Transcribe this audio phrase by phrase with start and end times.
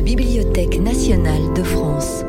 [0.00, 2.24] la Bibliothèque nationale de France.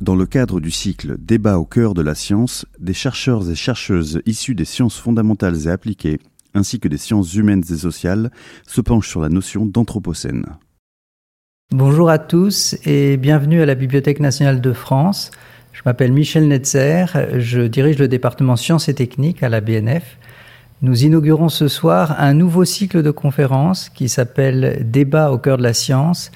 [0.00, 4.22] Dans le cadre du cycle Débat au cœur de la science, des chercheurs et chercheuses
[4.24, 6.18] issus des sciences fondamentales et appliquées,
[6.54, 8.30] ainsi que des sciences humaines et sociales,
[8.66, 10.46] se penchent sur la notion d'anthropocène.
[11.70, 15.30] Bonjour à tous et bienvenue à la Bibliothèque nationale de France.
[15.74, 17.04] Je m'appelle Michel Netzer,
[17.36, 20.16] je dirige le département sciences et techniques à la BNF.
[20.82, 25.62] Nous inaugurons ce soir un nouveau cycle de conférences qui s'appelle Débat au cœur de
[25.62, 26.32] la science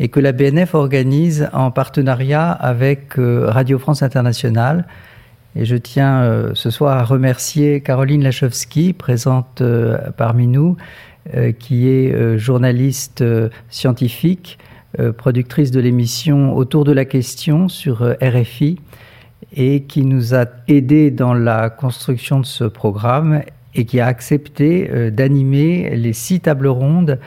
[0.00, 4.86] et que la BNF organise en partenariat avec euh, Radio France Internationale.
[5.56, 10.78] Et je tiens euh, ce soir à remercier Caroline Lachowski, présente euh, parmi nous,
[11.60, 13.22] qui est journaliste
[13.70, 14.58] scientifique,
[15.18, 18.80] productrice de l'émission Autour de la question sur RFI
[19.54, 23.42] et qui nous a aidés dans la construction de ce programme
[23.74, 27.18] et qui a accepté d'animer les six tables rondes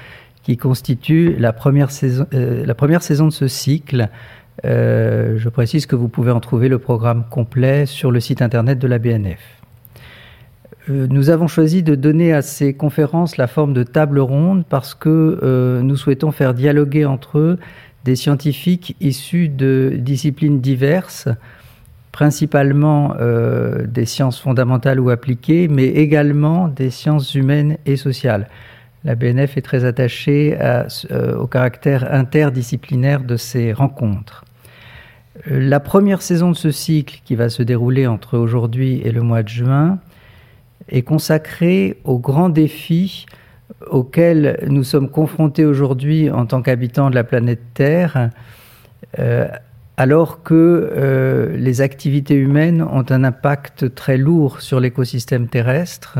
[0.45, 4.09] qui constitue la première saison, euh, de ce cycle.
[4.63, 8.77] Euh, je précise que vous pouvez en trouver le programme complet sur le site internet
[8.77, 9.39] de la BNF.
[10.87, 14.93] Euh, nous avons choisi de donner à ces conférences la forme de table ronde parce
[14.93, 17.59] que nous souhaitons faire dialoguer entre eux
[18.03, 21.27] des scientifiques issus de disciplines diverses,
[22.15, 23.13] principalement
[23.85, 28.47] des sciences fondamentales ou appliquées, mais également des sciences humaines et sociales
[29.05, 34.43] la BNF est très attachée euh, au caractère interdisciplinaire de ces rencontres.
[35.47, 39.21] Euh, la première saison de ce cycle, qui va se dérouler entre aujourd'hui et le
[39.21, 39.99] mois de juin,
[40.89, 43.27] est consacrée aux grands défis
[43.87, 48.31] auxquels nous sommes confrontés aujourd'hui en tant qu'habitants de la planète Terre,
[49.19, 49.47] euh,
[49.97, 56.19] alors que les activités humaines ont un impact très lourd sur l'écosystème terrestre,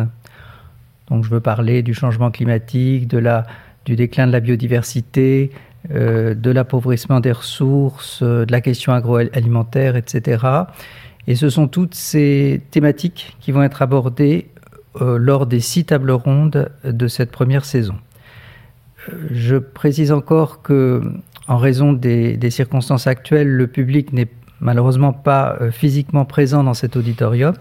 [1.10, 3.46] donc je veux parler du changement climatique, de la,
[3.86, 5.52] du déclin de la biodiversité,
[5.92, 10.44] euh, de l'appauvrissement des ressources, euh, de la question agroalimentaire, etc.
[11.28, 14.48] Et ce sont toutes ces thématiques qui vont être abordées
[15.02, 17.96] euh, lors des six tables rondes de cette première saison.
[19.30, 21.04] Je précise encore que,
[21.48, 24.30] en raison des, circonstances actuelles, le public n'est
[24.60, 27.54] malheureusement pas physiquement présent dans cet auditorium.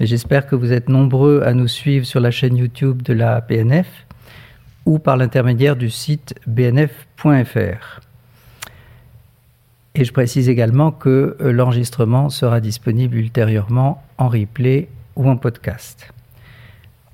[0.00, 3.86] J'espère que vous êtes nombreux à nous suivre sur la chaîne YouTube de la BNF
[4.86, 8.00] ou par l'intermédiaire du site bnf.fr.
[9.94, 16.13] Et je précise également que euh, l'enregistrement sera disponible ultérieurement en replay ou en podcast.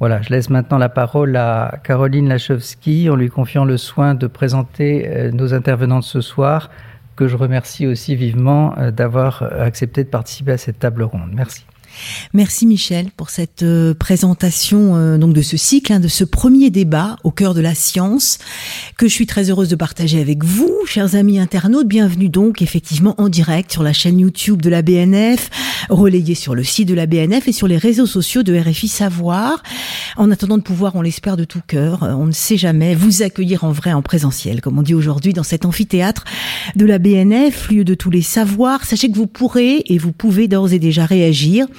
[0.01, 4.27] Voilà, je laisse maintenant la parole à Caroline Lachowski en lui confiant le soin de
[4.27, 6.71] présenter euh, nos intervenants de ce soir,
[7.17, 11.31] que je remercie aussi vivement euh, d'avoir accepté de participer à cette table ronde.
[11.35, 11.67] Merci.
[12.33, 16.71] Merci Michel pour cette euh, présentation euh, donc de ce cycle, hein, de ce premier
[16.71, 18.39] débat au cœur de la science
[18.97, 21.89] que je suis très heureuse de partager avec vous, chers amis internautes.
[21.89, 25.51] Bienvenue donc effectivement en direct sur la chaîne YouTube de la BNF,
[25.89, 29.63] relayée sur le site de la BNF et sur les réseaux sociaux de RFI Savoir.
[30.17, 33.23] En attendant de pouvoir, on l'espère de tout cœur, euh, on ne sait jamais, vous
[33.23, 36.25] accueillir en vrai, en présentiel, comme on dit aujourd'hui dans cet amphithéâtre
[36.77, 38.85] de la BNF, lieu de tous les savoirs.
[38.85, 41.67] Sachez que vous pourrez et vous pouvez d'ores et déjà réagir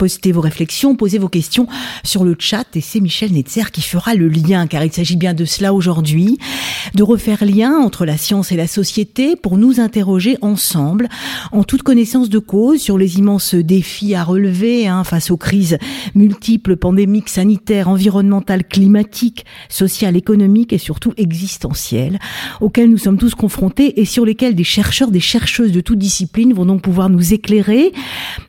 [0.00, 1.66] Postez vos réflexions, posez vos questions
[2.04, 5.34] sur le chat et c'est Michel Netzer qui fera le lien car il s'agit bien
[5.34, 6.38] de cela aujourd'hui,
[6.94, 11.10] de refaire lien entre la science et la société pour nous interroger ensemble
[11.52, 15.76] en toute connaissance de cause sur les immenses défis à relever hein, face aux crises
[16.14, 22.18] multiples, pandémiques, sanitaires, environnementales, climatiques, sociales, économiques et surtout existentielles
[22.62, 26.54] auxquelles nous sommes tous confrontés et sur lesquels des chercheurs, des chercheuses de toute discipline
[26.54, 27.92] vont donc pouvoir nous éclairer.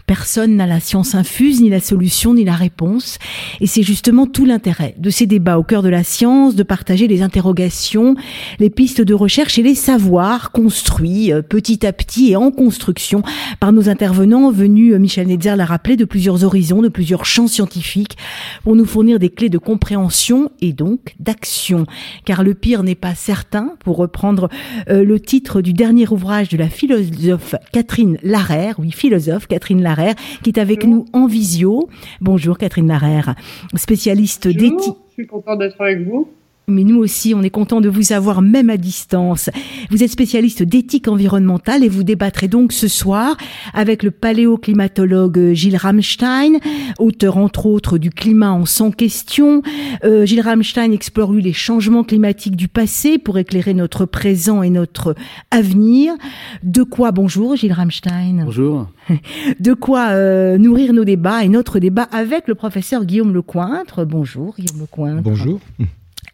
[0.08, 3.18] Personne n'a la science infuse ni la solution, ni la réponse.
[3.60, 7.08] Et c'est justement tout l'intérêt de ces débats au cœur de la science, de partager
[7.08, 8.16] les interrogations,
[8.60, 13.24] les pistes de recherche et les savoirs construits euh, petit à petit et en construction
[13.60, 17.48] par nos intervenants venus, euh, Michel Netzer l'a rappelé, de plusieurs horizons, de plusieurs champs
[17.48, 18.18] scientifiques,
[18.64, 21.86] pour nous fournir des clés de compréhension et donc d'action.
[22.26, 24.50] Car le pire n'est pas certain, pour reprendre
[24.90, 30.16] euh, le titre du dernier ouvrage de la philosophe Catherine Larère, oui, philosophe Catherine Larère,
[30.44, 31.90] qui est avec nous en visio.
[32.20, 33.36] Bonjour Catherine Larère,
[33.76, 34.96] spécialiste d'éthique.
[35.10, 36.30] Je suis contente d'être avec vous
[36.72, 39.50] mais nous aussi, on est content de vous avoir même à distance.
[39.90, 43.38] Vous êtes spécialiste d'éthique environnementale et vous débattrez donc ce soir
[43.74, 46.60] avec le paléoclimatologue Gilles Ramstein,
[47.00, 49.62] auteur entre autres du Climat en 100 questions.
[50.04, 54.70] Euh, Gilles Ramstein explore lui les changements climatiques du passé pour éclairer notre présent et
[54.70, 55.16] notre
[55.52, 56.14] avenir.
[56.64, 58.44] De quoi, bonjour Gilles Ramstein.
[58.46, 58.88] Bonjour.
[59.60, 64.06] De quoi euh, nourrir nos débats et notre débat avec le professeur Guillaume Lecointre.
[64.06, 65.24] Bonjour Guillaume Lecointre.
[65.24, 65.60] Bonjour.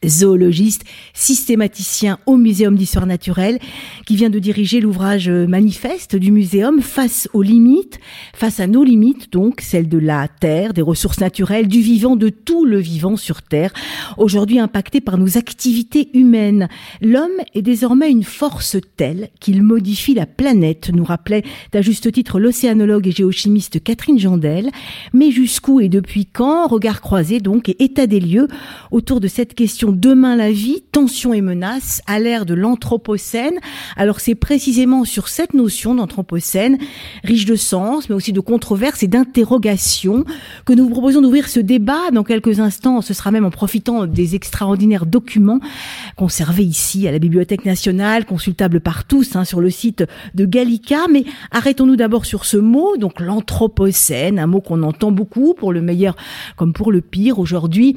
[0.05, 0.83] Zoologiste,
[1.13, 3.59] systématicien au Muséum d'histoire naturelle,
[4.05, 7.99] qui vient de diriger l'ouvrage manifeste du muséum face aux limites,
[8.33, 12.29] face à nos limites, donc celles de la Terre, des ressources naturelles, du vivant, de
[12.29, 13.73] tout le vivant sur Terre,
[14.17, 16.67] aujourd'hui impacté par nos activités humaines.
[17.01, 21.43] L'homme est désormais une force telle qu'il modifie la planète, nous rappelait
[21.73, 24.69] à juste titre l'océanologue et géochimiste Catherine Jandel.
[25.13, 26.67] Mais jusqu'où et depuis quand?
[26.67, 28.47] Regard croisé donc et état des lieux
[28.91, 33.57] autour de cette question Demain la vie, tension et menaces à l'ère de l'anthropocène.
[33.95, 36.77] Alors c'est précisément sur cette notion d'anthropocène,
[37.23, 40.25] riche de sens, mais aussi de controverses et d'interrogations,
[40.65, 43.01] que nous vous proposons d'ouvrir ce débat dans quelques instants.
[43.01, 45.61] Ce sera même en profitant des extraordinaires documents
[46.17, 50.03] conservés ici à la Bibliothèque nationale, consultables par tous hein, sur le site
[50.35, 51.07] de Gallica.
[51.09, 55.81] Mais arrêtons-nous d'abord sur ce mot, donc l'anthropocène, un mot qu'on entend beaucoup pour le
[55.81, 56.17] meilleur
[56.57, 57.95] comme pour le pire aujourd'hui.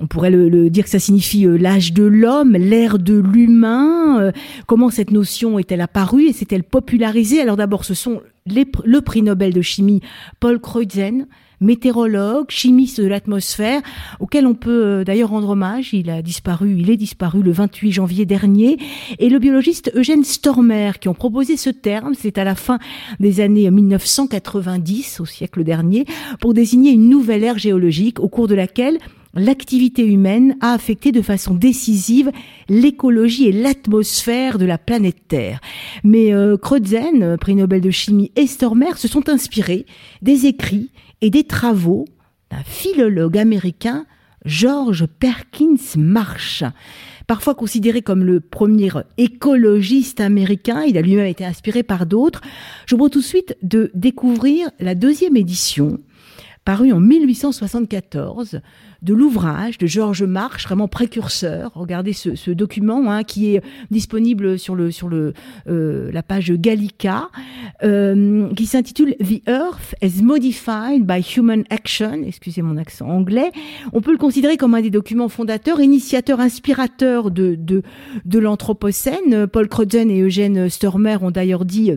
[0.00, 4.20] On pourrait le, dire que ça signifie euh, l'âge de l'homme, l'ère de l'humain.
[4.20, 4.32] Euh,
[4.66, 7.40] comment cette notion est-elle apparue et s'est-elle popularisée?
[7.40, 10.00] Alors d'abord, ce sont le prix Nobel de chimie
[10.40, 11.26] Paul Crutzen,
[11.60, 13.82] météorologue, chimiste de l'atmosphère,
[14.18, 15.94] auquel on peut euh, d'ailleurs rendre hommage.
[15.94, 18.78] Il a disparu, il est disparu le 28 janvier dernier.
[19.20, 22.80] Et le biologiste Eugène Stormer, qui ont proposé ce terme, c'est à la fin
[23.20, 26.04] des années 1990, au siècle dernier,
[26.40, 28.98] pour désigner une nouvelle ère géologique au cours de laquelle
[29.34, 32.30] l'activité humaine a affecté de façon décisive
[32.68, 35.60] l'écologie et l'atmosphère de la planète Terre.
[36.02, 39.86] Mais euh, prix Nobel de chimie, et Stormer se sont inspirés
[40.22, 40.90] des écrits
[41.20, 42.06] et des travaux
[42.50, 44.06] d'un philologue américain,
[44.44, 46.64] George Perkins Marsh.
[47.26, 52.42] Parfois considéré comme le premier écologiste américain, il a lui-même été inspiré par d'autres.
[52.86, 55.98] Je vous tout de suite de découvrir la deuxième édition,
[56.64, 58.60] parue en 1874
[59.02, 61.72] de l'ouvrage de Georges March, vraiment précurseur.
[61.74, 65.34] Regardez ce, document hein, qui est disponible sur le sur le
[65.68, 67.28] euh, la page Gallica,
[67.82, 72.22] euh, qui s'intitule The Earth as Modified by Human Action.
[72.26, 73.50] Excusez mon accent anglais.
[73.92, 79.46] On peut le considérer comme un des documents fondateurs, initiateurs, inspirateurs de de, l'anthropocène.
[79.46, 81.92] Paul Crutzen et Eugène Stormer ont d'ailleurs dit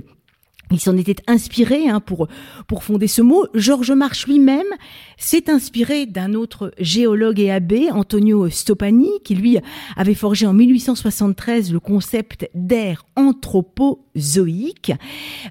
[0.71, 2.27] il s'en était inspiré hein, pour
[2.67, 3.45] pour fonder ce mot.
[3.53, 4.67] Georges March lui-même
[5.17, 9.57] s'est inspiré d'un autre géologue et abbé, Antonio Stopani, qui lui
[9.95, 14.93] avait forgé en 1873 le concept d'ère anthropozoïque.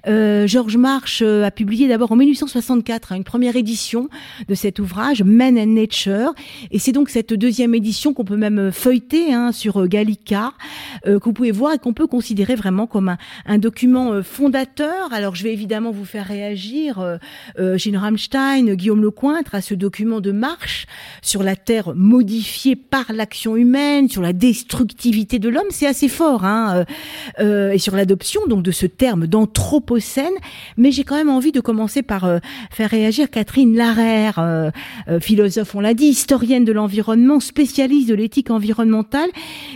[0.07, 4.09] Euh, Georges March euh, a publié d'abord en 1864 hein, une première édition
[4.47, 6.33] de cet ouvrage, Men and Nature,
[6.71, 10.53] et c'est donc cette deuxième édition qu'on peut même feuilleter hein, sur Gallica,
[11.05, 15.11] euh, que vous pouvez voir et qu'on peut considérer vraiment comme un, un document fondateur.
[15.11, 16.99] Alors je vais évidemment vous faire réagir,
[17.59, 20.85] euh, Gilles Rammstein, Guillaume Lecointre, à ce document de marche
[21.21, 26.45] sur la Terre modifiée par l'action humaine, sur la destructivité de l'homme, c'est assez fort,
[26.45, 26.85] hein,
[27.39, 30.33] euh, euh, et sur l'adoption donc de ce terme d'anthropocène.
[30.77, 32.37] Mais j'ai quand même envie de commencer par euh,
[32.71, 34.71] faire réagir Catherine Larère,
[35.21, 39.29] philosophe, on l'a dit, historienne de l'environnement, spécialiste de l'éthique environnementale.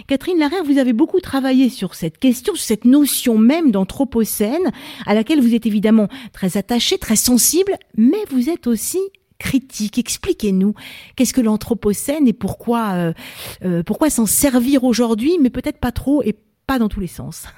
[0.07, 4.71] Catherine Larère, vous avez beaucoup travaillé sur cette question, sur cette notion même d'anthropocène,
[5.07, 8.99] à laquelle vous êtes évidemment très attachée, très sensible, mais vous êtes aussi
[9.41, 9.97] critique.
[9.97, 10.75] Expliquez-nous
[11.15, 13.13] qu'est-ce que l'anthropocène et pourquoi euh,
[13.65, 16.35] euh, pourquoi s'en servir aujourd'hui, mais peut-être pas trop et
[16.67, 17.45] pas dans tous les sens.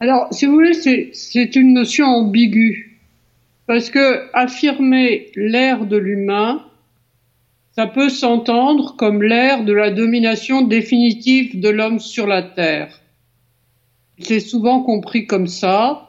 [0.00, 0.72] Alors, si vous voulez,
[1.12, 2.98] c'est une notion ambiguë
[3.66, 6.64] parce que affirmer l'ère de l'humain,
[7.76, 13.00] ça peut s'entendre comme l'ère de la domination définitive de l'homme sur la Terre.
[14.18, 16.08] C'est souvent compris comme ça,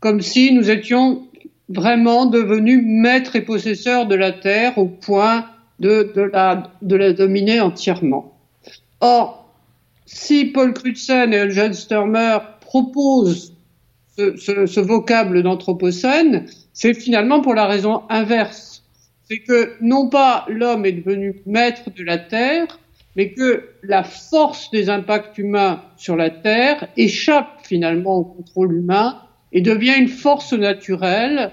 [0.00, 1.28] comme si nous étions
[1.68, 5.46] vraiment devenu maître et possesseur de la terre au point
[5.80, 8.38] de, de, la, de la dominer entièrement.
[9.00, 9.52] Or,
[10.06, 13.54] si Paul Crutzen et Eugene Sturmer proposent
[14.16, 18.84] ce, ce, ce vocable d'anthropocène, c'est finalement pour la raison inverse.
[19.28, 22.78] C'est que non pas l'homme est devenu maître de la terre,
[23.16, 29.20] mais que la force des impacts humains sur la terre échappe finalement au contrôle humain
[29.54, 31.52] et devient une force naturelle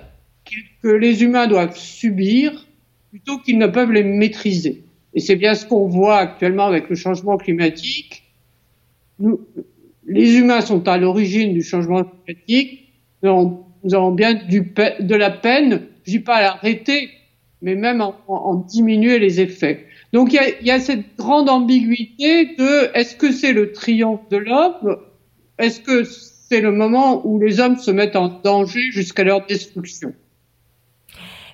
[0.84, 2.68] que les humains doivent subir
[3.12, 4.84] plutôt qu'ils ne peuvent les maîtriser.
[5.14, 8.24] Et c'est bien ce qu'on voit actuellement avec le changement climatique.
[9.20, 9.40] Nous,
[10.08, 12.92] les humains sont à l'origine du changement climatique.
[13.22, 17.10] Nous avons, bien de la peine, je dis pas à l'arrêter,
[17.62, 19.86] mais même en, en, diminuer les effets.
[20.12, 23.74] Donc il y a, il y a cette grande ambiguïté de est-ce que c'est le
[23.74, 24.98] triomphe de l'homme?
[25.60, 26.04] Est-ce que
[26.52, 30.14] c'est le moment où les hommes se mettent en danger jusqu'à leur destruction.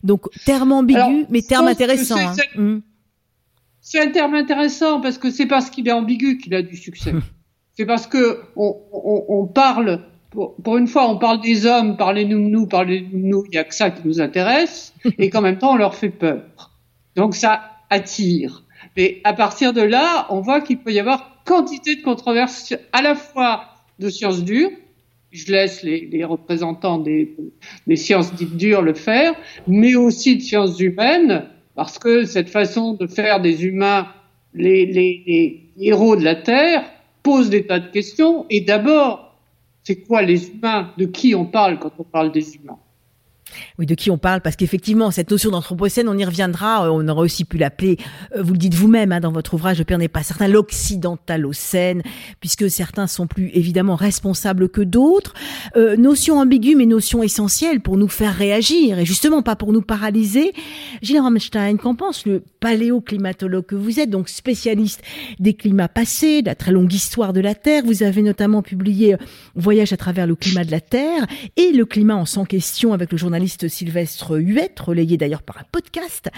[0.02, 2.18] Donc terme ambigu, mais terme intéressant.
[2.18, 2.34] Hein.
[2.56, 2.80] Mmh.
[3.80, 7.14] c'est un terme intéressant parce que c'est parce qu'il est ambigu qu'il a du succès.
[7.76, 10.02] c'est parce que on, on, on parle,
[10.32, 13.92] pour, pour, une fois, on parle des hommes, parlez-nous parlez-nous il n'y a que ça
[13.92, 16.72] qui nous intéresse, et qu'en même temps, on leur fait peur.
[17.16, 17.62] Donc ça
[17.92, 18.64] attire.
[18.96, 23.04] Mais à partir de là, on voit qu'il peut y avoir quantité de controverses à
[23.04, 23.66] la fois
[24.00, 24.72] de sciences dures,
[25.32, 27.36] je laisse les, représentants des,
[27.96, 29.34] sciences dites dures le faire,
[29.68, 34.08] mais aussi de sciences humaines, parce que cette façon de faire des humains
[34.54, 36.84] les héros de la Terre
[37.24, 38.46] pose des tas de questions.
[38.50, 39.36] Et d'abord,
[39.84, 40.92] c'est quoi les humains?
[40.98, 42.80] De qui on parle quand on parle des humains?
[43.80, 46.88] Oui, de qui on parle Parce qu'effectivement, cette notion d'anthropocène, on y reviendra.
[46.88, 47.98] Euh, on aurait aussi pu l'appeler,
[48.36, 52.02] euh, vous le dites vous-même hein, dans votre ouvrage, Le Père n'est pas certain, l'occidentalocène,
[52.40, 55.36] puisque certains sont plus évidemment responsables que d'autres.
[55.76, 59.84] Euh, notion ambiguë, mais notion essentielle pour nous faire réagir, et justement pas pour nous
[59.84, 60.54] paralyser.
[61.04, 65.04] Gilles Rammstein, qu'en pense le paléoclimatologue que vous êtes, donc spécialiste
[65.40, 67.84] des climats passés, de la très longue histoire de la Terre?
[67.86, 69.16] Vous avez notamment publié
[69.56, 73.12] Voyage à travers le climat de la Terre et le climat en sans question avec
[73.12, 73.18] le
[73.68, 76.30] Sylvestre Huette, relayé d'ailleurs par un podcast.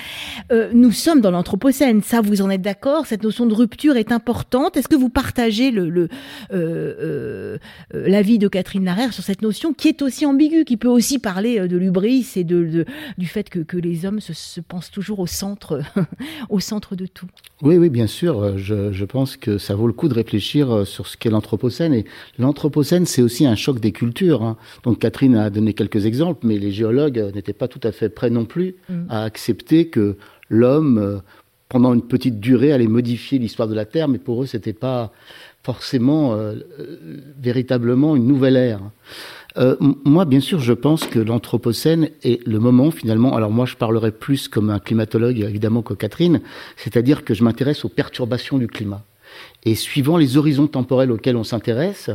[0.52, 3.06] Euh, nous sommes dans l'Anthropocène, ça vous en êtes d'accord?
[3.06, 4.78] Cette notion de rupture est importante.
[4.78, 6.08] Est-ce que vous partagez euh,
[6.52, 7.58] euh,
[7.94, 11.68] l'avis de Catherine Larère sur cette notion qui est aussi ambiguë, qui peut aussi parler
[11.68, 12.86] de l'ubris et de,
[13.18, 15.82] du fait que, les hommes se, se, pensent toujours au centre,
[16.50, 17.28] au centre de tout?
[17.62, 18.58] Oui, oui, bien sûr.
[18.58, 21.94] Je, je pense que ça vaut le coup de réfléchir sur ce qu'est l'Anthropocène.
[21.94, 22.06] Et
[22.38, 24.44] l'Anthropocène, c'est aussi un choc des cultures.
[24.44, 24.58] Hein.
[24.84, 28.30] Donc Catherine a donné quelques exemples, mais les géologues n'étaient pas tout à fait prêts
[28.30, 29.06] non plus mm.
[29.10, 30.16] à accepter que
[30.50, 31.18] l'homme, euh,
[31.70, 35.12] pendant une petite durée, allait modifier l'histoire de la Terre, mais pour eux, c'était pas
[35.64, 36.98] forcément euh, euh,
[37.40, 38.82] véritablement une nouvelle ère.
[40.06, 43.36] moi, bien sûr, je pense que l'Anthropocène est le moment finalement.
[43.36, 46.42] Alors moi, je parlerai plus comme un climatologue évidemment que Catherine,
[46.78, 49.04] c'est-à-dire que je m'intéresse aux perturbations du climat.
[49.66, 52.10] Et suivant les horizons temporels auxquels on s'intéresse,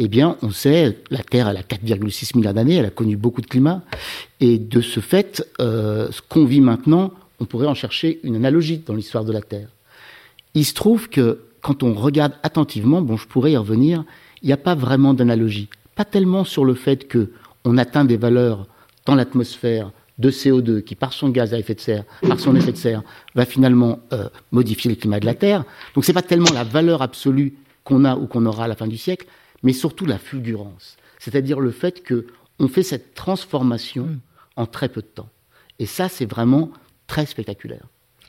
[0.00, 3.40] eh bien, on sait, la Terre, elle a 4,6 milliards d'années, elle a connu beaucoup
[3.40, 3.82] de climats,
[4.40, 8.78] et de ce fait, euh, ce qu'on vit maintenant, on pourrait en chercher une analogie
[8.86, 9.68] dans l'histoire de la Terre.
[10.54, 14.04] Il se trouve que quand on regarde attentivement, bon, je pourrais y revenir,
[14.42, 15.68] il n'y a pas vraiment d'analogie.
[15.96, 17.30] Pas tellement sur le fait que
[17.64, 18.66] on atteint des valeurs
[19.04, 22.72] dans l'atmosphère de CO2 qui, par son gaz à effet de serre, par son effet
[22.72, 23.02] de serre,
[23.34, 25.64] va finalement euh, modifier le climat de la Terre.
[25.94, 28.86] Donc c'est pas tellement la valeur absolue qu'on a ou qu'on aura à la fin
[28.86, 29.26] du siècle,
[29.62, 32.26] mais surtout la fulgurance, c'est-à-dire le fait que
[32.58, 34.20] on fait cette transformation mm.
[34.56, 35.30] en très peu de temps.
[35.78, 36.70] Et ça, c'est vraiment
[37.06, 37.86] très spectaculaire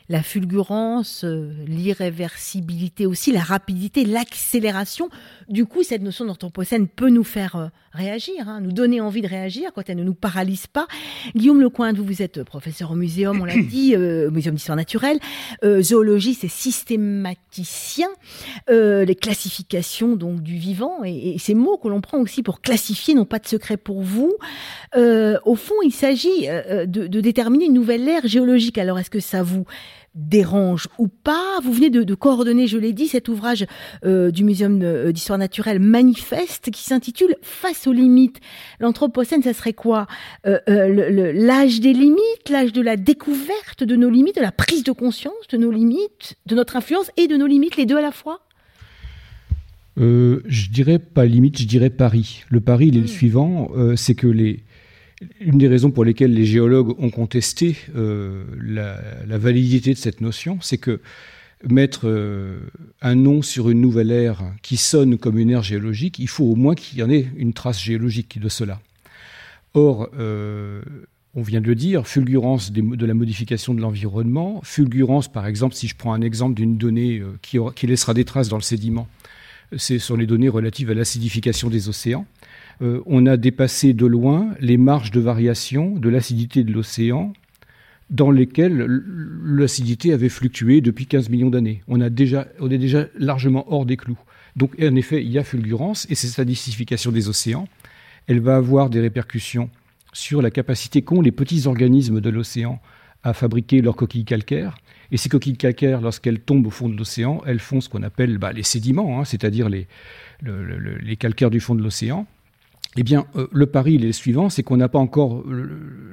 [0.10, 5.10] la fulgurance, euh, l'irréversibilité aussi, la rapidité, l'accélération.
[5.48, 9.28] Du coup, cette notion d'anthropocène peut nous faire euh, réagir, hein, nous donner envie de
[9.28, 10.88] réagir quand elle ne nous paralyse pas.
[11.36, 14.76] Guillaume Lecointe, vous, vous êtes professeur au muséum, on l'a dit, euh, au muséum d'histoire
[14.76, 15.20] naturelle,
[15.64, 18.08] zoologiste et systématicien,
[18.68, 23.26] les classifications donc du vivant et, ces mots que l'on prend aussi pour classifier n'ont
[23.26, 24.34] pas de secret pour vous.
[24.96, 28.78] au fond, il s'agit de, de déterminer une nouvelle ère géologique.
[28.78, 29.66] Alors, est-ce que ça vous
[30.16, 31.60] dérange ou pas.
[31.64, 33.66] Vous venez de, coordonner, je l'ai dit, cet ouvrage
[34.06, 38.40] euh, du Muséum euh, d'histoire naturelle manifeste qui s'intitule Face aux limites.
[38.80, 40.08] L'Anthropocène, ça serait quoi?
[40.46, 40.60] Euh,
[41.34, 45.34] L'âge des limites, l'âge de la découverte de nos limites, de la prise de conscience
[45.50, 48.42] de nos limites, de notre influence et de nos limites, les deux à la fois?
[49.98, 52.46] Je dirais pas limite, je dirais pari.
[52.50, 53.08] Le pari, il est le hmm.
[53.08, 54.64] suivant, c'est que les
[55.40, 60.60] une des raisons pour lesquelles les géologues ont contesté euh, la, validité de cette notion,
[60.62, 61.02] c'est que
[61.68, 62.60] mettre euh,
[63.02, 66.56] un nom sur une nouvelle ère qui sonne comme une ère géologique, il faut au
[66.56, 68.80] moins qu'il y en ait une trace géologique de cela.
[69.74, 70.82] Or, euh,
[71.36, 75.88] on vient de le dire, fulgurance de la modification de l'environnement, fulgurance par exemple, si
[75.88, 79.08] je prends un exemple d'une donnée qui, qui laissera des traces dans le sédiment,
[79.78, 82.26] c'est sur les données relatives à l'acidification des océans.
[82.82, 87.34] Euh, on a dépassé de loin les marges de variation de l'acidité de l'océan
[88.10, 89.02] dans lesquelles
[89.44, 91.84] l'acidité avait fluctué depuis 15 millions d'années.
[91.88, 92.48] On, est déjà
[93.18, 94.18] largement hors des clous.
[94.56, 97.68] Donc en effet, il y a fulgurance et cette acidification des océans,
[98.28, 99.70] elle va avoir des répercussions
[100.12, 102.82] sur la capacité qu'ont les petits organismes de l'océan
[103.24, 104.78] à fabriquer leurs coquilles calcaires.
[105.12, 108.38] Et ces coquilles calcaires, lorsqu'elles tombent au fond de l'océan, elles font ce qu'on appelle
[108.40, 109.88] bah, les sédiments, hein, c'est-à-dire les
[111.18, 112.26] calcaires du fond de l'océan.
[112.98, 115.44] Eh bien, euh, le pari, il est le suivant, c'est qu'on n'a pas encore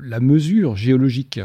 [0.03, 1.41] la mesure géologique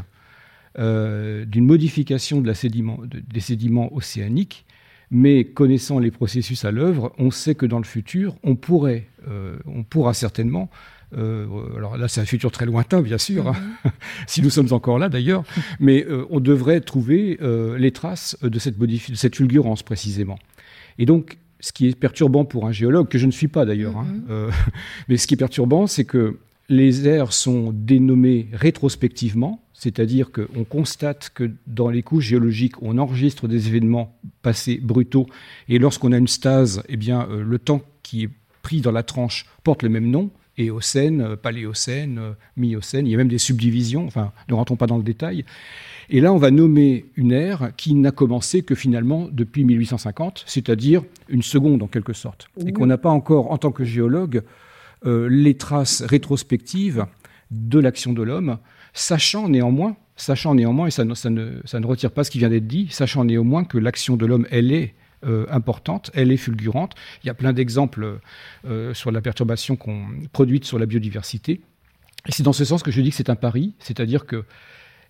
[0.80, 4.66] euh, d'une modification de la sédiment, des sédiments océaniques
[5.10, 9.58] Mais connaissant les processus à l'œuvre, on sait que dans le futur, on pourrait, euh,
[9.66, 10.70] on pourra certainement
[11.18, 11.46] euh,
[11.76, 13.92] alors là, c'est un futur très lointain, bien sûr, hein, mhm.
[14.28, 15.44] si nous sommes encore là d'ailleurs,
[15.82, 17.38] mais euh, on devrait trouver
[17.78, 20.40] les traces de cette, de cette fulgurance précisément.
[21.00, 23.98] Et donc, ce qui est perturbant pour un géologue, que je ne suis pas d'ailleurs,
[23.98, 24.52] hein, mhm.
[25.08, 26.38] mais ce qui est perturbant, c'est que
[26.70, 33.48] les aires sont dénommées rétrospectivement, c'est-à-dire qu'on constate que dans les couches géologiques, on enregistre
[33.48, 35.28] des événements passés brutaux,
[35.70, 38.30] et lorsqu'on a une stase, eh bien, euh, le temps qui est
[38.62, 43.14] pris dans la tranche porte le même nom, Éocène, euh, Paléocène, euh, Miocène, il y
[43.14, 45.46] a même des subdivisions, enfin, ne rentrons pas dans le détail.
[46.10, 51.04] Et là, on va nommer une ère qui n'a commencé que finalement depuis 1850, c'est-à-dire
[51.30, 54.44] une seconde en quelque sorte, et qu'on n'a pas encore, en tant que géologue,
[55.06, 57.06] euh, les traces rétrospectives
[57.50, 58.58] de l'action de l'homme,
[58.94, 62.68] sachant néanmoins, sachant néanmoins, et ça ne, ça, ne, retire pas ce qui vient d'être
[62.68, 64.94] dit, sachant néanmoins que l'action de l'homme, elle est
[65.26, 66.94] euh, importante, elle est fulgurante.
[67.24, 68.20] Il y a plein d'exemples
[68.66, 71.62] euh, sur la perturbation qu'on produite sur la biodiversité.
[72.28, 74.46] Et c'est dans ce sens que je dis que c'est un pari, c'est-à-dire que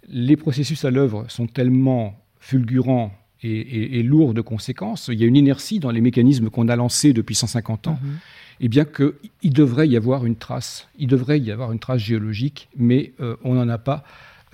[0.07, 3.13] les processus à l'œuvre sont tellement fulgurants
[3.43, 5.09] et, lourds de conséquences.
[5.11, 7.99] Il y a une inertie dans les mécanismes qu'on a lancés depuis 150 ans.
[8.01, 8.17] Mm-hmm
[8.63, 12.69] eh bien qu'il devrait y avoir une trace, il devrait y avoir une trace géologique,
[12.77, 14.03] mais euh, on n'en a pas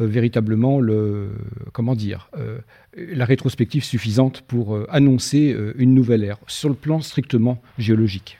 [0.06, 1.30] véritablement le,
[1.74, 2.60] comment dire, euh,
[2.96, 8.40] la rétrospective suffisante pour annoncer une nouvelle ère sur le plan strictement géologique.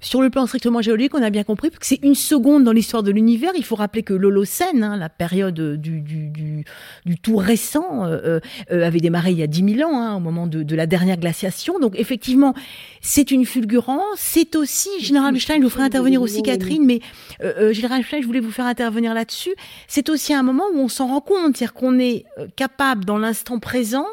[0.00, 3.02] Sur le plan strictement géologique, on a bien compris que c'est une seconde dans l'histoire
[3.02, 3.52] de l'univers.
[3.56, 6.64] Il faut rappeler que l'Holocène, hein, la période du, du, du,
[7.04, 10.20] du tout récent, euh, euh, avait démarré il y a 10 000 ans, hein, au
[10.20, 11.78] moment de, de, la dernière glaciation.
[11.78, 12.54] Donc effectivement,
[13.00, 14.02] c'est une fulgurance.
[14.16, 17.00] C'est aussi, Général Stein, je vous ferai intervenir aussi Catherine, mais
[17.42, 19.54] euh, euh Général Stein, je voulais vous faire intervenir là-dessus.
[19.88, 22.24] C'est aussi un moment où on s'en rend compte, c'est-à-dire qu'on est
[22.56, 24.06] capable dans l'instant présent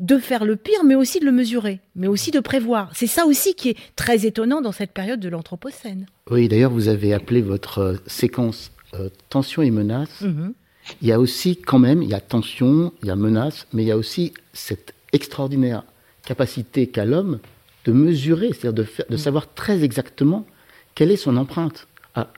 [0.00, 2.90] de faire le pire, mais aussi de le mesurer, mais aussi de prévoir.
[2.94, 6.06] C'est ça aussi qui est très étonnant dans cette période de l'Anthropocène.
[6.30, 10.22] Oui, d'ailleurs, vous avez appelé votre euh, séquence euh, tension et menace.
[10.22, 10.54] Mhm.
[11.02, 13.82] Il y a aussi quand même, il y a tension, il y a menace, mais
[13.82, 15.84] il y a aussi cette extraordinaire
[16.24, 17.38] capacité qu'a l'homme
[17.84, 19.18] de mesurer, c'est-à-dire de, de, mhm.
[19.18, 20.46] savoir très exactement
[20.94, 21.86] quelle est son empreinte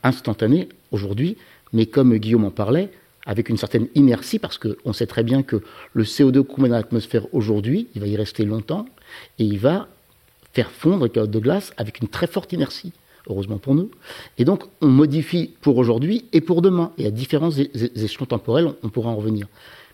[0.02, 1.38] instantanée aujourd'hui,
[1.72, 2.90] mais comme Guillaume en parlait,
[3.26, 6.76] avec une certaine inertie, parce qu'on sait très bien que le CO2 qu'on met dans
[6.76, 8.86] l'atmosphère aujourd'hui, il va y rester longtemps,
[9.38, 9.88] et il va
[10.52, 12.92] faire fondre les carottes de glace avec une très forte inertie,
[13.28, 13.90] heureusement pour nous.
[14.38, 16.92] Et donc, on modifie pour aujourd'hui et pour demain.
[16.98, 19.46] Et à différents échelons temporels, on, pourra en revenir.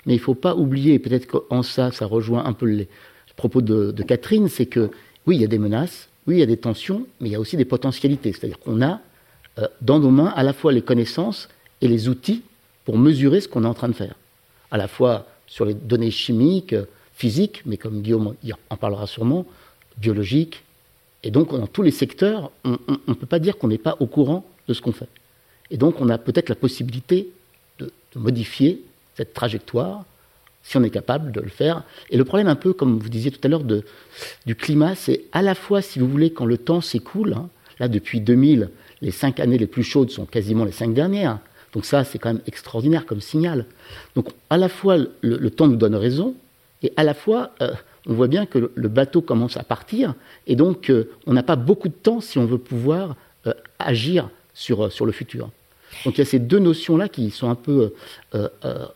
[0.06, 2.88] Mais il ne faut pas oublier, peut-être qu'en ça, ça rejoint un peu les
[3.36, 4.90] propos de, Catherine, c'est que
[5.26, 7.36] oui, il y a des menaces, oui, il y a des tensions, mais il y
[7.36, 8.32] a aussi des potentialités.
[8.32, 9.00] C'est-à-dire qu'on a
[9.58, 11.48] euh, dans nos mains à la fois les connaissances
[11.80, 12.42] et les outils
[12.88, 14.14] pour mesurer ce qu'on est en train de faire.
[14.70, 16.74] À la fois sur les données chimiques,
[17.12, 18.34] physiques, mais comme Guillaume
[18.70, 19.44] en parlera sûrement,
[19.98, 20.64] biologiques.
[21.22, 24.06] Et donc, dans tous les secteurs, on ne peut pas dire qu'on n'est pas au
[24.06, 25.10] courant de ce qu'on fait.
[25.70, 27.28] Et donc, on a peut-être la possibilité
[27.78, 28.82] de, modifier
[29.16, 30.06] cette trajectoire
[30.62, 31.82] si on est capable de le faire.
[32.08, 33.64] Et le problème, un peu comme vous disiez tout à l'heure,
[34.46, 37.88] du climat, c'est à la fois, si vous voulez, quand le temps s'écoule, hein, là,
[37.88, 38.70] depuis 2000,
[39.02, 41.38] les cinq années les plus chaudes sont quasiment les cinq dernières,
[41.72, 43.66] donc ça, c'est quand même extraordinaire comme signal.
[44.14, 46.34] Donc à la fois, le, temps nous donne raison,
[46.82, 47.72] et à la fois, euh,
[48.06, 50.14] on voit bien que le, bateau commence à partir,
[50.46, 54.30] et donc euh, on n'a pas beaucoup de temps si on veut pouvoir euh, agir
[54.54, 55.50] sur, le futur.
[56.04, 57.94] Donc il y a ces deux notions-là qui sont un peu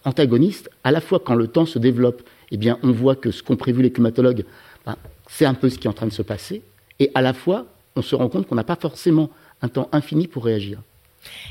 [0.04, 0.68] antagonistes.
[0.84, 3.56] À la fois, quand le temps se développe, eh bien, on voit que ce qu'ont
[3.56, 4.44] prévu les climatologues,
[4.84, 4.96] ben,
[5.28, 6.62] c'est un peu ce qui est en train de se passer.
[6.98, 9.30] Et à la fois, on se rend compte qu'on n'a pas forcément
[9.62, 10.80] un temps infini pour réagir.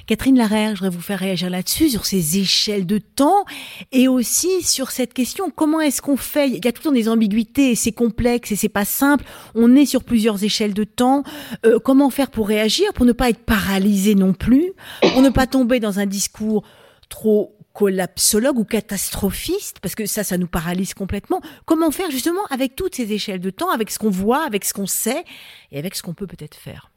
[0.08, 3.46] Catherine Larère, je voudrais vous faire réagir là-dessus, sur ces échelles de temps
[3.92, 6.50] et aussi sur cette question, comment est-ce qu'on fait?
[6.50, 9.26] Il y a tout le temps des ambiguïtés, c'est complexe et c'est pas simple.
[9.56, 11.24] On est sur plusieurs échelles de temps.
[11.66, 14.74] Euh, comment faire pour réagir, pour ne pas être paralysé non plus,
[15.14, 16.64] pour ne pas tomber dans un discours
[17.10, 21.42] trop collapsologue ou catastrophiste, parce que ça, ça nous paralyse complètement.
[21.66, 24.74] Comment faire justement avec toutes ces échelles de temps, avec ce qu'on voit, avec ce
[24.74, 25.24] qu'on sait
[25.72, 26.91] et avec ce qu'on peut peut-être faire?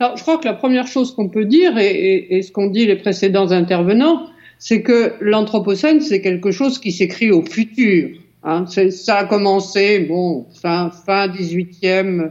[0.00, 2.96] Alors, je crois que la première chose qu'on peut dire, et, ce qu'ont dit les
[2.96, 4.26] précédents intervenants,
[4.58, 8.08] c'est que l'Anthropocène, c'est quelque chose qui s'écrit au futur.
[8.42, 8.64] Hein.
[8.66, 12.30] Ça a commencé, bon, fin, fin 18e,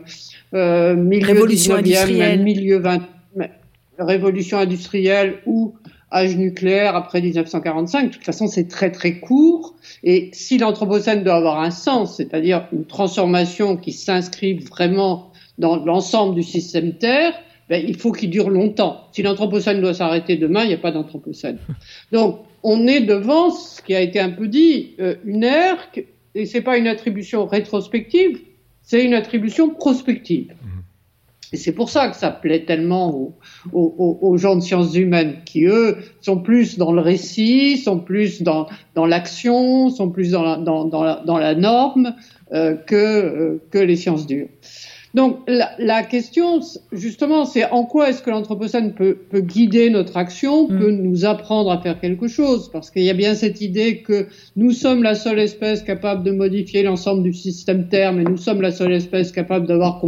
[0.56, 3.02] euh, milieu révolution 19e, milieu 20
[4.00, 5.76] révolution industrielle ou
[6.12, 8.08] âge nucléaire après 1945.
[8.08, 9.76] De toute façon, c'est très très court.
[10.04, 16.34] Et si l'Anthropocène doit avoir un sens, c'est-à-dire une transformation qui s'inscrive vraiment dans l'ensemble
[16.34, 17.34] du système Terre,
[17.70, 19.08] ben, il faut qu'il dure longtemps.
[19.12, 21.60] Si l'Anthropocène doit s'arrêter demain, il n'y a pas d'Anthropocène.
[22.12, 25.78] Donc, on est devant ce qui a été un peu dit, euh, une ère
[26.36, 28.40] et c'est pas une attribution rétrospective,
[28.82, 30.52] c'est une attribution prospective.
[30.52, 30.80] Mmh.
[31.52, 33.34] Et c'est pour ça que ça plaît tellement
[33.74, 38.68] aux, gens de sciences humaines, qui eux sont plus dans le récit, sont plus dans,
[38.94, 42.14] dans l'action, sont plus dans la, dans, dans la, dans la norme
[42.54, 44.48] euh, que, euh, que les sciences dures.
[45.15, 46.60] Donc la, la, question,
[46.91, 50.80] justement, c'est en quoi est-ce que l'anthropocène peut, peut, guider notre action, mm.
[50.80, 54.28] peut nous apprendre à faire quelque chose, parce qu'il y a bien cette idée que
[54.56, 58.62] nous sommes la seule espèce capable de modifier l'ensemble du système Terre, mais nous sommes
[58.62, 60.02] la seule espèce capable d'avoir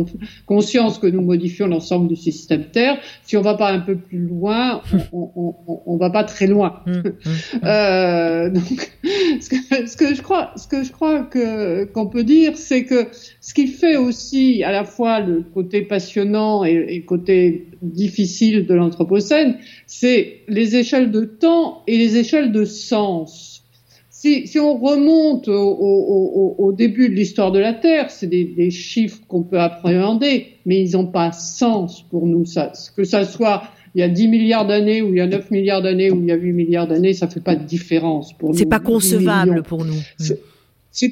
[0.45, 2.97] conscience que nous modifions l'ensemble du système Terre.
[3.23, 6.47] Si on va pas un peu plus loin, on, on, on, on va pas très
[6.47, 6.81] loin.
[6.85, 7.01] Mm.
[7.21, 7.65] Mm.
[7.65, 8.91] euh, donc,
[9.41, 12.83] ce que, ce que, je crois, ce que je crois que qu'on peut dire, c'est
[12.83, 13.07] que
[13.39, 18.73] ce qui fait aussi à la fois le côté passionnant et, le côté difficile de
[18.73, 23.63] l'Anthropocène, c'est les échelles de temps et les échelles de sens.
[24.09, 28.43] Si, si on remonte au, au, au, début de l'histoire de la Terre, c'est des,
[28.45, 32.45] des, chiffres qu'on peut appréhender, mais ils n'ont pas sens pour nous.
[32.45, 33.63] Ça, que ça soit
[33.95, 36.27] il y a 10 milliards d'années ou il y a 9 milliards d'années ou il
[36.27, 38.57] y a 8 milliards d'années, ça fait pas de différence pour nous.
[38.57, 40.39] C'est pas concevable pour nous c'est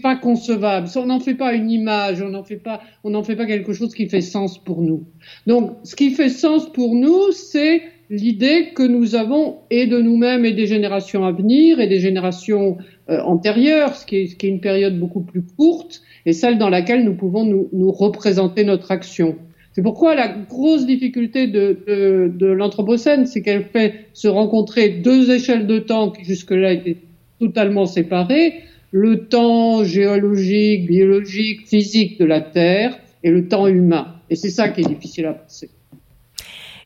[0.02, 0.88] pas concevable.
[0.96, 3.74] On n'en fait pas une image, on n'en fait pas, on n'en fait pas quelque
[3.74, 5.06] chose qui fait sens pour nous.
[5.48, 10.44] Donc, ce qui fait sens pour nous, c'est l'idée que nous avons et de nous-mêmes
[10.46, 12.78] et des générations à venir et des générations
[13.10, 16.58] euh, antérieures, ce qui, est, ce qui, est, une période beaucoup plus courte et celle
[16.58, 19.36] dans laquelle nous pouvons nous, nous représenter notre action.
[19.74, 25.32] C'est pourquoi la grosse difficulté de, de, de l'Anthropocène, c'est qu'elle fait se rencontrer deux
[25.32, 26.98] échelles de temps qui jusque-là étaient
[27.40, 34.16] totalement séparées, le temps géologique, biologique, physique de la Terre et le temps humain.
[34.30, 35.70] Et c'est ça qui est difficile à penser.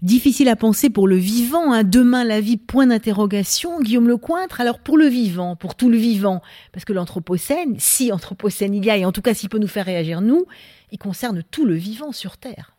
[0.01, 1.85] Difficile à penser pour le vivant, hein.
[1.85, 3.79] demain la vie, point d'interrogation.
[3.79, 6.41] Guillaume Lecointre, alors pour le vivant, pour tout le vivant,
[6.73, 9.67] parce que l'Anthropocène, si Anthropocène il y a, et en tout cas s'il peut nous
[9.67, 10.45] faire réagir nous,
[10.91, 12.75] il concerne tout le vivant sur Terre.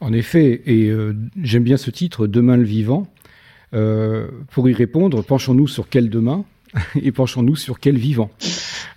[0.00, 3.06] En effet, et euh, j'aime bien ce titre, Demain le vivant.
[3.74, 6.46] Euh, pour y répondre, penchons-nous sur quel demain?
[7.02, 8.30] et penchons-nous sur quel vivant.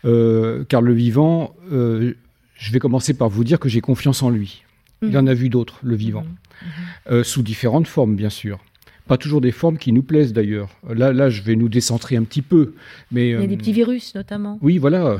[0.05, 2.13] Euh, car le vivant, euh,
[2.55, 4.63] je vais commencer par vous dire que j'ai confiance en lui.
[5.01, 6.67] Il en a vu d'autres, le vivant, mhm.
[7.09, 8.59] Euh, sous différentes formes, bien sûr.
[9.07, 10.69] Pas toujours des formes qui nous plaisent d'ailleurs.
[10.87, 12.73] Là, là, je vais nous décentrer un petit peu.
[13.11, 14.59] Mais, Il y a des petits virus notamment.
[14.61, 15.17] Oui, voilà.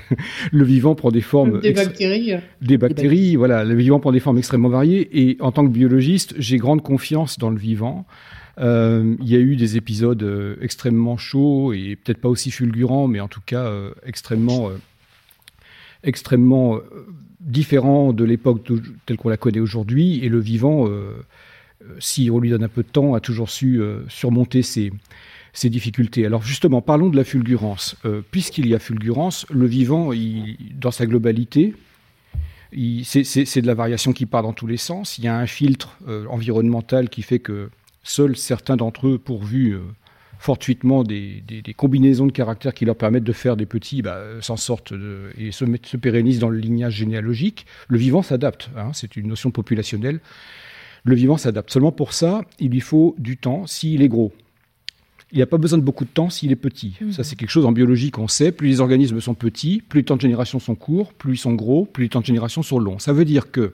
[0.52, 1.60] le vivant prend des formes.
[1.60, 2.34] Des bactéries.
[2.60, 3.64] Des bactéries, voilà.
[3.64, 5.08] Le vivant prend des formes extrêmement variées.
[5.12, 8.06] Et en tant que biologiste, j'ai grande confiance dans le vivant.
[8.58, 13.08] Euh, il y a eu des épisodes euh, extrêmement chauds et peut-être pas aussi fulgurants,
[13.08, 14.70] mais en tout cas euh, extrêmement,
[16.02, 16.78] extrêmement
[17.40, 18.68] différents de l'époque
[19.06, 20.24] telle qu'on la connaît aujourd'hui.
[20.24, 20.88] Et le vivant,
[21.98, 24.92] si on lui donne un peu de temps, a toujours su surmonter ces,
[25.52, 26.26] ces difficultés.
[26.26, 27.96] Alors justement, parlons de la fulgurance.
[28.30, 30.10] Puisqu'il y a fulgurance, le vivant,
[30.74, 31.74] dans sa globalité,
[33.02, 35.18] c'est de la variation qui part dans tous les sens.
[35.18, 37.70] Il y a un filtre environnemental qui fait que
[38.02, 39.80] Seuls certains d'entre eux, pourvus euh,
[40.38, 41.42] fortuitement des,
[41.76, 44.92] combinaisons de caractères qui leur permettent de faire des petits, bah, s'en sortent
[45.38, 47.66] et se, se, pérennisent dans le lignage généalogique.
[47.88, 50.20] Le vivant s'adapte, hein, c'est une notion populationnelle.
[51.04, 51.70] Le vivant s'adapte.
[51.70, 54.32] Seulement pour ça, il lui faut du temps s'il est gros.
[55.32, 56.96] Il n'y a pas besoin de beaucoup de temps s'il est petit.
[57.00, 57.12] Mmh.
[57.12, 58.52] Ça, c'est quelque chose en biologie qu'on sait.
[58.52, 61.54] Plus les organismes sont petits, plus les temps de génération sont courts, plus ils sont
[61.54, 62.98] gros, plus les temps de génération sont longs.
[62.98, 63.72] Ça veut dire que,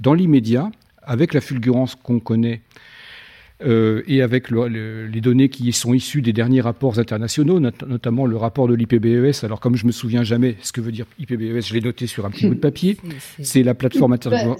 [0.00, 0.70] dans l'immédiat,
[1.02, 2.60] avec la fulgurance qu'on connaît
[3.62, 8.68] euh, et avec les données qui sont issues des derniers rapports internationaux, notamment le rapport
[8.68, 9.44] de l'IPBES.
[9.44, 12.24] Alors, comme je me souviens jamais ce que veut dire IPBES, je l'ai noté sur
[12.26, 12.96] un petit bout de papier.
[13.42, 14.16] C'est la plateforme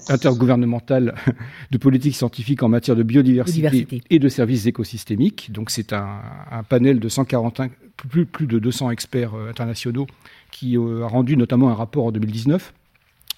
[0.08, 1.14] intergouvernementale
[1.70, 5.50] de politique scientifique en matière de biodiversité, et de services écosystémiques.
[5.52, 6.20] Donc, c'est un,
[6.68, 10.06] panel de 141, plus, plus de 200 experts euh, internationaux
[10.50, 12.72] qui euh, a rendu notamment un rapport en 2019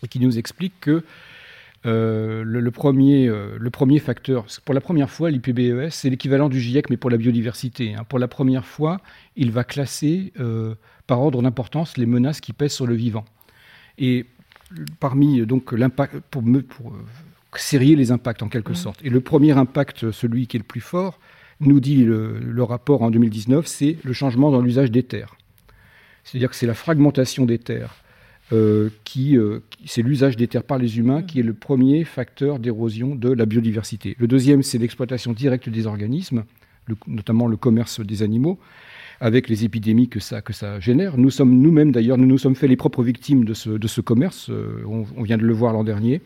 [0.04, 1.02] et qui nous explique que
[1.84, 6.60] euh, le, premier, euh, le premier facteur, pour la première fois, l'IPBES, c'est l'équivalent du
[6.60, 7.94] GIEC, mais pour la biodiversité.
[7.94, 8.04] Hein.
[8.08, 9.00] Pour la première fois,
[9.36, 10.74] il va classer euh,
[11.06, 13.24] par ordre d'importance les menaces qui pèsent sur le vivant.
[13.98, 14.26] Et
[15.00, 16.94] parmi donc l'impact, pour, pour
[17.56, 19.04] serrer les impacts en quelque sorte.
[19.04, 21.18] Et le premier impact, celui qui est le plus fort,
[21.60, 25.36] nous dit le, le rapport en 2019, c'est le changement dans l'usage des terres.
[26.24, 28.01] C'est-à-dire que c'est la fragmentation des terres
[28.52, 32.58] euh, qui, euh, c'est l'usage des terres par les humains qui est le premier facteur
[32.58, 34.14] d'érosion de la biodiversité.
[34.18, 36.44] Le deuxième, c'est l'exploitation directe des organismes,
[37.06, 38.58] notamment le commerce des animaux,
[39.20, 41.16] avec les épidémies que ça, que ça génère.
[41.16, 44.00] Nous sommes nous-mêmes, d'ailleurs, nous nous sommes fait les propres victimes de ce, de ce
[44.00, 44.50] commerce.
[44.50, 46.20] Euh, on, vient de le voir l'an dernier.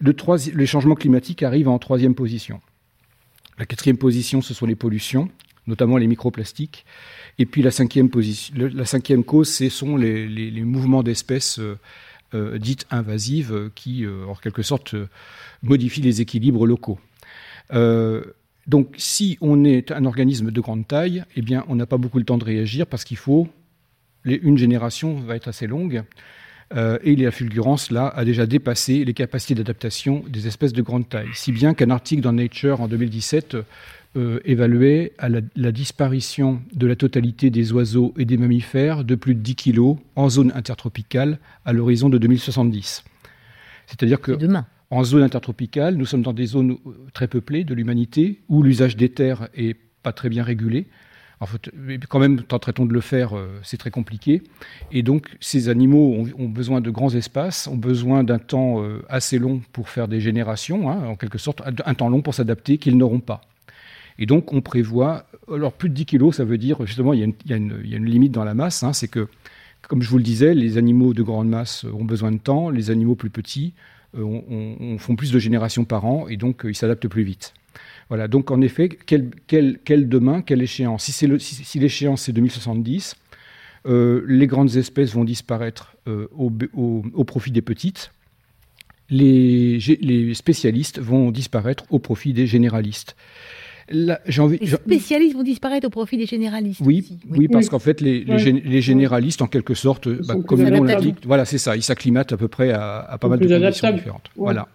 [0.00, 0.14] Le
[0.54, 2.60] les changements climatiques arrivent en troisième position.
[3.58, 5.28] La quatrième position, ce sont les pollutions.
[5.66, 6.84] Notamment les microplastiques.
[7.38, 8.10] Et puis la cinquième,
[9.24, 11.60] cause, ce sont les, mouvements d'espèces
[12.32, 14.94] dites invasives qui, en quelque sorte,
[15.62, 16.98] modifient les équilibres locaux.
[18.66, 22.18] donc, si on est un organisme de grande taille, eh bien, on n'a pas beaucoup
[22.18, 23.48] le temps de réagir parce qu'il faut
[24.24, 26.02] une génération va être assez longue.
[26.74, 31.08] Euh, et la fulgurance, là, a déjà dépassé les capacités d'adaptation des espèces de grande
[31.08, 31.28] taille.
[31.34, 33.56] Si bien qu'un article dans Nature en 2017
[34.16, 39.34] euh, évaluait à la, disparition de la totalité des oiseaux et des mammifères de plus
[39.34, 43.04] de 10 kg en zone intertropicale à l'horizon de 2070.
[43.86, 44.38] C'est-à-dire que
[44.90, 46.76] en zone intertropicale, nous sommes dans des zones
[47.12, 50.86] très peuplées de l'humanité où l'usage des terres est pas très bien régulé
[51.40, 51.70] en fait,
[52.08, 54.42] quand même, tenterait-on de le faire, euh, c'est très compliqué.
[54.92, 59.38] Et donc, ces animaux ont, besoin de grands espaces, ont besoin d'un temps euh, assez
[59.38, 62.96] long pour faire des générations, hein, en quelque sorte, un temps long pour s'adapter qu'ils
[62.96, 63.42] n'auront pas.
[64.18, 67.52] Et donc, on prévoit, alors plus de 10 kilos, ça veut dire, justement, il y
[67.52, 69.28] a une, limite dans la masse, hein, c'est que,
[69.88, 72.90] comme je vous le disais, les animaux de grande masse ont besoin de temps, les
[72.90, 73.74] animaux plus petits
[74.16, 77.54] euh, font plus de générations par an, et donc ils s'adaptent plus vite.
[78.08, 79.30] Voilà, donc en effet, quel,
[80.08, 81.04] demain, quelle échéance?
[81.04, 83.16] Si, l'échéance c'est 2070,
[83.86, 88.12] euh, les grandes espèces vont disparaître euh, au, profit des petites.
[89.10, 89.80] Les,
[90.34, 93.16] spécialistes vont disparaître au profit des généralistes.
[93.88, 96.80] Les spécialistes vont disparaître au profit des généralistes.
[96.84, 97.48] Oui, oui.
[97.48, 101.58] parce qu'en fait, les, généralistes, en quelque sorte, bah, comme le nom l'indique, voilà, c'est
[101.58, 104.30] ça, ils s'acclimatent à peu près à, pas mal de conditions différentes.
[104.36, 104.68] Voilà.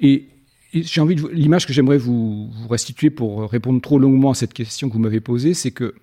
[0.00, 0.26] Et,
[0.72, 4.88] j'ai envie de l'image que j'aimerais vous, restituer pour répondre trop longuement à cette question
[4.88, 5.96] que vous m'avez posée, c'est que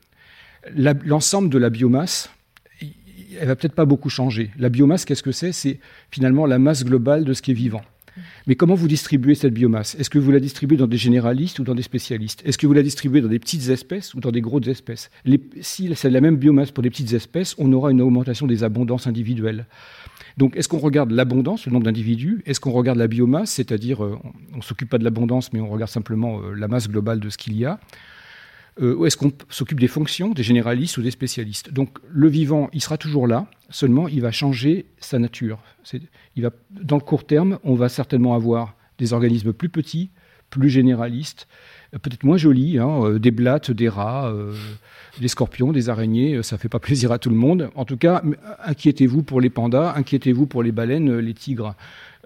[0.76, 2.30] l'ensemble de la biomasse,
[3.40, 4.52] elle va peut-être pas beaucoup changer.
[4.58, 5.54] La biomasse, qu'est-ce que c'est?
[5.54, 5.80] C'est
[6.12, 7.82] finalement la masse globale de ce qui est vivant.
[8.48, 9.96] Mais comment vous distribuez cette biomasse?
[9.96, 12.42] Est-ce que vous la distribuez dans des généralistes ou dans des spécialistes?
[12.46, 15.10] Est-ce que vous la distribuez dans des petites espèces ou dans des grosses espèces?
[15.62, 19.08] Si c'est la même biomasse pour des petites espèces, on aura une augmentation des abondances
[19.08, 19.66] individuelles.
[20.38, 22.44] Donc, est-ce qu'on regarde l'abondance, le nombre d'individus?
[22.46, 24.20] Est-ce qu'on regarde la biomasse, c'est-à-dire euh,
[24.54, 27.30] on ne s'occupe pas de l'abondance, mais on regarde simplement euh, la masse globale de
[27.30, 27.80] ce qu'il y a?
[28.82, 31.72] Euh, Ou est-ce qu'on s'occupe des fonctions, des généralistes ou des spécialistes?
[31.72, 35.60] Donc, le vivant, il sera toujours là, seulement il va changer sa nature.
[36.36, 40.10] Il va, dans le court terme, on va certainement avoir des organismes plus petits,
[40.50, 41.48] plus généralistes,
[41.92, 44.34] peut-être moins jolis, hein, des blattes, des rats,
[45.20, 47.70] des scorpions, des araignées, euh, ça fait pas plaisir à tout le monde.
[47.76, 48.22] En tout cas,
[48.64, 51.76] inquiétez-vous pour les pandas, inquiétez-vous pour les baleines, euh, les tigres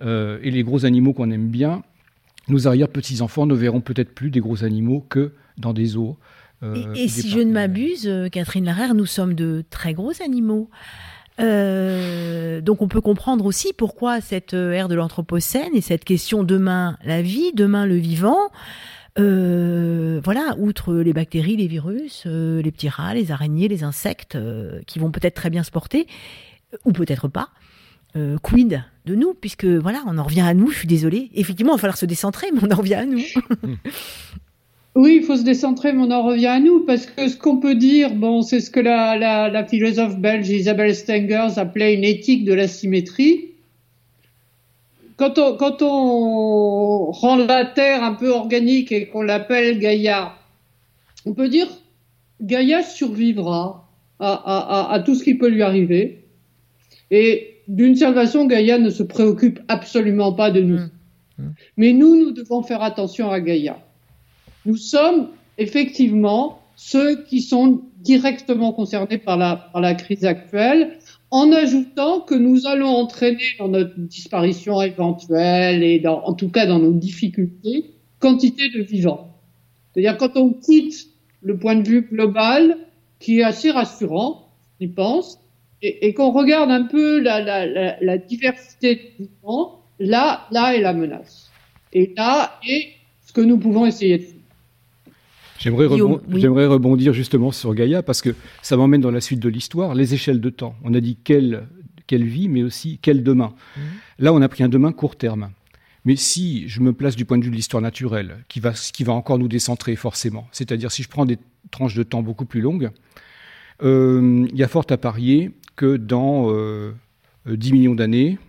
[0.01, 1.83] euh, et les gros animaux qu'on aime bien.
[2.47, 6.17] Nos arrière-petits-enfants ne verront peut-être plus des gros animaux que dans des eaux.
[6.95, 10.69] Et, si je ne m'abuse, Catherine Larère, nous sommes de très gros animaux.
[11.39, 17.21] donc on peut comprendre aussi pourquoi cette ère de l'Anthropocène et cette question demain la
[17.21, 18.49] vie, demain le vivant,
[19.19, 24.35] euh, voilà, outre les bactéries, les virus, euh, les petits rats, les araignées, les insectes,
[24.35, 26.07] euh, qui vont peut-être très bien se porter,
[26.85, 27.49] ou peut-être pas.
[28.43, 31.29] quid de nous, puisque voilà, on en revient à nous, je suis désolée.
[31.33, 33.21] Effectivement, il va falloir se décentrer, mais on en revient à nous.
[34.95, 37.57] oui, il faut se décentrer, mais on en revient à nous, parce que ce qu'on
[37.57, 39.17] peut dire, bon, c'est ce que la,
[39.49, 43.51] la philosophe belge Isabelle Stengers appelait une éthique de la symétrie
[45.57, 50.33] quand on, rend la Terre un peu organique et qu'on l'appelle Gaïa,
[51.25, 51.67] on peut dire
[52.41, 53.87] Gaïa survivra
[54.19, 56.25] à, tout ce qui peut lui arriver.
[57.09, 60.77] Et d'une certaine façon, Gaïa ne se préoccupe absolument pas de nous.
[60.77, 60.89] Mmh.
[61.37, 61.49] Mmh.
[61.77, 63.79] Mais nous, nous devons faire attention à Gaïa.
[64.65, 70.97] Nous sommes effectivement ceux qui sont directement concernés par la crise actuelle
[71.31, 76.65] en ajoutant que nous allons entraîner dans notre disparition éventuelle et dans, en tout cas
[76.65, 79.37] dans nos difficultés, quantité de vivants.
[79.93, 81.07] C'est-à-dire quand on quitte
[81.41, 82.77] le point de vue global,
[83.19, 84.49] qui est assez rassurant,
[84.81, 85.39] je pense,
[85.81, 90.75] et, et qu'on regarde un peu la, la, la, la, diversité de vivants, là, là
[90.75, 91.49] est la menace.
[91.93, 92.89] Et là est
[93.25, 94.40] ce que nous pouvons essayer de faire.
[95.61, 100.13] J'aimerais, rebondir justement sur Gaïa parce que ça m'emmène dans la suite de l'histoire, les
[100.13, 100.75] échelles de temps.
[100.83, 101.67] On a dit quelle,
[102.07, 103.53] quelle vie, mais aussi quel demain.
[103.77, 103.83] Mhm.
[104.19, 105.51] Là, on a pris un demain court terme.
[106.03, 109.03] Mais si je me place du point de vue de l'histoire naturelle, qui va, qui
[109.03, 111.37] va encore nous décentrer forcément, c'est-à-dire si je prends des
[111.69, 112.89] tranches de temps beaucoup plus longues,
[113.83, 116.93] euh, il y a fort à parier que dans 10 euh,
[117.45, 118.39] millions d'années,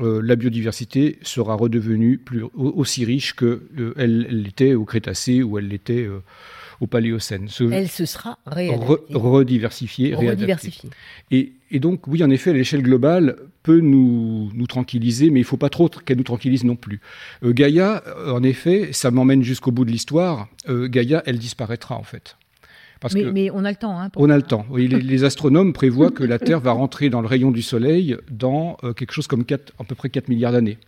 [0.00, 5.68] euh, la biodiversité sera redevenue plus, aussi riche qu'elle elle l'était au Crétacé ou elle
[5.68, 6.22] l'était euh,
[6.80, 7.48] au Paléocène.
[7.72, 10.14] elle se sera rediversifiée.
[11.30, 15.48] Et, et, donc, oui, en effet, l'échelle globale peut nous, nous tranquilliser, mais il ne
[15.48, 17.00] faut pas trop qu'elle nous tranquillise non plus.
[17.42, 20.48] Euh, Gaïa, en effet, ça m'emmène jusqu'au bout de l'histoire.
[20.68, 22.36] Gaïa, elle disparaîtra en fait.
[23.14, 24.00] Mais, on a le temps.
[24.00, 24.66] Hein, on a le temps.
[24.74, 28.92] les, astronomes prévoient que la Terre va rentrer dans le rayon du Soleil dans euh,
[28.92, 30.78] quelque chose comme 4, à peu près 4 milliards d'années.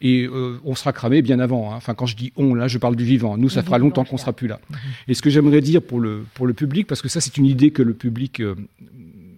[0.00, 1.72] Et euh, on sera cramé bien avant.
[1.72, 1.76] Hein.
[1.76, 3.36] Enfin, quand je dis on, là, je parle du vivant.
[3.36, 4.60] Nous, ça fera longtemps qu'on sera plus là.
[5.06, 7.46] Et ce que j'aimerais dire pour le, pour le public, parce que ça, c'est une
[7.46, 8.42] idée que le public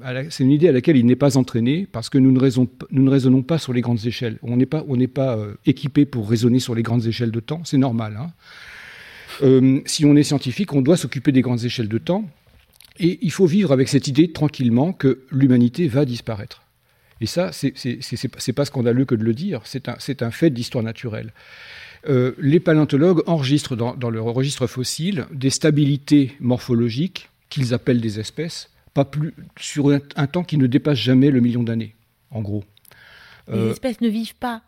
[0.04, 2.68] euh, c'est une idée à laquelle il n'est pas entraîné parce que nous ne, raisonnons,
[2.90, 4.38] nous ne raisonnons pas sur les grandes échelles.
[4.42, 7.62] On n'est pas, on pas euh, équipé pour raisonner sur les grandes échelles de temps,
[7.64, 8.18] c'est normal.
[8.20, 8.30] Hein.
[9.42, 12.24] Euh, si on est scientifique, on doit s'occuper des grandes échelles de temps
[12.98, 16.62] et il faut vivre avec cette idée tranquillement que l'humanité va disparaître.
[17.20, 21.32] Et ça, c'est pas scandaleux que de le dire, c'est un, un, fait d'histoire naturelle.
[22.06, 28.20] Euh, les paléontologues enregistrent dans, dans leur registre fossile des stabilités morphologiques qu'ils appellent des
[28.20, 31.94] espèces pas plus sur un, temps qui ne dépasse jamais le million d'années,
[32.30, 32.64] en gros.
[33.48, 34.62] Les euh, espèces ne vivent pas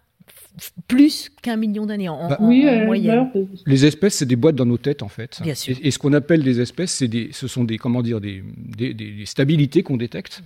[0.88, 3.30] plus qu'un million d'années en, bah, moyenne.
[3.66, 5.40] Les espèces, c'est des boîtes dans nos têtes en fait.
[5.44, 9.26] Et, ce qu'on appelle des espèces, c'est des, ce sont des comment dire des, des,
[9.26, 10.42] stabilités qu'on détecte.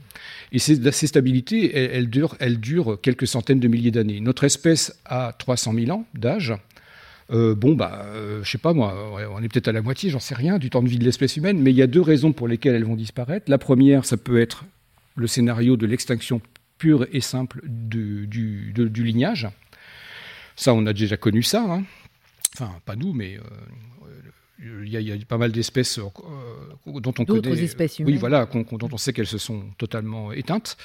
[0.51, 4.21] Et ces, ces stabilités, elles, elles, durent, elles durent quelques centaines de milliers d'années.
[4.21, 6.55] Notre espèce a 300 000 ans d'âge.
[7.33, 10.19] Euh, bon, bah, euh, je sais pas moi, on est peut-être à la moitié, j'en
[10.19, 12.33] sais rien, du temps de vie de l'espèce humaine, mais il y a deux raisons
[12.33, 13.49] pour lesquelles elles vont disparaître.
[13.49, 14.65] La première, ça peut être
[15.15, 16.41] le scénario de l'extinction
[16.79, 19.49] pure et simple du, du, lignage.
[20.61, 21.65] Ça, on a déjà connu ça.
[21.65, 21.85] Hein.
[22.53, 26.03] Enfin, pas nous, mais euh, il y, a, pas mal d'espèces euh,
[27.01, 27.63] dont on connaît.
[27.63, 28.13] espèces humaines.
[28.13, 30.77] Oui, voilà, dont on sait qu'elles se sont totalement éteintes.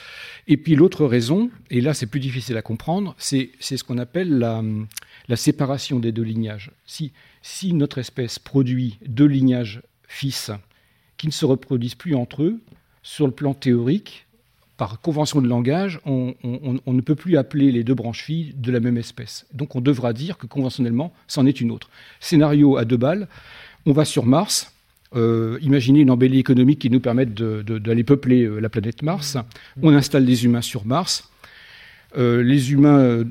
[0.47, 4.38] Et puis l'autre raison, et là c'est plus difficile à comprendre, c'est ce qu'on appelle
[4.38, 4.63] la,
[5.27, 6.71] la, séparation des deux lignages.
[6.85, 7.11] Si,
[7.41, 10.51] si notre espèce produit deux lignages fils
[11.17, 12.61] qui ne se reproduisent plus entre eux,
[13.03, 14.24] sur le plan théorique,
[14.77, 18.79] par convention de langage, on, ne peut plus appeler les deux branches filles de la
[18.79, 19.45] même espèce.
[19.53, 21.89] Donc on devra dire que conventionnellement, c'en est une autre.
[22.19, 23.27] Scénario à deux balles,
[23.85, 24.73] on va sur Mars,
[25.15, 29.38] euh, imaginez une embellie économique qui nous permette d'aller peupler euh, la planète Mars.
[29.81, 31.29] On installe des humains sur Mars.
[32.17, 33.23] Euh, les humains,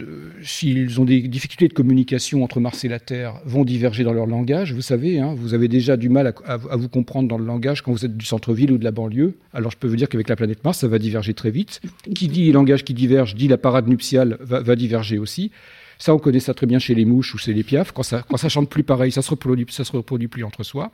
[0.42, 4.26] s'ils ont des difficultés de communication entre Mars et la Terre, vont diverger dans leur
[4.26, 4.72] langage.
[4.72, 7.92] Vous savez, hein, vous avez déjà du mal à, vous comprendre dans le langage quand
[7.92, 9.34] vous êtes du centre-ville ou de la banlieue.
[9.52, 11.80] Alors je peux vous dire qu'avec la planète Mars, ça va diverger très vite.
[12.14, 15.50] Qui dit langage qui diverge, dit la parade nuptiale va, diverger aussi.
[15.98, 17.92] Ça, on connaît ça très bien chez les mouches ou chez les piafs.
[17.92, 20.90] Quand ça, chante plus pareil, ça se reproduit, se reproduit plus entre soi.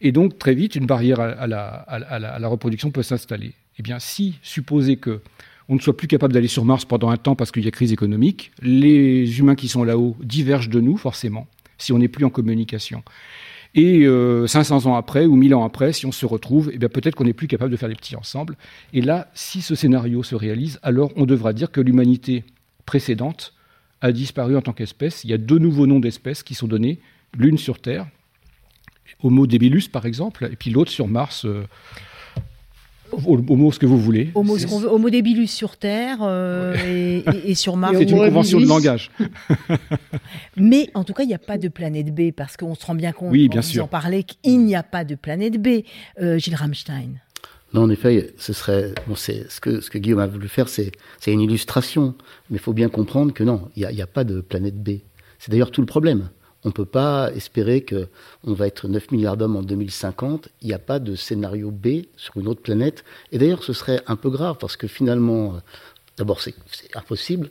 [0.00, 3.52] Et donc, très vite, une barrière à, la, reproduction peut s'installer.
[3.78, 5.20] Eh bien, si, supposer que
[5.68, 7.70] on ne soit plus capable d'aller sur Mars pendant un temps parce qu'il y a
[7.70, 11.46] crise économique, les humains qui sont là-haut divergent de nous, forcément,
[11.78, 13.02] si on n'est plus en communication.
[13.74, 17.16] Et 500 euh, ans après ou 1000 ans après, si on se retrouve, eh peut-être
[17.16, 18.56] qu'on n'est plus capable de faire des petits ensemble.
[18.92, 22.44] Et là, si ce scénario se réalise, alors on devra dire que l'humanité
[22.86, 23.52] précédente
[24.00, 25.24] a disparu en tant qu'espèce.
[25.24, 27.00] Il y a deux nouveaux noms d'espèces qui sont donnés,
[27.36, 28.06] l'une sur Terre,
[29.22, 31.44] Homo debilus par exemple, et puis l'autre sur Mars.
[31.44, 31.64] Euh,
[33.26, 34.30] Homo, ce que vous voulez.
[34.34, 36.74] Homo, homo debilus sur Terre euh,
[37.44, 37.94] et, sur Mars.
[37.98, 39.10] C'est une convention de langage.
[40.56, 42.94] Mais en tout cas, il n'y a pas de planète B parce qu'on se rend
[42.94, 43.84] bien compte, oui, bien sûr.
[43.84, 45.82] en parlait, qu'il n'y a pas de planète B.
[46.20, 47.20] Euh, Gilles Rammstein.
[47.72, 48.94] Non, en effet, ce serait.
[49.08, 52.14] Bon, c'est ce que ce que Guillaume a voulu faire, c'est c'est une illustration,
[52.48, 55.00] mais il faut bien comprendre que non, il n'y a, a, pas de planète B.
[55.40, 56.28] C'est d'ailleurs tout le problème.
[56.64, 58.08] On ne peut pas espérer que
[58.44, 60.48] on va être 9 milliards d'hommes en 2050.
[60.62, 63.04] Il n'y a pas de scénario B sur une autre planète.
[63.32, 65.58] Et d'ailleurs, ce serait un peu grave parce que finalement, euh,
[66.16, 66.54] d'abord, c'est
[66.94, 67.50] impossible.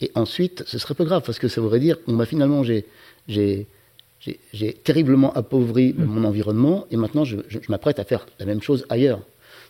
[0.00, 2.86] Et ensuite, ce serait peu grave parce que ça voudrait dire, on va finalement, j'ai
[3.28, 6.04] j'ai terriblement appauvri mmh.
[6.04, 9.20] mon environnement et maintenant je, je m'apprête à faire la même chose ailleurs.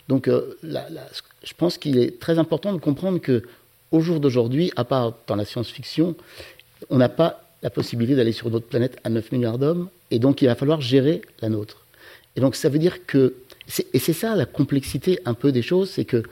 [0.08, 3.42] Donc, euh, je pense qu'il est très important de comprendre que
[3.90, 6.14] au jour d'aujourd'hui, à part dans la science-fiction,
[6.90, 10.42] on n'a pas la possibilité d'aller sur d'autres planètes à 9 milliards d'hommes, et donc
[10.42, 11.84] il va falloir gérer la nôtre.
[12.36, 13.34] Et donc ça veut dire que,
[13.94, 16.22] et c'est ça la complexité un peu des choses, c'est que,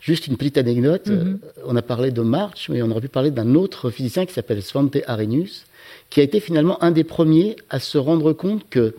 [0.00, 1.12] juste une petite anecdote, mm-hmm.
[1.12, 4.32] euh, on a parlé de March, mais on aurait pu parler d'un autre physicien qui
[4.32, 5.66] s'appelle Svante Arrhenius,
[6.08, 8.94] qui a été finalement un des premiers à se rendre compte que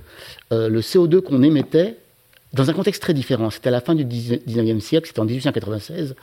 [0.52, 1.96] euh, le CO2 qu'on émettait
[2.54, 3.50] dans un contexte très différent.
[3.50, 6.16] C'était à la fin du 19e siècle, c'était en 1896.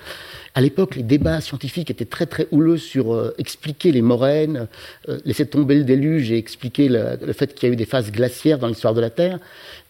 [0.55, 4.69] À l'époque, les débats scientifiques étaient très très houleux sur euh, expliquer les moraines,
[5.09, 8.13] euh, laisser tomber le déluge et expliquer le, fait qu'il y a eu des phases
[8.13, 9.39] glaciaires dans l'histoire de la Terre.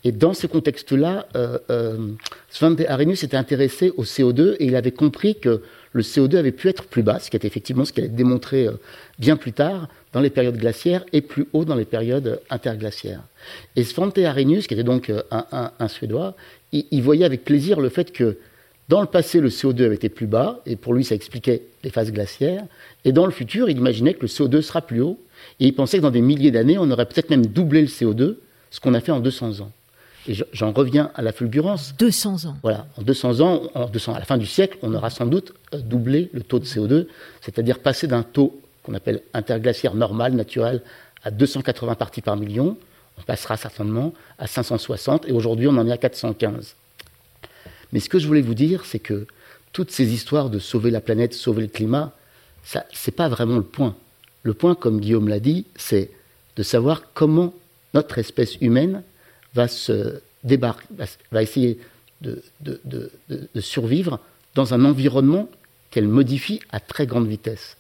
[0.05, 1.97] Et dans ce contexte-là, euh, euh,
[2.51, 5.63] Svante Arrhenius s'était intéressé au CO2 et il avait compris que
[5.93, 8.69] le CO2 avait pu être plus bas, ce qui était effectivement ce qu'il allait démontrer
[9.19, 13.23] bien plus tard, dans les périodes glaciaires et plus haut dans les périodes interglaciaires.
[13.77, 16.35] Et Svante Arrhenius, qui était donc euh, un, Suédois,
[16.73, 18.39] il, voyait avec plaisir le fait que
[18.89, 21.91] dans le passé, le CO2 avait été plus bas, et pour lui, ça expliquait les
[21.91, 22.65] phases glaciaires,
[23.05, 25.21] et dans le futur, il imaginait que le CO2 sera plus haut,
[25.61, 28.37] et il pensait que dans des milliers d'années, on aurait peut-être même doublé le CO2,
[28.71, 29.73] ce qu'on a fait en 200 ans.
[30.29, 31.95] Et j'en reviens à la fulgurance.
[31.99, 32.57] 200 ans.
[32.63, 35.55] Voilà, en 200 ans, en 200, à la fin du siècle, on aura sans doute
[35.73, 37.07] euh, doublé le taux de CO2,
[37.41, 40.83] c'est-à-dire passé d'un taux qu'on appelle interglaciaire normal, naturel,
[41.25, 42.77] à 280 parties par million.
[43.19, 46.77] On passera certainement à 560 et aujourd'hui on en est à 415.
[47.93, 49.27] Mais ce que je voulais vous dire, c'est que
[49.73, 52.13] toutes ces histoires de sauver la planète, sauver le climat,
[52.63, 53.97] ça, c'est pas vraiment le point.
[54.43, 56.11] Le point, comme Guillaume l'a dit, c'est
[56.57, 57.55] de savoir comment
[57.95, 59.03] notre espèce humaine
[59.55, 60.87] va se débarquer,
[61.31, 61.79] va, essayer
[62.21, 62.43] de,
[63.61, 64.21] survivre
[64.55, 65.49] dans un environnement
[65.91, 67.77] qu'elle modifie à très grande vitesse.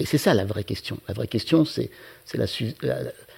[0.00, 0.98] Et c'est ça la vraie question.
[1.06, 1.90] La vraie question, c'est,
[2.24, 2.46] c'est la,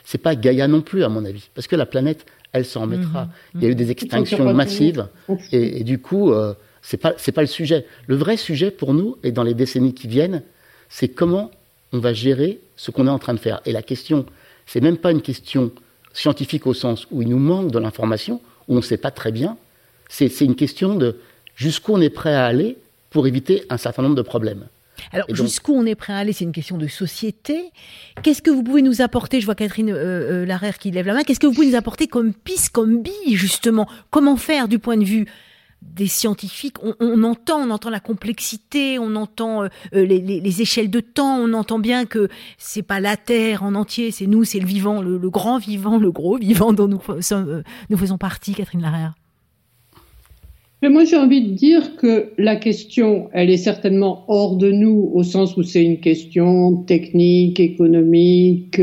[0.04, 3.24] c'est pas Gaïa non plus, à mon avis, parce que la planète, elle s'en remettra.
[3.24, 3.30] Mhm.
[3.56, 5.08] Il y a eu des extinctions massives,
[5.52, 7.84] et, du coup, euh, c'est pas c'est pas le sujet.
[8.06, 10.42] Le vrai sujet pour nous et dans les décennies qui viennent,
[10.88, 11.50] c'est comment
[11.92, 13.60] on va gérer ce qu'on est en train de faire.
[13.66, 14.24] Et la question,
[14.66, 15.72] c'est même pas une question
[16.16, 19.32] scientifique au sens où il nous manque de l'information, où on ne sait pas très
[19.32, 19.56] bien.
[20.08, 21.16] C'est une question de
[21.54, 22.76] jusqu'où on est prêt à aller
[23.10, 24.66] pour éviter un certain nombre de problèmes.
[25.12, 27.70] Alors, jusqu'où on est prêt à aller, c'est une question de société.
[28.22, 31.14] Qu'est-ce que vous pouvez nous apporter Je vois Catherine euh, euh Larère qui lève la
[31.14, 31.22] main.
[31.22, 33.86] Qu'est-ce que vous pouvez nous apporter comme piste, comme bille, justement?
[34.10, 35.26] Comment faire du point de vue
[35.82, 41.00] des scientifiques, on, entend, on entend la complexité, on entend euh, euh, les, échelles de
[41.00, 44.66] temps, on entend bien que c'est pas la Terre en entier, c'est nous, c'est le
[44.66, 49.14] vivant, le, grand vivant, le gros vivant dont nous, euh, nous faisons partie, Catherine Larère.
[50.82, 55.10] Mais moi, j'ai envie de dire que la question, elle est certainement hors de nous,
[55.14, 58.80] au sens où c'est une question technique, économique,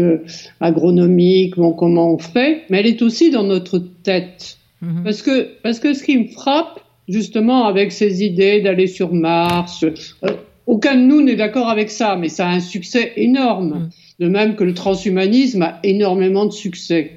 [0.60, 4.58] agronomique, bon, comment on fait, mais elle est aussi dans notre tête.
[4.84, 5.04] Mm-hmm.
[5.04, 6.83] Parce que, parce que ce qui me frappe,
[7.14, 9.84] justement avec ces idées d'aller sur Mars.
[9.84, 10.32] Euh,
[10.66, 13.70] aucun de nous n'est d'accord avec ça, mais ça a un succès énorme.
[13.70, 13.90] Mm.
[14.20, 17.12] De même que le transhumanisme a énormément de succès.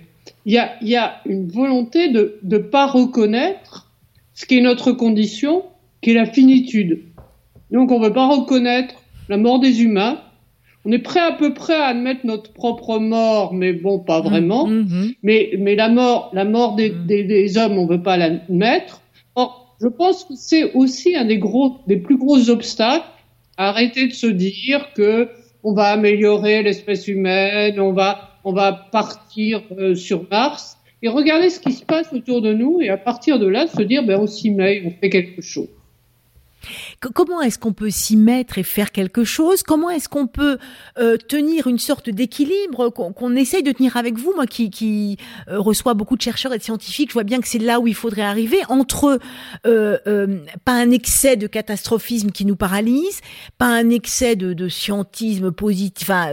[0.44, 3.90] Il y a, il y a une volonté de ne pas reconnaître
[4.34, 5.62] ce qui est notre condition,
[6.00, 7.02] qui est la finitude.
[7.70, 8.94] Donc on ne veut pas reconnaître
[9.28, 10.20] la mort des humains.
[10.84, 14.24] On est prêt à peu près à admettre notre propre mort, mais bon, pas mm.
[14.24, 14.68] vraiment.
[14.68, 15.14] Mm-hmm.
[15.22, 17.06] Mais, mais la mort, la mort des, mm.
[17.06, 19.00] des, des hommes, on ne veut pas l'admettre.
[19.80, 23.06] Je pense que c'est aussi un des gros, des plus gros obstacles.
[23.58, 25.28] Arrêter de se dire que
[25.62, 31.50] on va améliorer l'espèce humaine, on va, on va partir euh, sur Mars et regarder
[31.50, 34.20] ce qui se passe autour de nous et à partir de là se dire ben
[34.20, 35.68] on s'y met, on fait quelque chose.
[37.00, 39.62] Comment est-ce qu'on peut s'y mettre et faire quelque chose?
[39.62, 40.58] Comment est-ce qu'on peut
[40.98, 44.32] euh, tenir une sorte d'équilibre qu'on essaye de tenir avec vous?
[44.34, 45.16] Moi qui,
[45.48, 47.86] euh, reçois beaucoup de chercheurs et de scientifiques, je vois bien que c'est là où
[47.86, 49.18] il faudrait arriver, entre
[49.66, 53.20] euh, pas un excès de catastrophisme qui nous paralyse,
[53.58, 56.30] pas un excès de, scientisme positif, enfin,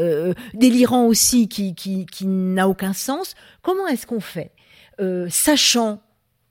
[0.53, 3.35] délirant aussi qui, qui n'a aucun sens.
[3.61, 4.51] Comment est-ce qu'on fait?
[5.29, 6.01] Sachant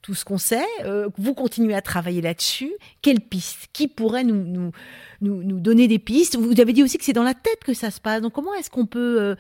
[0.03, 0.66] tout ce qu'on sait.
[0.84, 2.72] Euh, vous continuez à travailler là-dessus.
[3.00, 3.68] Quelle piste?
[3.72, 4.72] Qui pourrait nous, nous,
[5.20, 6.36] nous, donner des pistes?
[6.36, 8.20] Vous avez dit aussi que c'est dans la tête que ça se passe.
[8.20, 9.34] Donc comment est-ce qu'on peut euh,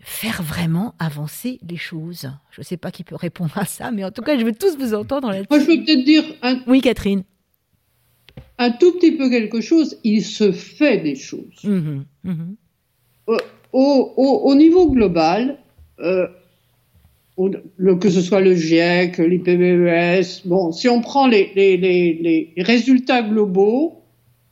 [0.00, 2.30] faire vraiment avancer les choses?
[2.50, 4.54] Je ne sais pas qui peut répondre à ça, mais en tout cas, je veux
[4.54, 5.48] tous vous entendre là-dessus.
[5.50, 6.24] Moi, je peux peut-être dire...
[6.42, 6.60] Un...
[6.66, 7.24] Oui, Catherine.
[8.56, 9.98] Un tout petit peu quelque chose.
[10.04, 11.64] Il se fait des choses.
[11.64, 12.54] Mmh mmh
[13.72, 15.58] au, au, niveau global,
[16.00, 16.26] euh,
[18.00, 20.42] que ce soit le GIEC, l'IPBES.
[20.46, 24.02] Bon, si on prend les, les, les, les résultats globaux,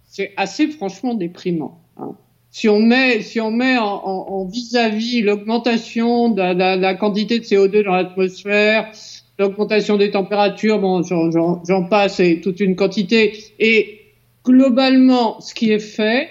[0.04, 1.80] c'est assez franchement déprimant.
[1.96, 2.12] Hein.
[2.50, 7.92] Si on met, si on met en vis-à-vis l'augmentation de, la quantité de CO2 dans
[7.92, 8.90] l'atmosphère,
[9.38, 13.36] l'augmentation des températures, bon, j'en passe, et toute une quantité.
[13.58, 14.00] Et
[14.44, 16.30] globalement, ce qui est fait,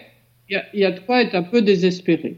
[0.50, 2.38] il y y a de quoi être un peu désespéré.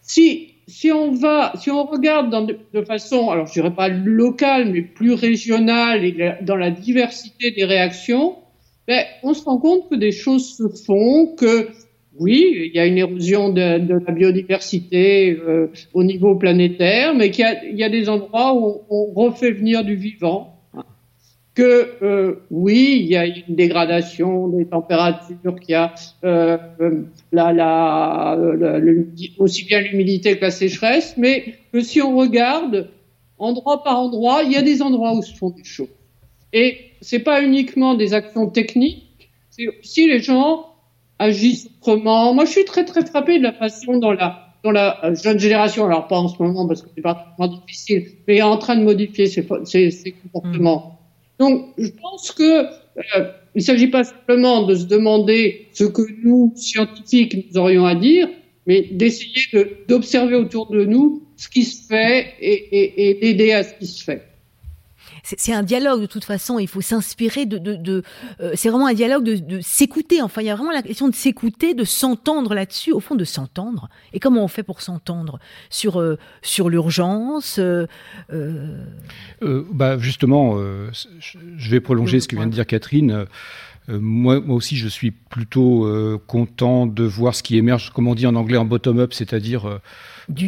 [0.00, 4.72] Si si on va, si on regarde dans de, façon, alors je dirais pas locale,
[4.72, 8.36] mais plus régionale et dans la diversité des réactions,
[8.88, 11.68] ben, on se rend compte que des choses se font, que
[12.18, 17.30] oui, il y a une érosion de, de la biodiversité euh, au niveau planétaire, mais
[17.30, 20.55] qu'il y, y a, des endroits où on refait venir du vivant
[21.56, 26.58] que euh, oui, il y a une dégradation des températures, qu'il y a euh,
[27.32, 28.38] la, la,
[29.38, 32.90] aussi bien l'humidité que la sécheresse, mais que si on regarde
[33.38, 35.88] endroit par endroit, il y a des endroits où se font des choses.
[36.52, 40.66] Et c'est pas uniquement des actions techniques, c'est aussi les gens
[41.18, 42.34] agissent autrement.
[42.34, 45.84] Moi, je suis très très frappée de la façon dont la dans la jeune génération,
[45.84, 48.82] alors pas en ce moment parce que c'est particulièrement difficile, mais est en train de
[48.82, 50.95] modifier ses, ses, ses comportements.
[51.38, 56.52] Donc, je pense que euh, ne s'agit pas simplement de se demander ce que nous,
[56.56, 58.28] scientifiques, nous aurions à dire,
[58.66, 63.86] mais d'essayer d'observer autour de nous ce qui se fait et d'aider à ce qui
[63.86, 64.22] se fait.
[65.36, 66.58] C'est un dialogue de toute façon.
[66.58, 67.58] Il faut s'inspirer de.
[67.58, 68.02] de,
[68.40, 70.22] euh, c'est vraiment un dialogue de, de s'écouter.
[70.22, 72.92] Enfin, il y a vraiment la question de s'écouter, de s'entendre là-dessus.
[72.92, 73.88] Au fond, de s'entendre.
[74.12, 75.40] Et comment on fait pour s'entendre?
[75.68, 77.86] Sur euh, sur l'urgence euh,
[79.72, 80.58] bah justement,
[80.90, 83.26] je vais prolonger ce que vient de dire Catherine.
[83.88, 85.88] Moi, moi, aussi, je suis plutôt
[86.26, 89.80] content de voir ce qui émerge, comme on dit en anglais, en bottom-up, c'est-à-dire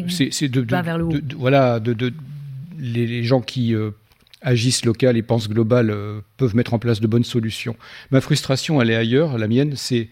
[0.09, 1.13] c'est de, vers le haut.
[1.37, 2.13] voilà, de,
[2.79, 3.75] les, gens qui
[4.43, 7.77] agissent local et pensent global euh, peuvent mettre en place de bonnes solutions.
[8.11, 9.39] Ma frustration, elle est ailleurs.
[9.39, 10.09] La mienne, c'est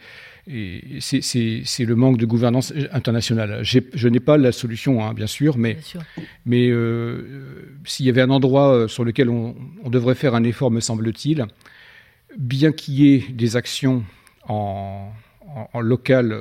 [1.01, 3.63] c'est le manque de gouvernance internationale.
[3.65, 5.77] Je n'ai pas la solution, hein, bien sûr, mais,
[6.45, 9.57] mais euh, s'il y avait un endroit euh, sur lequel on,
[9.87, 11.47] devrait faire un effort, me semble-t-il,
[12.39, 14.05] bien qu'il y ait des actions
[14.47, 15.11] en,
[15.73, 16.39] en, local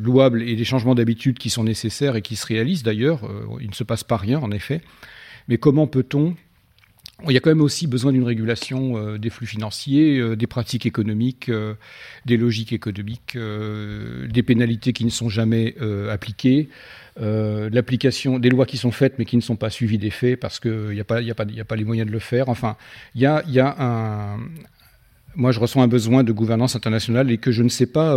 [0.00, 3.20] louables et des changements d'habitude qui sont nécessaires et qui se réalisent d'ailleurs,
[3.60, 4.80] il ne se passe pas rien en effet,
[5.46, 6.34] mais comment peut-on
[7.26, 10.46] il y a quand même aussi besoin d'une régulation euh, des flux financiers, euh, des
[10.46, 11.74] pratiques économiques, euh,
[12.26, 15.74] des logiques économiques, des pénalités qui ne sont jamais
[16.10, 16.68] appliquées,
[17.16, 20.60] l'application des lois qui sont faites mais qui ne sont pas suivies des faits parce
[20.60, 22.48] qu'il n'y a, pas, les moyens de le faire.
[22.48, 22.76] Enfin,
[23.14, 24.38] il y a, y a un...
[25.34, 28.16] Moi, je ressens un besoin de gouvernance internationale et que je ne sais pas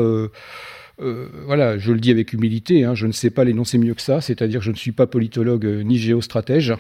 [1.02, 4.02] euh, voilà, je le dis avec humilité, hein, je ne sais pas l'énoncer mieux que
[4.02, 6.74] ça, c'est-à-dire que je ne suis pas politologue euh, ni géostratège,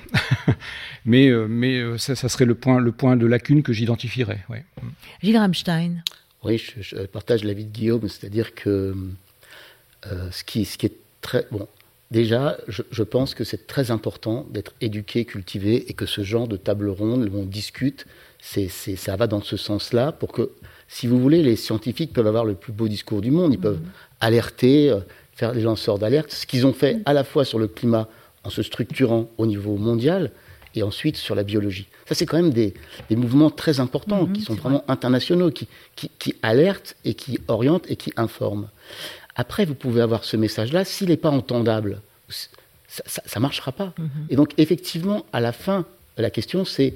[1.05, 4.45] mais, euh, mais ça, serait le point, le point de lacune que j'identifierais.
[4.49, 4.63] Ouais.
[5.23, 6.03] Gilles Rammstein.
[6.43, 8.95] Oui, je, partage l'avis de Guillaume, c'est-à-dire que
[10.03, 11.47] ce, qui, ce qui est très.
[11.51, 11.67] Bon,
[12.09, 16.57] déjà, je, pense que c'est très important d'être éduqué, cultivé, et que ce genre de
[16.57, 18.07] table ronde où on discute,
[18.39, 20.51] c'est, ça va dans ce sens-là pour que
[20.91, 23.79] si vous voulez, les scientifiques peuvent avoir le plus beau discours du monde, ils peuvent
[24.19, 24.99] alerter, euh,
[25.33, 28.09] faire des lanceurs d'alerte, ce qu'ils ont fait à la fois sur le climat
[28.43, 30.31] en se structurant au niveau mondial
[30.75, 31.87] et ensuite sur la biologie.
[32.07, 32.73] Ça, c'est quand même des,
[33.09, 37.95] mouvements très importants mhm, qui sont vraiment internationaux, qui, qui, alertent et qui orientent et
[37.95, 38.67] qui informent.
[39.37, 43.93] Après, vous pouvez avoir ce message-là, s'il n'est pas entendable, ça ne marchera pas.
[43.97, 44.09] Mhm.
[44.29, 45.85] Et donc, effectivement, à la fin,
[46.17, 46.95] la question, c'est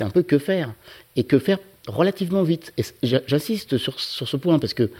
[0.00, 0.74] un peu que faire.
[1.14, 1.58] Et que faire
[1.88, 2.72] relativement vite.
[2.78, 4.90] Et j'insiste sur, ce point parce que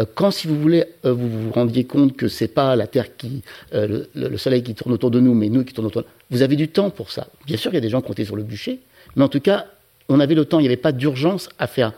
[0.00, 3.16] euh, quand, si vous voulez, euh, vous vous rendiez compte que c'est pas la Terre
[3.16, 3.42] qui,
[3.74, 6.36] euh, le, Soleil qui tourne autour de nous, mais nous qui tournons autour de nous,
[6.36, 7.28] vous avez du temps pour ça.
[7.46, 8.80] Bien sûr, il y a des gens étaient sur le bûcher,
[9.16, 9.66] mais en tout cas,
[10.08, 11.92] on avait le temps, il n'y avait pas d'urgence à faire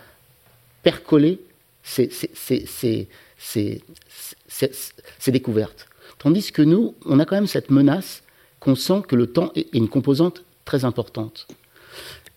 [0.83, 1.41] percoler
[1.83, 3.09] ces, ces,
[3.39, 3.81] ces,
[5.29, 5.89] découvertes.
[6.19, 8.23] Tandis que nous, on a quand même cette menace
[8.61, 11.47] qu'on sent que le temps est une composante très importante.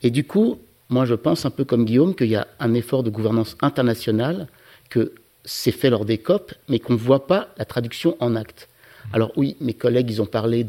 [0.03, 0.59] Et du coup,
[0.89, 4.47] moi, je pense un peu comme Guillaume qu'il y a un effort de gouvernance internationale,
[4.89, 5.13] que
[5.45, 8.67] c'est fait lors des COP, mais qu'on ne voit pas la traduction en actes.
[9.13, 10.65] Alors oui, mes collègues, ils ont parlé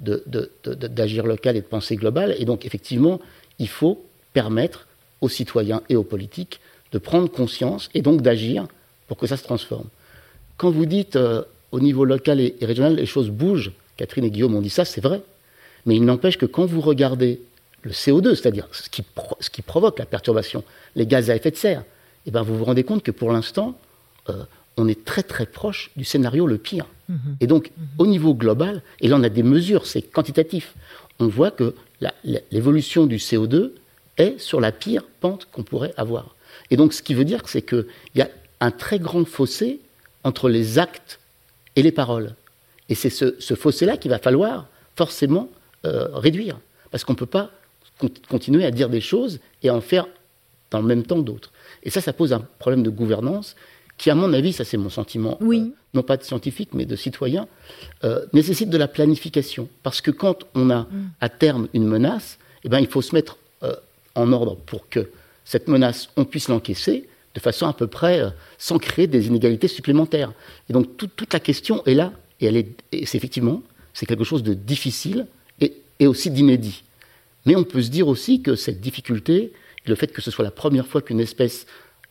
[0.00, 3.20] d'agir local et de penser global, et donc effectivement,
[3.58, 4.86] il faut permettre
[5.20, 6.60] aux citoyens et aux politiques
[6.92, 8.66] de prendre conscience et donc d'agir
[9.06, 9.86] pour que ça se transforme.
[10.56, 11.42] Quand vous dites euh,
[11.72, 15.00] au niveau local et régional, les choses bougent, Catherine et Guillaume ont dit ça, c'est
[15.00, 15.22] vrai,
[15.86, 17.40] mais il n'empêche que quand vous regardez
[17.82, 19.02] le CO2, c'est-à-dire ce qui,
[19.40, 20.64] ce qui, provoque la perturbation,
[20.96, 21.84] les gaz à effet de serre,
[22.26, 23.78] eh ben vous vous rendez compte que pour l'instant,
[24.28, 24.44] euh,
[24.76, 26.86] on est très très proche du scénario le pire.
[27.08, 27.36] Mhm.
[27.40, 27.86] Et donc, mhm.
[27.98, 30.74] au niveau global, et là on a des mesures, c'est quantitatif,
[31.18, 31.74] on voit que
[32.50, 33.72] l'évolution du CO2
[34.16, 36.34] est sur la pire pente qu'on pourrait avoir.
[36.70, 38.28] Et donc, ce qui veut dire, c'est qu'il y a
[38.60, 39.80] un très grand fossé
[40.24, 41.20] entre les actes
[41.76, 42.34] et les paroles.
[42.88, 44.66] Et c'est ce, fossé-là qu'il va falloir
[44.96, 45.48] forcément
[45.84, 46.58] euh, réduire.
[46.90, 47.50] Parce qu'on ne peut pas
[48.28, 50.06] continuer à dire des choses et en faire
[50.70, 51.52] dans le même temps d'autres.
[51.82, 53.56] Et ça, ça pose un problème de gouvernance
[54.00, 55.60] qui, à mon avis, ça c'est mon sentiment, oui.
[55.60, 57.48] Euh, non pas de scientifique, mais de citoyen,
[58.04, 59.68] euh, nécessite de la planification.
[59.82, 61.10] Parce que quand on a mm.
[61.20, 63.74] à terme une menace, eh ben, il faut se mettre euh,
[64.14, 65.10] en ordre pour que
[65.44, 68.22] cette menace, on puisse l'encaisser de façon à peu près
[68.58, 70.32] sans créer des inégalités supplémentaires.
[70.68, 72.68] Et donc toute la question est là, et elle est,
[73.04, 75.26] c'est effectivement, c'est quelque chose de difficile
[75.60, 76.82] et, et aussi d'inédit.
[77.46, 79.52] Mais on peut se dire aussi que cette difficulté,
[79.86, 81.66] le fait que ce soit la première fois qu'une espèce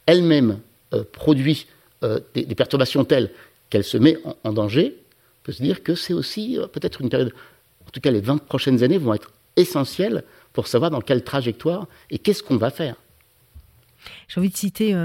[0.06, 0.60] elle-même
[0.94, 1.68] euh, produit
[2.04, 3.32] euh, des, perturbations telles
[3.70, 4.96] qu'elle se met en, danger,
[5.44, 7.34] peut se dire que c'est aussi euh, peut-être une période,
[7.86, 10.24] en tout cas les 20 prochaines années vont être essentielles
[10.54, 12.96] pour savoir dans quelle trajectoire et qu'est-ce qu'on va faire.
[14.28, 14.96] J'ai envie de citer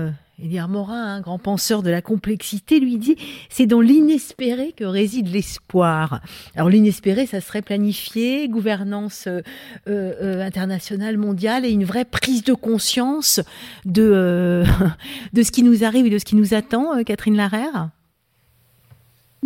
[0.42, 3.16] Édouard Morin, un grand penseur de la complexité, lui dit
[3.48, 6.20] c'est dans l'inespéré que réside l'espoir.
[6.56, 9.42] Alors l'inespéré, ça serait planifié, gouvernance euh,
[9.88, 13.40] euh, internationale, mondiale et une vraie prise de conscience
[13.84, 14.64] de, euh,
[15.32, 17.90] de ce qui nous arrive et de ce qui nous attend, Catherine Larère?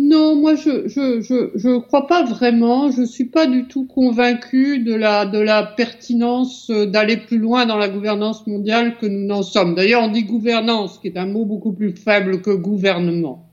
[0.01, 2.89] Non, moi je je je je crois pas vraiment.
[2.89, 7.75] Je suis pas du tout convaincu de la de la pertinence d'aller plus loin dans
[7.75, 9.75] la gouvernance mondiale que nous n'en sommes.
[9.75, 13.49] D'ailleurs, on dit gouvernance, qui est un mot beaucoup plus faible que gouvernement.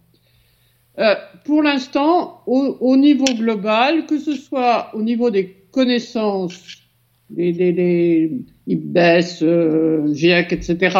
[1.00, 6.78] Euh, pour l'instant, au, au, niveau global, que ce soit au niveau des connaissances,
[7.28, 8.30] des, des, des
[8.68, 10.96] IBES, euh, GIEC, etc.,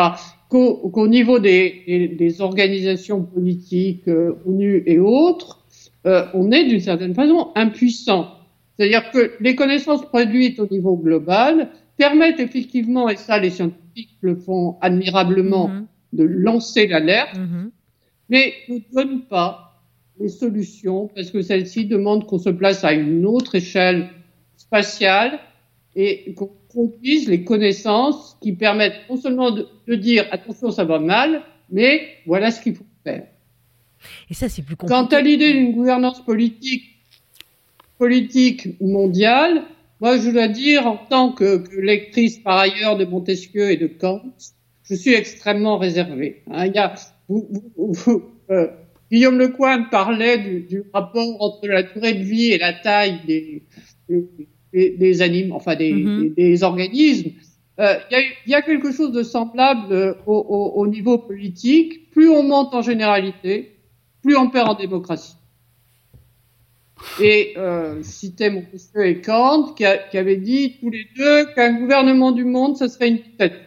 [0.49, 5.65] qu'au niveau des, des, organisations politiques, euh, ONU et autres,
[6.07, 8.31] euh, on est d'une certaine façon impuissant.
[8.77, 14.37] C'est-à-dire que les connaissances produites au niveau global permettent effectivement, et ça les scientifiques le
[14.37, 15.85] font admirablement, mm-hmm.
[16.13, 17.71] de lancer l'alerte, mm-hmm.
[18.29, 19.67] mais ne donnent pas
[20.21, 24.09] les solutions parce que celles-ci demandent qu'on se place à une autre échelle
[24.57, 25.39] spatiale
[25.95, 31.43] et qu'on produise les connaissances qui permettent non seulement de, dire attention ça va mal,
[31.71, 33.27] mais voilà ce qu'il faut faire.
[34.29, 34.95] Et ça c'est plus compliqué.
[34.95, 36.85] Quant à l'idée d'une gouvernance politique
[37.99, 39.63] politique mondiale,
[40.01, 44.21] moi je dois dire en tant que, lectrice par ailleurs de Montesquieu et de Kant,
[44.83, 46.43] je suis extrêmement réservée.
[46.51, 46.67] Hein.
[46.67, 46.95] il y a,
[47.29, 48.69] vous, vous, euh,
[49.11, 53.63] Guillaume Lecointe parlait du, du, rapport entre la durée de vie et la taille des,
[54.11, 54.29] des
[54.77, 57.31] des, animaux, enfin des, des, organismes.
[57.79, 62.11] Euh, il y, y, a, quelque chose de semblable euh, au, au, au, niveau politique.
[62.11, 63.77] Plus on monte en généralité,
[64.23, 65.37] plus on perd en démocratie.
[67.21, 68.03] Et euh,
[68.41, 72.77] Montesquieu et Kant qui, a, qui avaient dit tous les deux qu'un gouvernement du monde,
[72.77, 73.61] ça serait une dictature.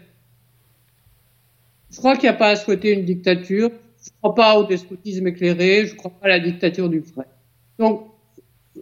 [1.92, 3.70] Je crois qu'il n'y a pas à souhaiter une dictature.
[3.70, 5.86] Je ne crois pas au despotisme éclairé.
[5.86, 7.26] Je ne crois pas à la dictature du vrai.
[7.78, 8.09] Donc,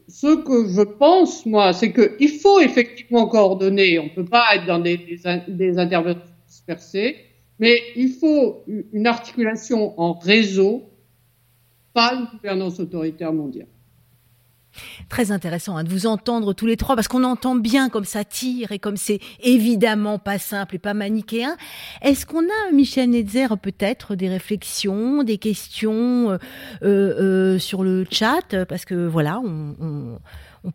[0.07, 3.99] ce que je pense, moi, c'est qu'il faut effectivement coordonner.
[3.99, 4.97] On ne peut pas être dans des,
[5.47, 7.17] des, interventions dispersées,
[7.59, 8.63] mais il faut
[8.93, 10.83] une articulation en réseau,
[11.93, 13.67] pas une gouvernance autoritaire mondiale.
[15.09, 18.23] Très intéressant hein, de vous entendre tous les trois, parce qu'on entend bien comme ça
[18.23, 21.55] tire et comme c'est évidemment pas simple et pas manichéen.
[22.01, 26.37] Est-ce qu'on a, Michel Netzer, peut-être des réflexions, des questions euh,
[26.83, 28.65] euh, euh, sur le chat?
[28.67, 30.19] Parce que voilà, on,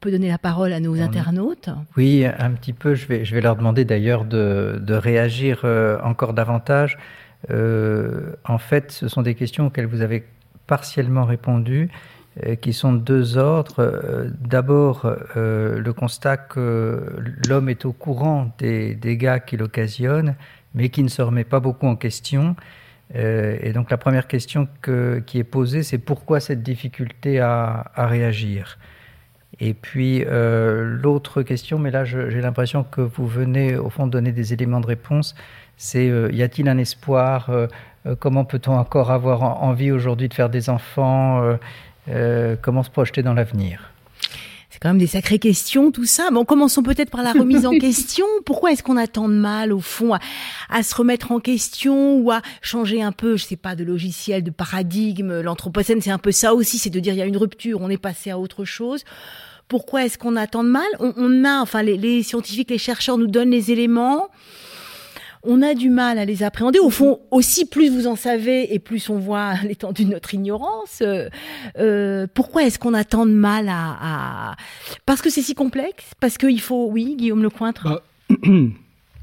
[0.01, 1.69] peut donner la parole à nos internautes.
[1.97, 2.95] Oui, un petit peu.
[2.95, 5.65] Je vais, je vais leur demander d'ailleurs de, de, réagir
[6.03, 6.97] encore davantage.
[7.51, 10.25] en fait, ce sont des questions auxquelles vous avez
[10.67, 11.91] partiellement répondu.
[12.41, 13.75] Euh, qui sont de deux ordres.
[13.81, 15.05] Euh, d'abord,
[15.37, 17.05] euh, le constat que
[17.47, 20.35] l'homme est au courant des dégâts qu'il occasionne,
[20.75, 22.57] mais qui ne se remet pas beaucoup en question.
[23.15, 24.67] et donc la première question
[25.27, 28.79] qui est posée, c'est pourquoi cette difficulté à, réagir?
[29.61, 30.25] Et puis
[31.05, 34.87] l'autre question, mais là j'ai l'impression que vous venez au fond donner des éléments de
[34.87, 35.35] réponse,
[35.77, 37.51] c'est y a-t-il un espoir?
[38.19, 41.59] Comment peut-on encore avoir envie aujourd'hui de faire des enfants?
[42.09, 43.91] Euh, comment se projeter dans l'avenir?
[44.71, 46.31] C'est quand même des sacrées questions, tout ça.
[46.33, 48.25] Bon, commençons peut-être par la remise en question.
[48.47, 50.15] Pourquoi est-ce qu'on attend de mal, au fond,
[50.71, 54.43] à, se remettre en question ou à changer un peu, je sais pas, de logiciel,
[54.43, 55.41] de paradigme?
[55.43, 57.91] L'anthropocène, c'est un peu ça aussi, c'est de dire il y a une rupture, on
[57.91, 59.05] est passé à autre chose.
[59.69, 60.89] Pourquoi est-ce qu'on attend de mal?
[61.01, 64.29] On, a, enfin, les, les scientifiques, les chercheurs nous donnent les éléments
[65.43, 66.79] on a du mal à les appréhender.
[66.79, 71.01] Au fond, aussi, plus vous en savez et plus on voit l'étendue de notre ignorance.
[71.03, 71.29] Euh,
[71.79, 74.57] euh, pourquoi est-ce qu'on a tant de mal à...
[75.07, 76.89] Parce que c'est si complexe Parce qu'il faut...
[76.91, 78.03] Oui, Guillaume Lecointre bah,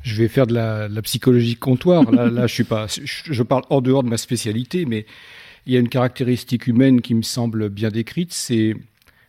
[0.02, 2.10] Je vais faire de la, psychologie comptoir.
[2.12, 2.88] Là, là, je suis pas...
[2.88, 5.06] Je parle hors dehors de ma spécialité, mais
[5.66, 8.76] il y a une caractéristique humaine qui me semble bien décrite, c'est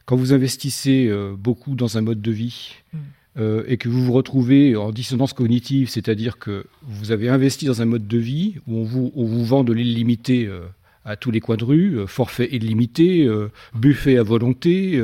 [0.06, 2.98] quand vous investissez euh, beaucoup dans un mode de vie, hmm.
[3.38, 7.80] Euh, et que vous vous retrouvez en dissonance cognitive, c'est-à-dire que vous avez investi dans
[7.80, 10.62] un mode de vie où on vous, vend de l'illimité euh,
[11.04, 13.28] à tous les coins de rue, euh, forfait illimité,
[13.72, 15.00] buffet à volonté,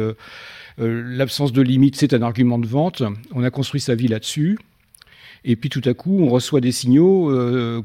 [0.78, 3.02] l'absence de limite, c'est un argument de vente,
[3.32, 4.58] on a construit sa vie là-dessus.
[5.48, 7.32] Et puis tout à coup, on reçoit des signaux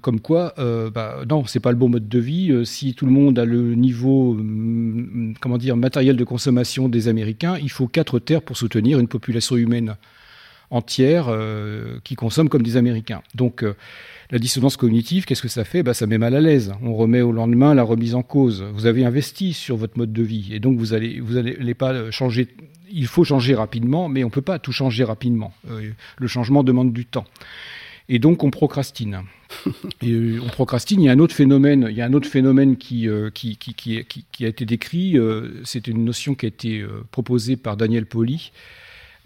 [0.01, 2.65] comme quoi, bah, non, c'est pas le bon mode de vie.
[2.65, 7.57] si tout le monde a le niveau, hum, comment dire, matériel de consommation des Américains,
[7.61, 9.95] il faut quatre terres pour soutenir une population humaine
[10.71, 13.21] entière euh, qui consomment comme des Américains.
[13.35, 13.75] Donc euh,
[14.31, 15.83] la dissonance cognitive, qu'est-ce que ça fait?
[15.83, 16.73] Bah, Ça met mal à l'aise.
[16.81, 18.63] On remet au lendemain la remise en cause.
[18.73, 22.09] Vous avez investi sur votre mode de vie et donc vous allez vous allez pas
[22.09, 22.47] changer.
[22.89, 25.53] Il faut changer rapidement, mais on peut pas tout changer rapidement.
[25.69, 27.25] Euh, le changement demande du temps.
[28.09, 29.21] Et donc on procrastine.
[30.01, 31.01] Et on procrastine.
[31.01, 31.87] Il y a un autre phénomène.
[31.89, 35.17] Il y a un autre phénomène qui qui, qui, qui, qui, a été décrit.
[35.65, 38.51] C'est une notion qui a été proposée par Daniel Poli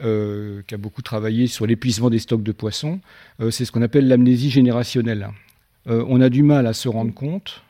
[0.04, 3.00] euh, qui a beaucoup travaillé sur l'épuisement des stocks de poissons,
[3.40, 5.30] euh, c'est ce qu'on appelle l'amnésie générationnelle.
[5.88, 7.62] Euh, on a du mal à se rendre compte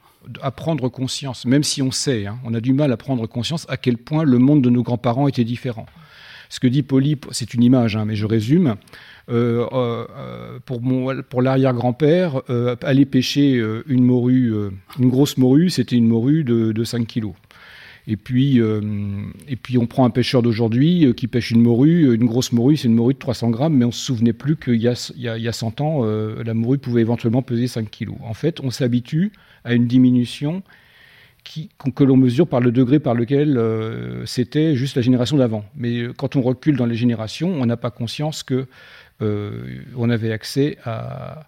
[0.42, 3.68] à prendre conscience, même si on sait, hein, on a du mal à prendre conscience
[3.70, 5.86] à quel point le monde de nos grands-parents était différent.
[6.50, 8.76] Ce que dit Polype, c'est une image, hein, mais je résume.
[9.28, 10.82] Pour,
[11.30, 12.42] pour l'arrière-grand-père,
[12.82, 14.52] aller pêcher une morue,
[15.00, 17.34] une grosse morue, c'était une morue de, de 5 kilos.
[18.08, 18.82] Et puis, euh,
[19.48, 22.14] et puis on prend un pêcheur d'aujourd'hui euh, qui pêche une morue.
[22.14, 24.56] Une grosse morue, c'est une morue de 300 grammes, mais on ne se souvenait plus
[24.56, 24.88] qu'il y,
[25.18, 28.18] y, a 100 ans, euh, la morue pouvait éventuellement peser 5 kilos.
[28.22, 29.32] En fait, on s'habitue
[29.64, 30.62] à une diminution
[31.96, 33.62] que l'on mesure par le degré par lequel
[34.26, 35.64] c'était juste la génération d'avant.
[35.76, 38.66] Mais quand on recule dans les générations, on n'a pas conscience que
[39.22, 41.46] on avait accès à,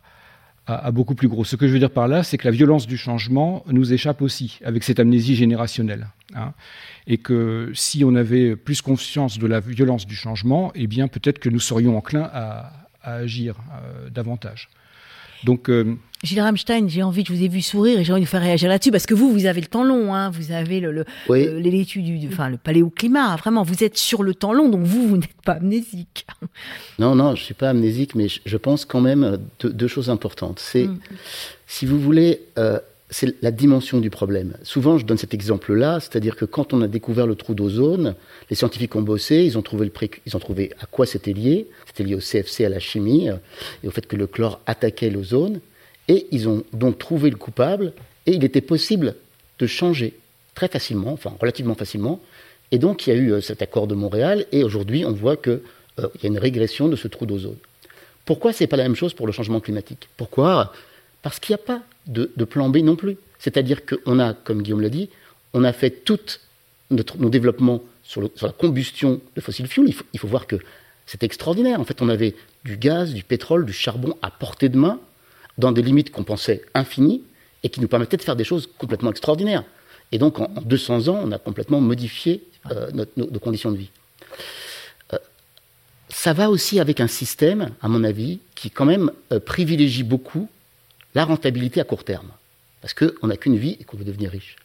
[0.67, 1.45] à, beaucoup plus gros.
[1.45, 4.21] Ce que je veux dire par là, c'est que la violence du changement nous échappe
[4.21, 6.07] aussi, avec cette amnésie générationnelle.
[6.35, 6.53] Hein.
[7.07, 11.39] et que si on avait plus conscience de la violence du changement, eh bien peut-être
[11.39, 14.67] que nous serions enclins à, agir euh, davantage.
[15.43, 18.25] Donc, euh, Gilles Ramstein, j'ai envie, je vous ai vu sourire et j'ai envie de
[18.25, 20.79] vous faire réagir là-dessus parce que vous, vous avez le temps long, hein, vous avez
[20.79, 21.05] le, le,
[21.85, 25.41] du, enfin, le paléoclimat, vraiment, vous êtes sur le temps long, donc vous, vous n'êtes
[25.45, 26.25] pas amnésique.
[26.99, 30.59] Non, non, je suis pas amnésique, mais je, pense quand même deux, choses importantes.
[30.59, 30.99] C'est, mm.
[31.67, 32.79] si vous voulez, euh,
[33.09, 34.53] c'est la dimension du problème.
[34.63, 38.15] Souvent, je donne cet exemple-là, c'est-à-dire que quand on a découvert le trou d'ozone,
[38.49, 41.67] les scientifiques ont bossé, ils ont trouvé, le ils ont trouvé à quoi c'était lié.
[41.85, 43.35] C'était lié au CFC, à la chimie, euh,
[43.83, 45.61] et au fait que le chlore attaquait l'ozone.
[46.09, 47.93] Et ils ont donc trouvé le coupable,
[48.25, 49.15] et il était possible
[49.59, 50.13] de changer
[50.53, 52.19] très facilement, enfin relativement facilement.
[52.71, 55.37] Et donc il y a eu euh, cet accord de Montréal, et aujourd'hui on voit
[55.37, 55.61] qu'il
[55.99, 57.57] euh, y a une régression de ce trou d'ozone.
[58.25, 60.09] Pourquoi c'est pas la même chose pour le changement climatique?
[60.17, 60.73] Pourquoi?
[61.21, 63.17] Parce qu'il n'y a pas de, plan B non plus.
[63.39, 65.09] C'est-à-dire qu'on a, comme Guillaume l'a dit,
[65.53, 66.39] on a fait tous
[66.89, 69.93] nos développements sur, la combustion de fossiles fuels.
[70.13, 70.57] il faut voir que
[71.05, 71.79] c'est extraordinaire.
[71.79, 72.35] En fait, on avait
[72.65, 74.99] du gaz, du pétrole, du charbon à portée de main
[75.57, 77.23] dans des limites qu'on pensait infinies
[77.63, 79.63] et qui nous permettaient de faire des choses complètement extraordinaires.
[80.11, 83.89] Et donc, en, 200 ans, on a complètement modifié euh, nos, conditions de vie.
[85.13, 85.17] Euh,
[86.09, 90.49] ça va aussi avec un système, à mon avis, qui quand même euh, privilégie beaucoup
[91.17, 92.31] la rentabilité à court terme.
[92.81, 94.55] Parce qu'on n'a qu'une vie et qu'on veut devenir riche.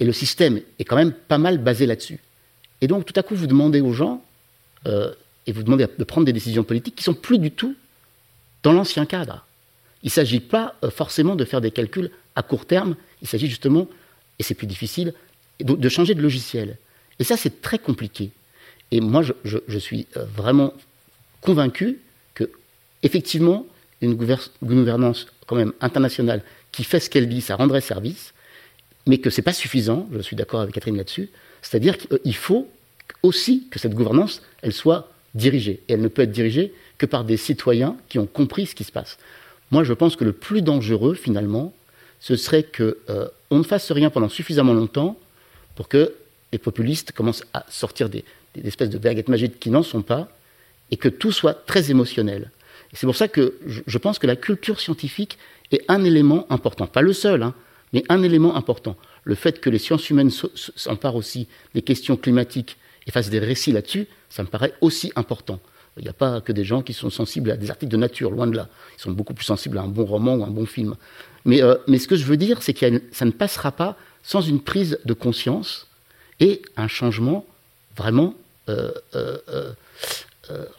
[0.00, 2.20] Et le système est quand même pas mal basé là-dessus.
[2.80, 4.22] Et donc, tout à coup, vous demandez aux gens,
[5.46, 7.74] et vous demandez de prendre des décisions politiques qui sont plus du tout
[8.62, 9.46] dans l'ancien cadre.
[10.02, 13.48] Il ne s'agit pas euh, forcément de faire des calculs à court terme, il s'agit
[13.48, 13.88] justement,
[14.38, 15.14] et c'est plus difficile,
[15.60, 16.76] de changer de logiciel.
[17.18, 18.30] Et ça, c'est très compliqué.
[18.90, 20.74] Et moi, je, suis euh, vraiment
[21.40, 21.98] convaincu
[22.34, 22.50] que,
[23.02, 23.66] effectivement,
[24.02, 26.42] une gouvernance quand même internationale
[26.72, 28.34] qui fait ce qu'elle dit, ça rendrait service,
[29.06, 31.30] mais que ce n'est pas suffisant, je suis d'accord avec Catherine là-dessus,
[31.62, 32.68] c'est-à-dire qu'il faut
[33.22, 35.80] aussi que cette gouvernance, elle soit dirigée.
[35.88, 38.84] Et elle ne peut être dirigée que par des citoyens qui ont compris ce qui
[38.84, 39.18] se passe.
[39.70, 41.72] Moi, je pense que le plus dangereux, finalement,
[42.20, 45.18] ce serait qu'on euh, ne fasse rien pendant suffisamment longtemps
[45.74, 46.14] pour que
[46.52, 48.24] les populistes commencent à sortir des,
[48.64, 50.28] espèces de baguettes magiques qui n'en sont pas,
[50.90, 52.50] et que tout soit très émotionnel.
[52.96, 55.38] C'est pour ça que je, pense que la culture scientifique
[55.70, 57.54] est un élément important, pas le seul, hein,
[57.92, 58.96] mais un élément important.
[59.24, 63.72] Le fait que les sciences humaines s'emparent aussi des questions climatiques et fassent des récits
[63.72, 65.60] là-dessus, ça me paraît aussi important.
[65.98, 68.30] Il n'y a pas que des gens qui sont sensibles à des articles de nature,
[68.30, 68.68] loin de là.
[68.98, 70.94] Ils sont beaucoup plus sensibles à un bon roman ou un bon film.
[71.44, 74.60] Mais, euh, ce que je veux dire, c'est que ça ne passera pas sans une
[74.60, 75.86] prise de conscience
[76.40, 77.46] et un changement
[77.96, 78.34] vraiment,
[78.68, 79.72] euh, euh,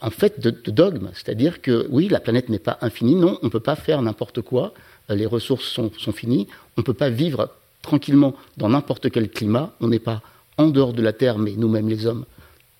[0.00, 1.10] en fait, de, dogme.
[1.14, 3.14] C'est-à-dire que oui, la planète n'est pas infinie.
[3.14, 4.72] Non, on ne peut pas faire n'importe quoi.
[5.08, 6.48] Les ressources sont, finies.
[6.76, 7.50] On ne peut pas vivre
[7.82, 9.72] tranquillement dans n'importe quel climat.
[9.80, 10.22] On n'est pas
[10.56, 12.24] en dehors de la Terre, mais nous-mêmes les hommes,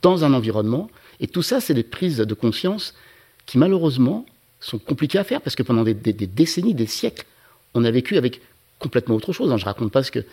[0.02, 0.90] dans un environnement.
[1.20, 2.94] Et tout ça, c'est des prises de conscience
[3.46, 4.26] qui, malheureusement,
[4.60, 7.24] sont compliquées à faire parce que pendant des, décennies, des siècles,
[7.74, 8.40] on a vécu avec
[8.78, 9.52] complètement autre chose.
[9.52, 9.56] Hein.
[9.56, 10.24] Je ne raconte pas ce que,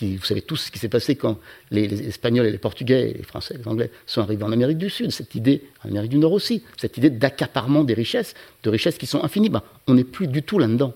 [0.00, 1.38] vous savez tous ce qui s'est passé quand
[1.70, 5.12] les, Espagnols et les Portugais, les Français les Anglais sont arrivés en Amérique du Sud.
[5.12, 9.06] Cette idée, en Amérique du Nord aussi, cette idée d'accaparement des richesses, de richesses qui
[9.06, 9.50] sont infinies.
[9.50, 10.94] Ben, on n'est plus du tout là-dedans.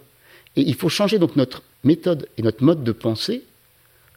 [0.56, 3.44] Et il faut changer donc notre méthode et notre mode de pensée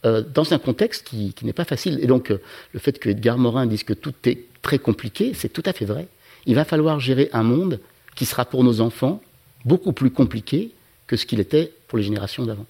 [0.05, 1.99] euh, dans un contexte qui, n'est pas facile.
[2.01, 2.41] Et donc, euh,
[2.73, 5.85] le fait que Edgar Morin dise que tout est très compliqué, c'est tout à fait
[5.85, 6.07] vrai.
[6.45, 7.79] Il va falloir gérer un monde
[8.15, 9.21] qui sera pour nos enfants
[9.65, 10.71] beaucoup plus compliqué
[11.05, 12.65] que ce qu'il était pour les générations d'avant.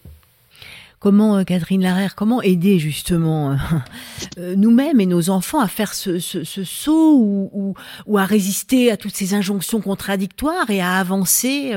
[0.99, 3.55] Comment, euh, Catherine Larère, comment aider justement
[4.37, 9.81] nous-mêmes et nos enfants à faire ce, saut ou, à résister à toutes ces injonctions
[9.81, 11.71] contradictoires et à avancer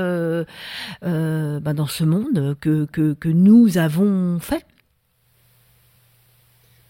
[1.03, 4.65] bah, dans ce monde que, nous avons fait?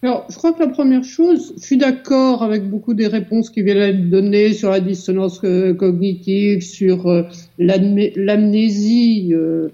[0.05, 3.63] Alors, je crois que la première chose, je suis d'accord avec beaucoup des réponses qui
[3.63, 7.23] viennent d'être données sur la dissonance euh, cognitive, sur euh,
[7.57, 9.69] l'amnésie euh,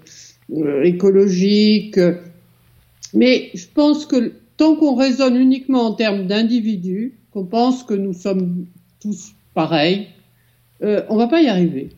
[0.83, 1.99] écologique.
[3.13, 8.13] Mais je pense que tant qu'on raisonne uniquement en termes d'individus, qu'on pense que nous
[8.13, 8.65] sommes
[8.99, 10.07] tous pareils,
[10.83, 11.89] euh, on va pas y arriver.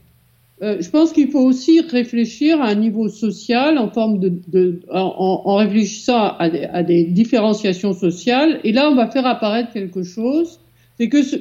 [0.61, 4.81] Euh, je pense qu'il faut aussi réfléchir à un niveau social en forme de, de
[4.91, 8.59] en, réfléchissant à des, à des, différenciations sociales.
[8.63, 10.59] Et là, on va faire apparaître quelque chose.
[10.99, 11.35] C'est que ce,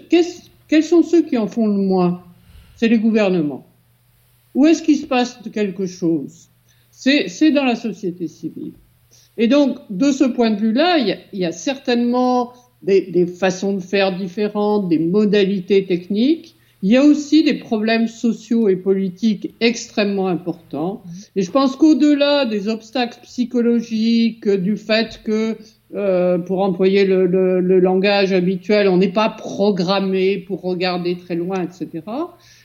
[0.68, 2.22] quels sont ceux qui en font le moins?
[2.76, 3.66] C'est les gouvernements.
[4.54, 6.48] Où est-ce qu'il se passe quelque chose?
[6.90, 8.72] C'est dans la société civile.
[9.38, 12.52] Et donc, de ce point de vue-là, il, y a certainement
[12.82, 16.56] des, des façons de faire différentes, des modalités techniques.
[16.82, 21.02] Il y a aussi des problèmes sociaux et politiques extrêmement importants.
[21.36, 25.58] Et je pense qu'au-delà des obstacles psychologiques, du fait que,
[25.94, 31.34] euh, pour employer le, le, le, langage habituel, on n'est pas programmé pour regarder très
[31.34, 32.02] loin, etc.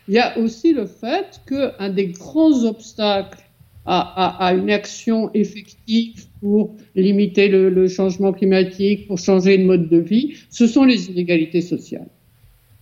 [0.08, 3.45] Il y a aussi le fait qu'un des grands obstacles
[3.86, 9.64] à, à, à, une action effective pour limiter le, le changement climatique, pour changer de
[9.64, 12.08] mode de vie, ce sont les inégalités sociales.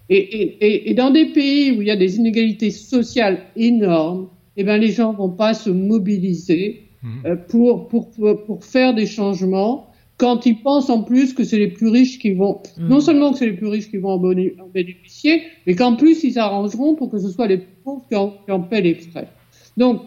[0.10, 4.28] Et, et, et, dans des pays où il y a des inégalités sociales énormes,
[4.58, 7.10] eh ben les gens vont pas se mobiliser mmh.
[7.26, 8.10] euh, pour, pour,
[8.46, 12.34] pour faire des changements quand ils pensent en plus que c'est les plus riches qui
[12.34, 12.88] vont, mmh.
[12.88, 16.34] non seulement que c'est les plus riches qui vont en, bénéficier, mais qu'en plus ils
[16.34, 19.28] s'arrangeront pour que ce soit les pauvres qui en, qui en paient les frais.
[19.78, 20.02] Donc,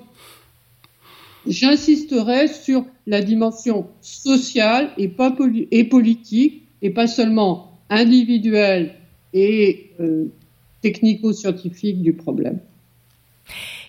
[1.46, 5.34] j'insisterai sur la dimension sociale et, pas
[5.70, 8.94] et politique, et pas seulement individuelle
[9.32, 10.26] et euh,
[10.82, 12.60] technico-scientifique du problème.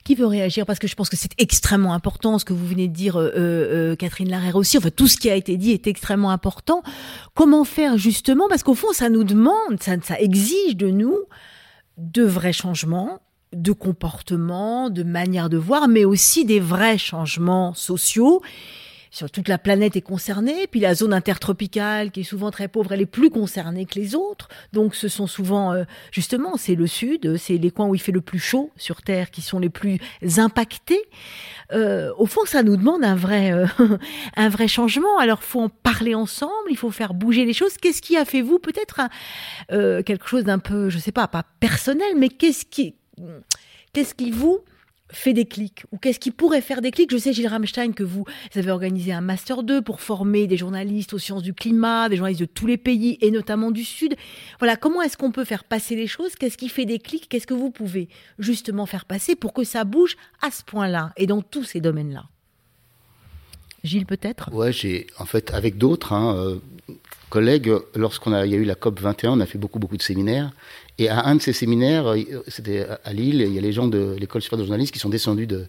[0.04, 0.66] Qui veut réagir?
[0.66, 3.30] Parce que je pense que c'est extrêmement important ce que vous venez de dire, euh,
[3.36, 4.78] euh, Catherine Larère aussi.
[4.78, 6.82] Enfin, tout ce qui a été dit est extrêmement important.
[7.34, 8.48] Comment faire justement?
[8.48, 11.18] Parce qu'au fond, ça nous demande, ça, ça exige de nous
[11.98, 13.20] de vrais changements,
[13.54, 18.42] de comportement, de manière de voir, mais aussi des vrais changements sociaux
[19.10, 22.92] sur toute la planète est concernée, puis la zone intertropicale qui est souvent très pauvre,
[22.92, 24.48] elle est plus concernée que les autres.
[24.74, 28.12] Donc ce sont souvent euh, justement c'est le sud, c'est les coins où il fait
[28.12, 30.00] le plus chaud sur Terre qui sont les plus
[30.38, 31.02] impactés.
[31.74, 33.66] Euh, au fond, ça nous demande un vrai euh,
[34.36, 35.18] un vrai changement.
[35.20, 37.78] Alors faut en parler ensemble, il faut faire bouger les choses.
[37.78, 39.02] Qu'est-ce qui a fait vous peut-être
[39.70, 42.96] quelque chose d'un peu, je sais pas, pas personnel, mais qu'est-ce qui
[43.94, 44.60] qu'est-ce qui vous
[45.12, 47.12] fait des clics ou qu'est-ce qui pourrait faire des clics?
[47.12, 51.14] Je sais, Gilles Rammstein, que vous, avez organisé un Master 2 pour former des journalistes
[51.14, 54.16] aux sciences du climat, des journalistes de tous les pays et notamment du Sud.
[54.60, 56.36] Voilà, comment est-ce qu'on peut faire passer les choses?
[56.36, 57.30] Qu'est-ce qui fait des clics?
[57.30, 58.10] Qu'est-ce que vous pouvez
[58.40, 62.26] justement faire passer pour que ça bouge à ce point-là et dans tous ces domaines-là?
[63.84, 64.52] Gilles, peut-être?
[64.54, 66.58] Ouais, j'ai, en fait, avec d'autres hein, euh,
[67.30, 69.98] collègues, lorsqu'on a, il y a eu la COP 21, on a fait beaucoup, beaucoup
[69.98, 70.52] de séminaires.
[71.00, 73.88] Et à un de ces séminaires, euh, c'était à Lille, il y a les gens
[73.88, 75.68] de l'école supérieure de journalisme qui sont descendus de,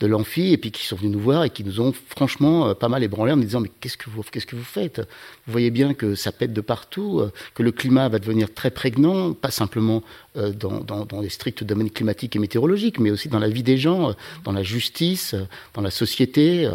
[0.00, 2.74] de l'amphi et puis qui sont venus nous voir et qui nous ont franchement euh,
[2.74, 4.98] pas mal ébranlé en nous disant mais qu'est-ce que vous qu'est-ce que vous faites?
[5.46, 8.72] Vous voyez bien que ça pète de partout, euh, que le climat va devenir très
[8.72, 10.02] prégnant, pas simplement
[10.34, 13.78] dans, dans, dans les stricts domaines climatiques et météorologiques, mais aussi dans la vie des
[13.78, 14.14] gens,
[14.44, 15.34] dans la justice,
[15.72, 16.68] dans la société,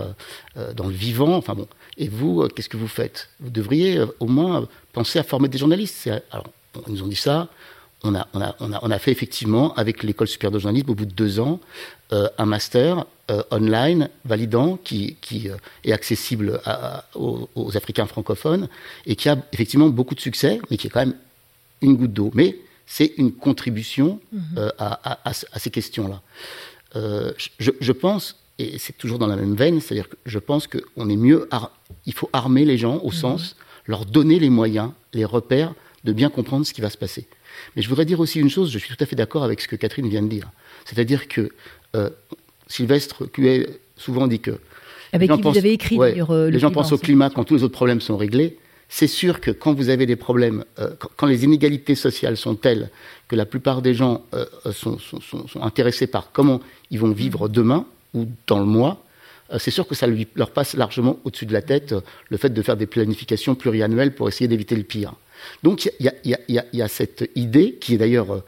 [0.75, 1.35] dans le vivant.
[1.35, 1.67] Enfin bon.
[1.97, 3.29] Et vous, qu'est-ce que vous faites?
[3.39, 6.09] Vous devriez au moins penser à former des journalistes.
[6.31, 6.47] Alors,
[6.87, 7.49] ils nous ont dit ça
[8.03, 10.89] on a, on, a, on, a, on a, fait effectivement, avec l'école supérieure de journalisme,
[10.89, 11.59] au bout de deux ans,
[12.13, 18.07] euh, un master euh, online validant qui, qui euh, est accessible à, aux, aux, Africains
[18.07, 18.67] francophones
[19.05, 21.15] et qui a effectivement beaucoup de succès, mais qui est quand même
[21.81, 22.31] une goutte d'eau.
[22.33, 24.57] Mais c'est une contribution mmh.
[24.77, 26.21] à, à, à, ces questions-là.
[26.95, 31.07] Je, je, pense, et c'est toujours dans la même veine, c'est-à-dire que je pense qu'on
[31.09, 31.47] est mieux,
[32.05, 33.13] il faut armer les gens au mmh.
[33.13, 35.73] sens, leur donner les moyens, les repères
[36.03, 37.27] de bien comprendre ce qui va se passer.
[37.75, 39.67] Mais je voudrais dire aussi une chose, je suis tout à fait d'accord avec ce
[39.67, 40.49] que Catherine vient de dire.
[40.85, 41.51] C'est-à-dire que
[41.95, 42.09] euh,
[42.67, 43.67] Sylvestre Cuet
[44.01, 44.59] souvent dit que.
[45.13, 47.63] Avec qui vous avez écrit ouais, euh, Les gens pensent au climat quand tous les
[47.63, 48.57] autres problèmes sont réglés.
[48.87, 52.55] C'est sûr que quand vous avez des problèmes, euh, quand, quand, les inégalités sociales sont
[52.55, 52.89] telles
[53.27, 57.11] que la plupart des gens euh, sont, sont, sont, sont, intéressés par comment ils vont
[57.11, 59.03] vivre demain ou dans le mois,
[59.57, 61.93] c'est sûr que ça lui, leur passe largement au-dessus de la tête
[62.29, 65.13] le fait de faire des planifications pluriannuelles pour essayer d'éviter le pire.
[65.63, 68.33] Donc il y a, y, a, y, a, y a, cette idée qui est d'ailleurs
[68.33, 68.43] euh,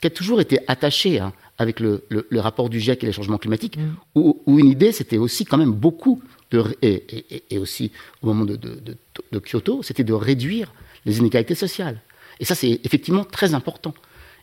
[0.00, 3.12] qui a toujours été attachée hein, avec le, le, le, rapport du GIEC et les
[3.12, 3.96] changements climatiques, mmh.
[4.16, 7.92] où, où, une idée c'était aussi quand même beaucoup de et, et, et aussi
[8.22, 8.96] au moment de, de, de,
[9.32, 10.72] de Kyoto, c'était de réduire
[11.04, 12.00] les inégalités sociales.
[12.40, 13.94] Et ça c'est effectivement très important.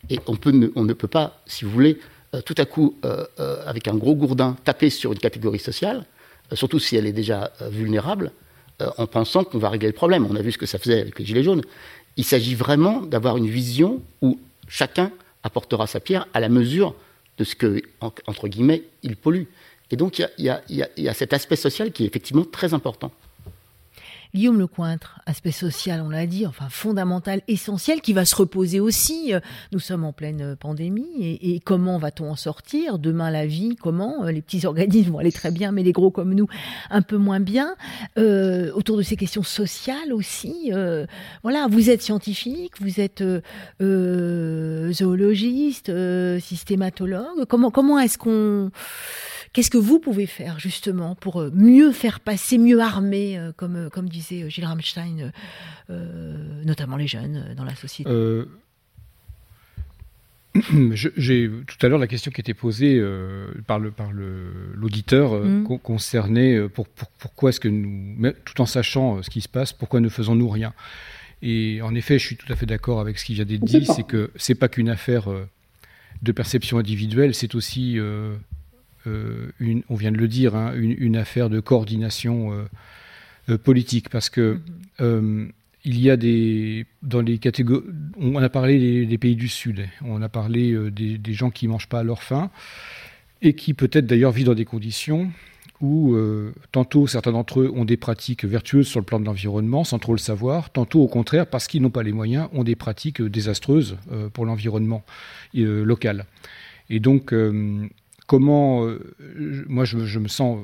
[0.09, 1.99] Et on, peut ne, on ne peut pas, si vous voulez,
[2.33, 6.05] euh, tout à coup, euh, euh, avec un gros gourdin, taper sur une catégorie sociale,
[6.53, 8.31] surtout si elle est déjà vulnérable,
[8.97, 10.27] en pensant qu'on va régler le problème.
[10.29, 11.61] On a vu ce que ça faisait avec les Gilets jaunes.
[12.17, 15.11] Il s'agit vraiment d'avoir une vision où chacun
[15.43, 16.93] apportera sa pierre à la mesure
[17.37, 19.45] de ce que, entre guillemets, il pollue.
[19.89, 23.11] Et donc, il y, y, y a, cet aspect social qui est effectivement très important.
[24.33, 29.33] Guillaume Lecointre, aspect social, on l'a dit, enfin fondamental, essentiel, qui va se reposer aussi.
[29.71, 32.99] Nous sommes en pleine pandémie et, comment va-t-on en sortir?
[32.99, 34.23] Demain, la vie, comment?
[34.23, 36.47] Les petits organismes vont aller très bien, mais les gros comme nous,
[36.89, 37.75] un peu moins bien.
[38.17, 40.71] Euh, autour de ces questions sociales aussi.
[40.73, 41.05] Euh,
[41.43, 43.23] voilà, vous êtes scientifique, vous êtes
[43.81, 45.91] euh, zoologiste,
[46.39, 47.45] systématologue.
[47.47, 48.71] Comment, comment est-ce qu'on
[49.53, 53.75] Qu'est-ce que vous pouvez faire justement pour euh, mieux faire passer, mieux armer, euh, comme,
[53.75, 55.31] euh, comme disait Gilles Rammstein,
[56.63, 58.09] notamment les jeunes dans la société?
[61.17, 63.01] J'ai tout à l'heure la question qui était posée
[63.67, 65.79] par le par l'auditeur mmh.
[65.81, 70.09] concernait pour, pourquoi est-ce que nous, tout en sachant ce qui se passe, pourquoi ne
[70.09, 70.73] faisons-nous rien?
[71.41, 73.85] Et en effet, je suis tout à fait d'accord avec ce qui vient d'être dit,
[73.85, 75.29] c'est que c'est pas qu'une affaire
[76.21, 78.35] de perception individuelle, c'est aussi euh,
[79.05, 82.63] une, on vient de le dire, hein, une, affaire de coordination euh,
[83.49, 84.59] euh, politique, parce que
[84.99, 85.51] mhm.
[85.85, 87.83] il y a des dans les catégories,
[88.17, 91.99] on a parlé des, pays du Sud, on a parlé des, gens qui mangent pas
[91.99, 92.51] à leur faim
[93.41, 95.31] et qui peut-être d'ailleurs vivent dans des conditions
[95.81, 96.15] où
[96.71, 100.13] tantôt certains d'entre eux ont des pratiques vertueuses sur le plan de l'environnement sans trop
[100.13, 103.97] le savoir, tantôt au contraire parce qu'ils n'ont pas les moyens ont des pratiques désastreuses
[104.33, 105.03] pour l'environnement
[105.55, 106.25] local.
[106.91, 107.33] Et donc
[108.31, 110.57] comment, euh, moi je, me sens,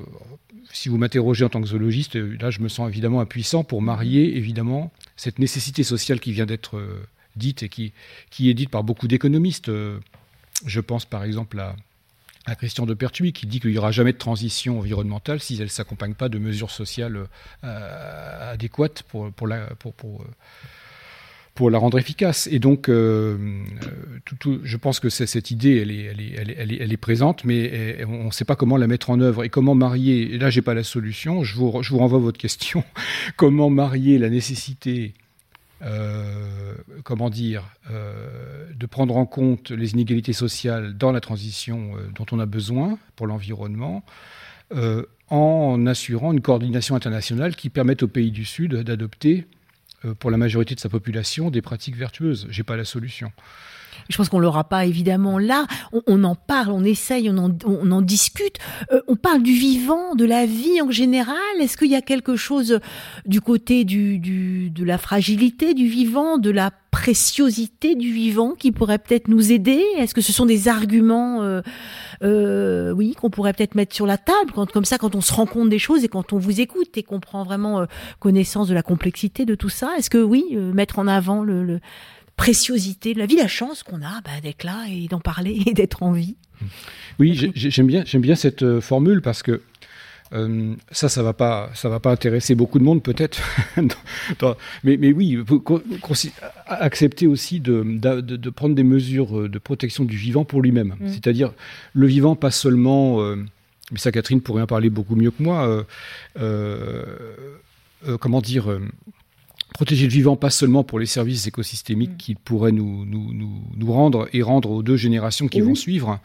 [0.72, 3.82] si vous m'interrogez en tant que zoologiste, euh, là je me sens évidemment impuissant pour
[3.82, 7.06] marier évidemment cette nécessité sociale qui vient d'être euh,
[7.36, 7.92] dite et qui,
[8.40, 9.70] est dite par beaucoup d'économistes.
[10.66, 14.18] je pense par exemple à, Christian de Pertuis qui dit qu'il n'y aura jamais de
[14.18, 17.28] transition environnementale si elle ne s'accompagne pas de mesures sociales
[17.64, 19.30] adéquates pour
[21.58, 22.48] pour la rendre efficace.
[22.52, 23.36] Et donc, euh,
[24.40, 28.78] tout, je pense que cette idée, elle est, présente, mais on ne sait pas comment
[28.78, 30.36] la mettre en œuvre et comment marier.
[30.36, 31.44] Et là, j'ai pas la solution.
[31.44, 32.84] Je vous, renvoie votre question.
[33.38, 35.16] comment marier la nécessité,
[35.82, 42.28] euh, comment dire, euh, de prendre en compte les inégalités sociales dans la transition dont
[42.32, 44.04] on a besoin pour l'environnement.
[45.30, 49.57] en assurant une coordination internationale qui permette aux pays du Sud d'adopter euh,
[50.20, 52.48] pour la majorité de sa population des pratiques vertueuses.
[52.50, 53.32] J'ai pas la solution.
[54.10, 55.66] Je pense qu'on l'aura pas évidemment là.
[56.08, 58.58] On, en parle, on essaye, on en, discute.
[58.92, 61.36] Euh, on parle du vivant, de la vie en général.
[61.60, 62.80] Est-ce qu'il y a quelque chose
[63.26, 68.72] du côté du, du, de la fragilité du vivant, de la préciosité du vivant qui
[68.72, 69.84] pourrait peut-être nous aider?
[69.98, 71.62] Est-ce que ce sont des arguments, euh,
[72.24, 75.34] euh, oui, qu'on pourrait peut-être mettre sur la table quand, Comme ça, quand on se
[75.34, 77.86] rend compte des choses et quand on vous écoute et qu'on prend vraiment euh,
[78.20, 81.80] connaissance de la complexité de tout ça, est-ce que oui, euh, mettre en avant le
[82.38, 85.74] préciosité de la vie, la chance qu'on a bah, d'être là et d'en parler et
[85.74, 86.38] d'être en vie
[87.20, 89.62] Oui, j'aime bien, j'aime bien cette formule parce que
[90.34, 93.42] euh, ça, ça va pas, ça va pas intéresser beaucoup de monde peut-être.
[94.84, 95.38] mais, mais, oui,
[96.68, 100.96] accepter aussi de, de, prendre des mesures euh, de protection du vivant pour lui-même.
[101.00, 101.08] Mm.
[101.08, 101.54] C'est-à-dire
[101.94, 103.22] le vivant, pas seulement.
[103.22, 103.38] Euh,
[103.92, 105.86] mais ça, Catherine pourrait en parler beaucoup mieux que moi.
[108.20, 108.80] comment dire
[109.78, 112.18] protéger le vivant, pas seulement pour les services écosystémiques mm.
[112.18, 113.32] qu'il pourrait nous, nous,
[113.76, 116.20] nous, rendre et rendre aux deux générations qui vont suivre,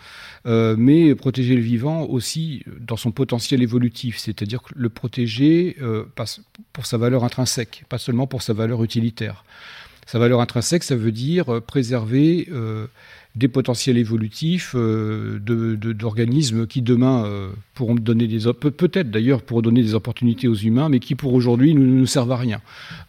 [0.47, 6.07] euh, mais protéger le vivant aussi dans son potentiel évolutif, c'est-à-dire le protéger euh,
[6.73, 9.45] pour sa valeur intrinsèque, pas seulement pour sa valeur utilitaire.
[10.07, 12.49] Sa valeur intrinsèque, ça veut dire euh, préserver
[13.35, 19.83] des potentiels évolutifs euh, d'organismes qui demain euh, pourront donner des peut-être d'ailleurs pour donner
[19.83, 22.61] des opportunités aux humains, mais qui pour aujourd'hui ne nous servent à rien.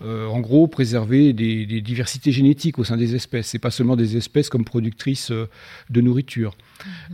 [0.01, 4.15] Euh, en gros, préserver des, diversités génétiques au sein des espèces, et pas seulement des
[4.15, 6.55] espèces comme productrices de nourriture.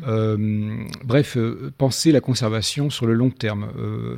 [0.02, 0.88] Mm-hmm.
[1.04, 1.38] bref,
[1.78, 3.68] penser la conservation sur le long terme,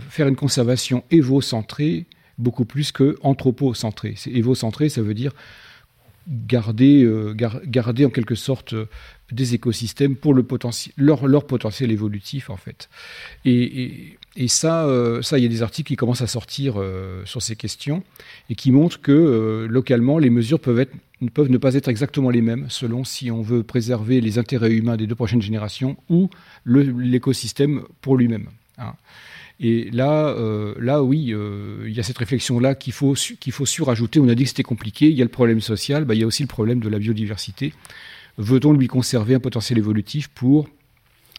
[0.10, 2.06] faire une conservation évocentrée
[2.38, 4.16] beaucoup plus que anthropocentrée.
[4.28, 5.32] Évocentrée, ça veut dire
[6.28, 8.86] garder, euh, garder en quelque sorte euh,
[9.32, 12.90] des écosystèmes pour le potentiel, leur, leur potentiel évolutif en fait.
[13.46, 16.82] Et, et, ça, euh, ça, il y a des articles qui commencent à sortir
[17.26, 18.04] sur ces questions
[18.50, 20.94] et qui montrent que localement, les mesures peuvent, être,
[21.34, 24.98] peuvent ne pas être exactement les mêmes selon si on veut préserver les intérêts humains
[24.98, 26.30] des deux prochaines générations ou
[26.66, 28.48] l'écosystème pour lui-même.
[28.78, 28.94] Hein.
[29.64, 33.68] Et là, euh, là oui, euh, il y a cette réflexion-là qu'il faut, qu'il faut
[33.68, 34.20] surajouter.
[34.20, 35.08] On a dit que c'était compliqué.
[35.08, 36.98] Il y a le problème social, bah, il y a aussi le problème de la
[36.98, 37.72] biodiversité.
[38.40, 40.68] Veut-on lui conserver un potentiel évolutif pour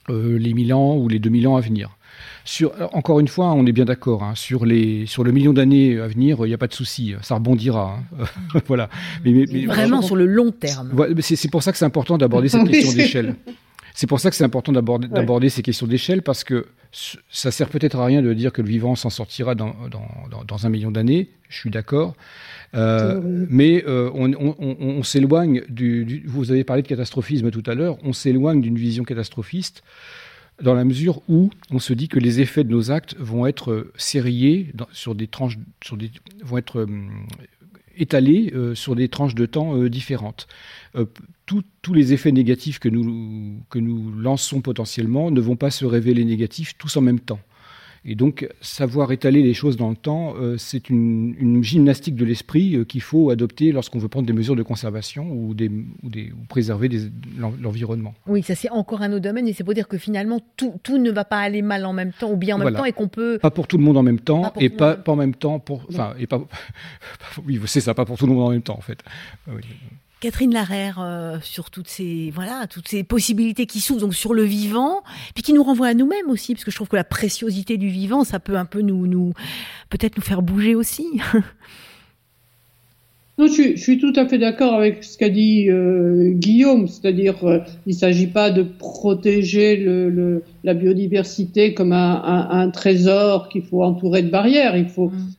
[0.08, 1.98] euh, les 1000 ans ou les 2000 ans à venir?
[2.44, 4.22] Sur, encore une fois, on est bien d'accord.
[4.22, 7.14] Hein, sur, les, sur le million d'années à venir, il n'y a pas de souci,
[7.22, 7.98] ça rebondira.
[8.20, 8.24] Hein.
[8.68, 8.88] voilà.
[9.24, 10.92] Mais, Vraiment sur le long terme.
[11.20, 13.34] c'est pour ça que c'est important d'aborder cette question d'échelle.
[13.94, 16.66] C'est pour ça que c'est important d'aborder ces questions d'échelle parce que
[17.30, 19.74] ça sert peut-être à rien de dire que le vivant s'en sortira dans,
[20.62, 21.30] un million d'années.
[21.48, 22.14] Je suis d'accord.
[22.74, 27.98] Euh, mais euh, on, s'éloigne du, Vous avez parlé de catastrophisme tout à l'heure.
[28.02, 29.82] On s'éloigne d'une vision catastrophiste
[30.62, 33.72] dans la mesure où on se dit que les effets de nos actes vont être
[33.72, 36.10] euh, sériés sur des tranches, sur des,
[36.42, 36.86] vont être
[37.96, 40.46] étalés sur des tranches de temps différentes.
[41.46, 46.24] tous les effets négatifs que nous, que nous lançons potentiellement ne vont pas se révéler
[46.24, 47.40] négatifs tous en même temps.
[48.04, 52.74] Et donc, savoir étaler les choses dans le temps, euh, c'est une, gymnastique de l'esprit
[52.74, 56.32] euh, qu'il faut adopter lorsqu'on veut prendre des mesures de conservation ou, des, ou, des,
[56.48, 56.90] préserver
[57.38, 58.14] l'environnement.
[58.26, 60.98] Oui, ça c'est encore un autre domaine, et c'est pour dire que finalement, tout, tout,
[60.98, 63.08] ne va pas aller mal en même temps, ou bien en même temps, et qu'on
[63.08, 63.38] peut...
[63.40, 65.86] Pas pour tout le monde en même temps, et pas, pas, en même temps pour...
[65.88, 66.42] Enfin, et pas...
[67.46, 68.98] oui, c'est ça, pas pour tout le monde en même temps, en fait.
[69.48, 69.62] Oui.
[70.22, 74.44] Catherine Larère euh, sur toutes ces voilà toutes ces possibilités qui s'ouvrent donc sur le
[74.44, 75.02] vivant,
[75.34, 77.88] puis qui nous renvoient à nous-mêmes aussi, parce que je trouve que la préciosité du
[77.88, 79.32] vivant, ça peut un peu nous nous
[79.90, 81.06] peut-être nous faire bouger aussi.
[83.38, 87.60] Non, je, suis tout à fait d'accord avec ce qu'a dit euh, Guillaume, c'est-à-dire euh,
[87.86, 93.82] il ne s'agit pas de protéger le, la biodiversité comme un, un, trésor qu'il faut
[93.82, 95.32] entourer de barrières, il faut mm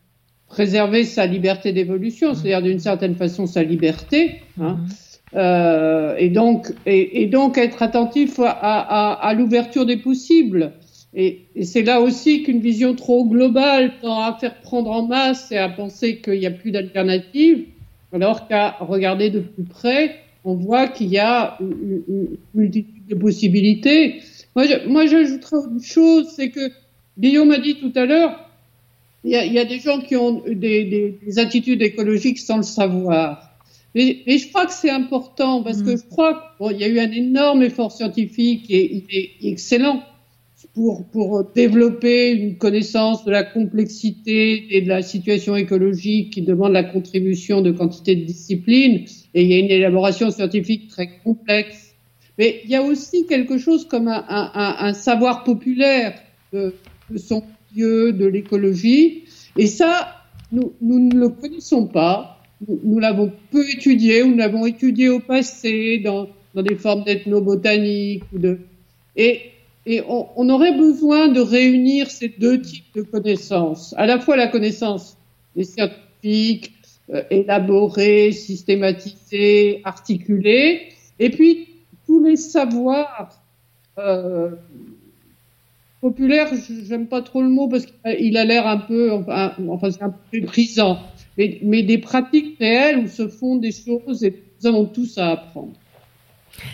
[0.53, 2.35] préserver sa liberté d'évolution, mmh.
[2.35, 5.35] c'est-à-dire d'une certaine façon sa liberté, hein, mmh.
[5.35, 10.73] euh, et donc et, donc être attentif à, à, à l'ouverture des possibles.
[11.15, 15.51] Et, et c'est là aussi qu'une vision trop globale tend à faire prendre en masse
[15.51, 17.65] et à penser qu'il n'y a plus d'alternative,
[18.11, 24.21] alors qu'à regarder de plus près, on voit qu'il y a une, multitude de possibilités.
[24.55, 26.71] Moi, moi j'ajouterais une chose, c'est que
[27.17, 28.49] Guillaume a dit tout à l'heure,
[29.23, 32.39] il y, a, il y a, des gens qui ont des, des, des, attitudes écologiques
[32.39, 33.57] sans le savoir.
[33.95, 35.97] Mais, mais je crois que c'est important parce que mm.
[35.97, 40.03] je crois qu'il y a eu un énorme effort scientifique et il est excellent
[40.73, 46.73] pour, pour développer une connaissance de la complexité et de la situation écologique qui demande
[46.73, 49.05] la contribution de quantité de disciplines.
[49.33, 51.93] Et il y a une élaboration scientifique très complexe.
[52.37, 56.19] Mais il y a aussi quelque chose comme un, un, un savoir populaire
[56.51, 56.73] de,
[57.11, 57.43] de son
[57.75, 59.23] de l'écologie.
[59.57, 62.41] Et ça, nous, nous, ne le connaissons pas.
[62.67, 68.39] Nous, l'avons peu étudié, nous l'avons étudié au passé dans, dans des formes d'ethnobotanique ou
[68.39, 68.59] de,
[69.15, 69.41] et,
[69.85, 73.93] et on, on, aurait besoin de réunir ces deux types de connaissances.
[73.97, 75.17] À la fois la connaissance
[75.55, 76.71] des scientifiques,
[77.09, 80.83] euh, élaborée, systématisée, articulée,
[81.19, 81.67] et puis
[82.05, 83.43] tous les savoirs
[83.97, 84.51] euh,
[86.03, 86.49] populaire,
[86.85, 90.17] j'aime pas trop le mot parce qu'il a l'air un peu, enfin, c'est un peu
[90.33, 90.99] méprisant.
[91.37, 95.31] Mais, mais, des pratiques réelles où se font des choses et nous avons tous à
[95.31, 95.73] apprendre.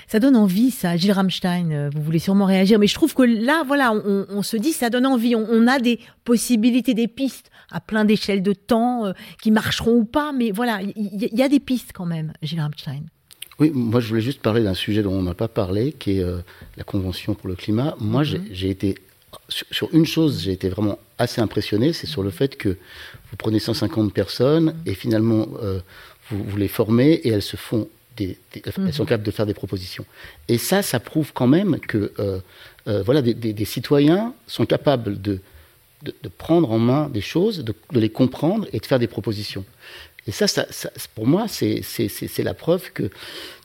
[0.08, 0.98] Ça donne envie, ça.
[0.98, 4.42] Gilles Rammstein, euh, vous voulez sûrement réagir, mais je trouve que là, voilà, on, on
[4.42, 5.36] se dit, ça donne envie.
[5.36, 9.94] On, on, a des possibilités, des pistes à plein d'échelles de temps euh, qui marcheront
[9.94, 13.04] ou pas, mais voilà, il y, a des pistes quand même, Gilles Rammstein.
[13.60, 16.24] Oui, moi je voulais juste parler d'un sujet dont on n'a pas parlé, qui est
[16.24, 16.40] euh,
[16.78, 17.96] la Convention pour le climat.
[18.00, 18.42] Moi, mm-hmm.
[18.52, 18.96] j'ai été
[19.50, 23.60] sur, une chose, j'ai été vraiment assez impressionné, c'est sur le fait que vous prenez
[23.60, 25.80] 150 personnes et finalement euh,
[26.30, 29.10] vous, vous, les formez et elles se font des, elles sont mhm.
[29.10, 30.06] capables de faire des propositions.
[30.48, 32.40] Et ça, ça prouve quand même que euh,
[32.88, 35.40] euh, voilà, des, des, citoyens sont capables de,
[36.04, 39.66] de, de, prendre en main des choses, de, les comprendre et de faire des propositions.
[40.28, 43.10] Et ça, ça, ça pour moi, c'est la preuve que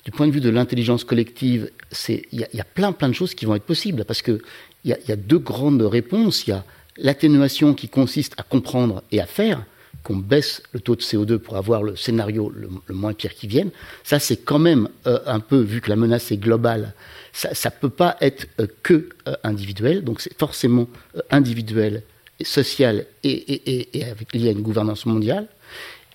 [0.04, 1.70] du point de vue de l'intelligence collective,
[2.08, 4.40] il y, y, a plein plein de choses qui vont être possibles parce que
[4.84, 6.46] il y, a deux grandes réponses.
[6.46, 6.64] Il y a
[6.96, 9.64] l'atténuation qui consiste à comprendre et à faire,
[10.02, 13.70] qu'on baisse le taux de CO2 pour avoir le scénario le, moins pire qui vienne.
[14.02, 16.92] Ça, c'est quand même euh, un peu, vu que la menace est globale,
[17.32, 20.04] ça ne peut pas être euh, que euh, individuel.
[20.04, 20.86] Donc c'est forcément
[21.30, 22.02] individuel,
[22.42, 25.46] social et, et, et, avec lié à une gouvernance mondiale.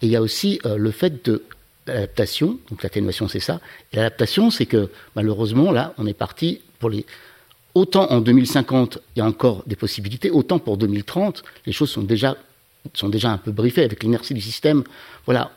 [0.02, 1.44] Et il y a aussi le fait de
[1.88, 2.60] l'adaptation.
[2.69, 3.60] Donc l'atténuation, c'est ça.
[3.94, 7.06] L'adaptation, c'est que malheureusement, là, on est parti pour les
[7.76, 12.02] autant en 2050, il y a encore des possibilités, autant pour 2030, les choses sont
[12.04, 12.36] déjà,
[13.04, 14.84] un peu briefées avec l'inertie du système.
[15.26, 15.52] Voilà.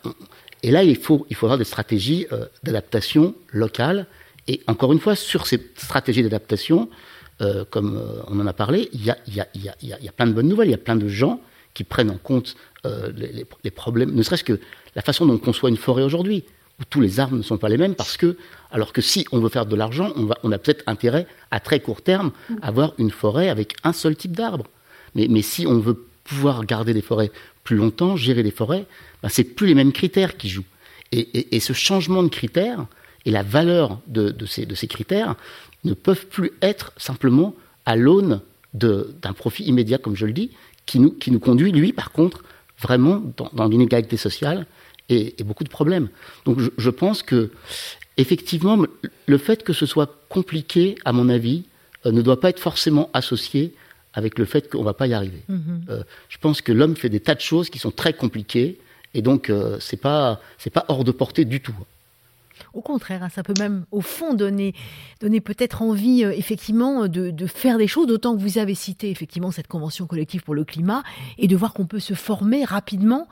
[0.63, 4.07] Et là, il faut, il avoir des stratégies euh, d'adaptation locale.
[4.49, 6.89] Et encore une fois, sur ces stratégies d'adaptation,
[7.41, 10.69] euh, comme euh, on en a parlé, il y a, plein de bonnes nouvelles.
[10.69, 11.41] Il y a plein de gens
[11.75, 14.59] qui prennent en compte les, les, problèmes, ne serait-ce que
[14.97, 16.45] la façon dont on conçoit une forêt aujourd'hui
[16.89, 18.37] tous les arbres ne sont pas les mêmes, parce que,
[18.71, 22.03] alors que si on veut faire de l'argent, on, a peut-être intérêt à très court
[22.03, 24.67] terme à avoir une forêt avec un seul type d'arbre.
[25.15, 27.31] Mais, si on veut pouvoir garder des forêts
[27.65, 28.87] plus longtemps, gérer des forêts,
[29.23, 30.65] ben c'est plus les mêmes critères qui jouent.
[31.13, 32.87] Et, ce changement de critères
[33.27, 35.35] et la valeur de, ces, critères,
[35.85, 37.55] ne peuvent plus être simplement
[37.85, 38.41] à l'aune
[38.73, 40.51] d'un profit immédiat, comme je le dis,
[40.87, 42.43] qui nous, conduit, lui, par contre,
[42.81, 43.23] vraiment
[43.53, 44.67] dans l'inégalité sociale
[45.13, 46.09] et, beaucoup de problèmes.
[46.45, 47.51] Donc je, pense que,
[48.17, 48.85] effectivement,
[49.27, 51.65] le fait que ce soit compliqué, à mon avis,
[52.07, 53.75] euh, ne doit pas être forcément associé
[54.15, 55.43] avec le fait qu'on ne va pas y arriver.
[55.51, 55.91] Mm-hmm.
[55.91, 58.79] Euh, je pense que l'homme fait des tas de choses qui sont très compliquées,
[59.15, 60.41] et donc euh, ce n'est pas,
[60.89, 61.75] hors de portée du tout.
[62.75, 64.75] Au contraire, hein, ça peut même, au fond, donner,
[65.21, 69.11] donner peut-être envie, euh, effectivement, de, de, faire des choses, d'autant que vous avez cité,
[69.11, 71.03] effectivement, cette convention collective pour le climat,
[71.39, 73.29] et de voir qu'on peut se former rapidement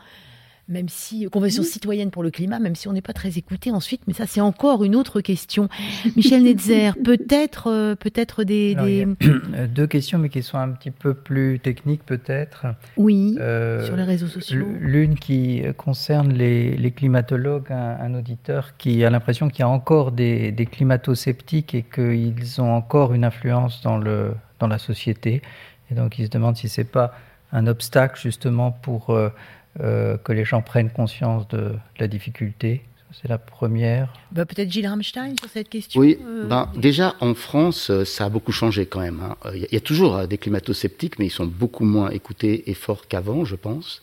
[0.70, 4.02] même si convention citoyenne pour le climat, même si on n'est pas très écouté ensuite,
[4.06, 5.68] mais ça c'est encore une autre question.
[6.16, 9.06] Michel Netzer, peut-être, euh, peut-être des,
[9.68, 12.66] deux questions, mais qui sont un petit peu plus techniques peut-être.
[12.96, 13.36] Oui.
[13.40, 14.64] Euh, sur les réseaux sociaux.
[14.80, 20.52] L'une qui concerne les, climatologues, un, auditeur qui a l'impression qu'il y a encore des,
[20.52, 25.42] des climato-sceptiques et qu'ils ont encore une influence dans le dans la société,
[25.90, 27.14] et donc il se demande si c'est pas
[27.52, 29.30] un obstacle justement pour euh,
[29.78, 32.82] euh, que les gens prennent conscience de la difficulté
[33.20, 34.12] c'est la première.
[34.30, 36.00] Bah, Peut-être Gilles Rammstein sur cette question.
[36.00, 39.20] Oui, euh, ben, déjà en France, euh, ça a beaucoup changé quand même.
[39.20, 39.36] Hein.
[39.52, 43.44] Il y, a toujours des climato-sceptiques, mais ils sont beaucoup moins écoutés et forts qu'avant,
[43.44, 44.00] je pense.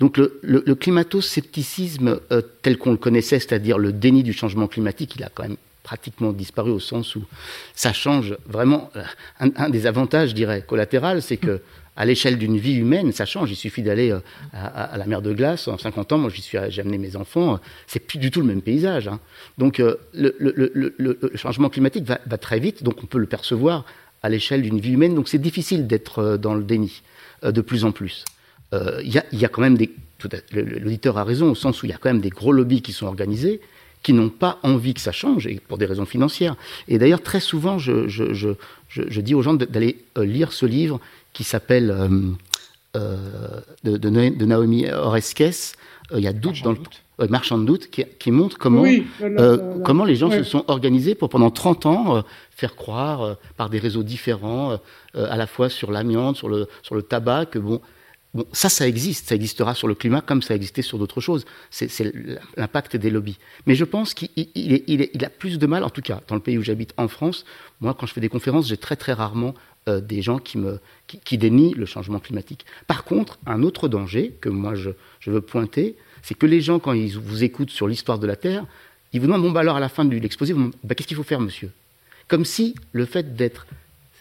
[0.00, 2.18] Donc le, le, climato-scepticisme
[2.62, 6.32] tel qu'on le connaissait, c'est-à-dire le déni du changement climatique, il a quand même pratiquement
[6.32, 7.24] disparu au sens où
[7.74, 8.90] ça change vraiment.
[9.38, 11.62] Un, un des avantages, je dirais, collatéral, c'est que
[12.00, 13.50] à l'échelle d'une vie humaine, ça change.
[13.50, 14.20] Il suffit d'aller euh,
[14.54, 15.68] à, la mer de glace.
[15.68, 17.60] En 50 ans, moi, j'y suis, j'ai amené mes enfants.
[17.86, 19.06] C'est plus du tout le même paysage.
[19.06, 19.20] Hein.
[19.58, 22.82] Donc, euh, le, changement climatique va, très vite.
[22.82, 23.84] Donc, on peut le percevoir
[24.22, 25.14] à l'échelle d'une vie humaine.
[25.14, 27.02] Donc, c'est difficile d'être euh, dans le déni
[27.42, 28.24] de plus en plus.
[28.72, 29.90] Il y, a, quand même des.
[30.52, 32.92] L'auditeur a raison au sens où il y a quand même des gros lobbies qui
[32.92, 33.60] sont organisés
[34.02, 36.56] qui n'ont pas envie que ça change, et pour des raisons financières.
[36.88, 41.00] Et d'ailleurs, très souvent, je dis aux gens d'aller lire ce livre
[41.32, 42.08] qui s'appelle euh,
[42.96, 45.74] euh, de, Naomi Oreskes,
[46.12, 48.84] euh, il y a doute dans le marchand de doute qui, montre comment,
[49.84, 54.02] comment les gens se sont organisés pour pendant 30 ans faire croire par des réseaux
[54.02, 54.78] différents,
[55.14, 57.82] à la fois sur l'amiante, sur le, sur le tabac, que bon,
[58.32, 61.20] bon, ça, ça existe, ça existera sur le climat comme ça a existé sur d'autres
[61.20, 61.44] choses.
[61.70, 61.90] C'est
[62.56, 63.38] l'impact des lobbies.
[63.66, 66.40] Mais je pense qu'il il, il, a plus de mal, en tout cas dans le
[66.40, 67.44] pays où j'habite, en France.
[67.82, 69.54] Moi, quand je fais des conférences, j'ai très très rarement
[69.88, 72.66] euh, des gens qui, me, qui, dénient le changement climatique.
[72.86, 74.90] Par contre, un autre danger que moi je,
[75.26, 78.66] veux pointer, c'est que les gens, quand ils vous écoutent sur l'histoire de la Terre,
[79.12, 81.22] ils vous demandent, bon, bah alors à la fin de l'exposé, bah, qu'est-ce qu'il faut
[81.22, 81.70] faire, monsieur?
[82.28, 83.66] Comme si le fait d'être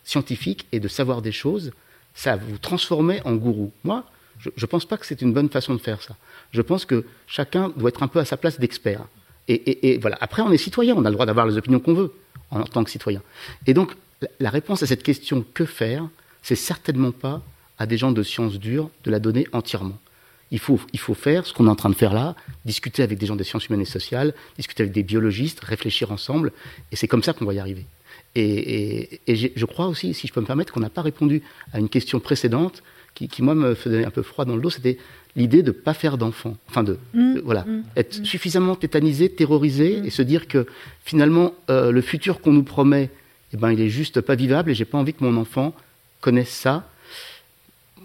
[0.03, 1.71] scientifique et de savoir des choses,
[2.13, 3.71] ça vous transformait en gourou.
[3.83, 4.05] Moi,
[4.39, 6.15] je ne pense pas que c'est une bonne façon de faire ça.
[6.51, 9.01] Je pense que chacun doit être un peu à sa place d'expert.
[9.49, 10.17] Et, et, voilà.
[10.21, 12.13] Après, on est citoyen, on a le droit d'avoir les opinions qu'on veut
[12.51, 13.21] en tant que citoyen.
[13.67, 13.93] Et donc,
[14.39, 16.07] la réponse à cette question que faire,
[16.41, 17.41] c'est certainement pas
[17.77, 19.97] à des gens de sciences dures de la donner entièrement.
[20.51, 22.35] Il faut, il faut faire ce qu'on est en train de faire là,
[22.65, 26.51] discuter avec des gens des sciences humaines et sociales, discuter avec des biologistes, réfléchir ensemble,
[26.91, 27.85] et c'est comme ça qu'on va y arriver.
[28.35, 31.41] Et, je crois aussi, si je peux me permettre, qu'on n'a pas répondu
[31.71, 32.83] à une question précédente
[33.13, 34.97] qui, moi, me faisait un peu froid dans le dos, c'était
[35.35, 36.55] l'idée de ne pas faire d'enfants.
[36.69, 37.39] Enfin, de, mmh.
[37.43, 37.83] voilà, mmh.
[37.97, 40.05] être suffisamment tétanisé, terrorisé, mmh.
[40.05, 40.65] et se dire que
[41.03, 43.09] finalement, euh, le futur qu'on nous promet
[43.53, 45.73] eh ben, il est juste pas vivable et j'ai pas envie que mon enfant
[46.21, 46.87] connaisse ça.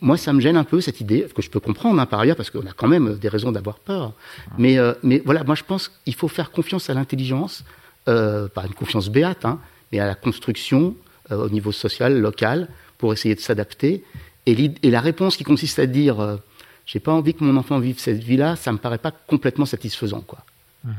[0.01, 2.37] Moi, ça me gêne un peu cette idée, que je peux comprendre hein, par ailleurs,
[2.37, 4.13] parce qu'on a quand même des raisons d'avoir peur.
[4.59, 7.65] Mais, euh, mais voilà, moi je pense qu'il faut faire confiance à l'intelligence,
[8.09, 9.59] euh, pas une confiance béate, hein,
[9.93, 10.95] mais à la construction
[11.31, 12.69] euh, au niveau social, local,
[12.99, 14.05] pour essayer de s'adapter.
[14.45, 16.37] Et, et, la réponse qui consiste à dire euh,
[16.85, 20.21] j'ai pas envie que mon enfant vive cette vie-là, ça me paraît pas complètement satisfaisant,
[20.21, 20.41] quoi.
[20.85, 20.91] Mmh.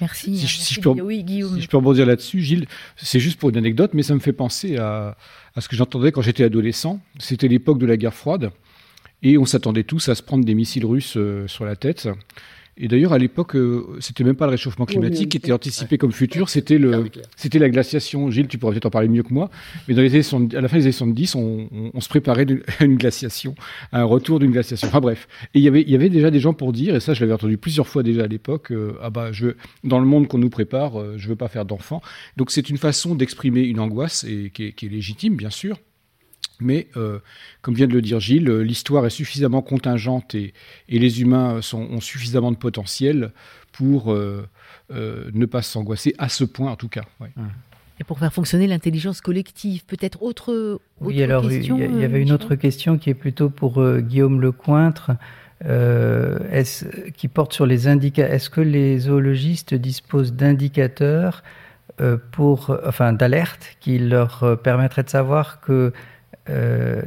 [0.00, 0.36] Merci.
[0.38, 2.66] Si, je, peux, si je peux rebondir là-dessus, Gilles,
[2.96, 5.16] c'est juste pour une anecdote, mais ça me fait penser à,
[5.54, 7.00] à ce que j'entendais quand j'étais adolescent.
[7.18, 8.50] C'était l'époque de la guerre froide,
[9.22, 12.08] et on s'attendait tous à se prendre des missiles russes euh, sur la tête.
[12.80, 16.12] Et d'ailleurs, à l'époque, euh, c'était même pas le réchauffement climatique qui était anticipé comme
[16.12, 17.06] futur, c'était le,
[17.36, 18.30] c'était la glaciation.
[18.30, 19.50] Gilles, tu pourrais peut-être en parler mieux que moi.
[19.88, 22.46] Mais dans les années à la fin des années 70, on, on, se préparait
[22.78, 23.56] à une glaciation,
[23.90, 24.88] à un retour d'une glaciation.
[24.88, 25.26] Enfin bref.
[25.54, 27.20] Et il y avait, il y avait déjà des gens pour dire, et ça, je
[27.20, 29.48] l'avais entendu plusieurs fois déjà à l'époque, euh, ah bah, je,
[29.82, 32.00] dans le monde qu'on nous prépare, euh, je veux pas faire d'enfants.
[32.36, 35.78] Donc c'est une façon d'exprimer une angoisse et qui est, qui est légitime, bien sûr.
[36.60, 37.20] Mais, euh,
[37.62, 40.52] comme vient de le dire Gilles, l'histoire est suffisamment contingente et,
[40.88, 43.32] les humains ont suffisamment de potentiel
[43.72, 44.48] pour euh,
[44.90, 47.04] euh, ne pas s'angoisser à ce point, en tout cas.
[48.00, 52.22] Et pour faire fonctionner l'intelligence collective, peut-être autre, autre oui, alors, question Il y, avait
[52.22, 55.12] une autre question qui est plutôt pour Guillaume Lecointre.
[57.16, 58.34] qui porte sur les indicateurs.
[58.34, 61.44] Est-ce que les zoologistes disposent d'indicateurs
[62.32, 65.92] pour, enfin, d'alerte qui leur permettrait de savoir que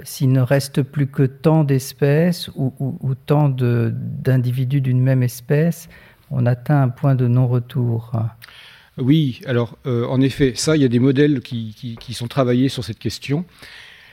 [0.04, 5.90] s'il ne reste plus que tant d'espèces ou, tant d'individus d'une même espèce,
[6.30, 8.12] on atteint un point de non-retour.
[8.98, 13.00] Oui, alors en effet, ça, il y a des modèles qui, sont travaillés sur cette
[13.00, 13.46] question.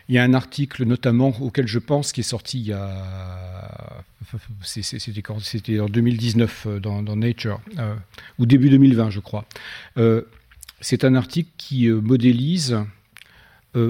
[0.08, 4.04] Il y a un article notamment auquel je pense qui est sorti il y a.
[4.62, 7.94] C'était en 2019 euh, dans, Nature, euh,
[8.38, 9.46] ou début 2020, je crois.
[9.96, 10.22] Euh,
[10.80, 12.78] c'est un article qui modélise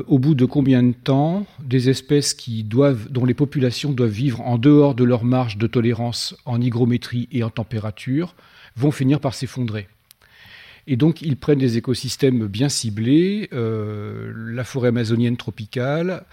[0.06, 4.40] au bout de combien de temps des espèces qui doivent, dont les populations doivent vivre
[4.40, 8.34] en dehors de leur marge de tolérance en hygrométrie et en température
[8.76, 9.88] vont finir par s'effondrer.
[10.90, 16.24] Et donc, ils prennent des écosystèmes bien ciblés, euh, la forêt amazonienne tropicale,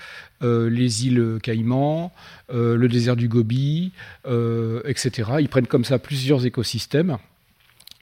[0.44, 2.14] euh, les îles Caïmans,
[2.54, 3.92] euh, le désert du Gobi,
[4.26, 5.12] etc.
[5.42, 7.18] Ils prennent comme ça plusieurs écosystèmes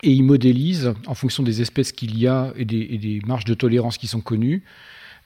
[0.03, 3.97] et ils modélisent, en fonction des espèces qu'il y a et des, marges de tolérance
[3.97, 4.61] qui sont connues,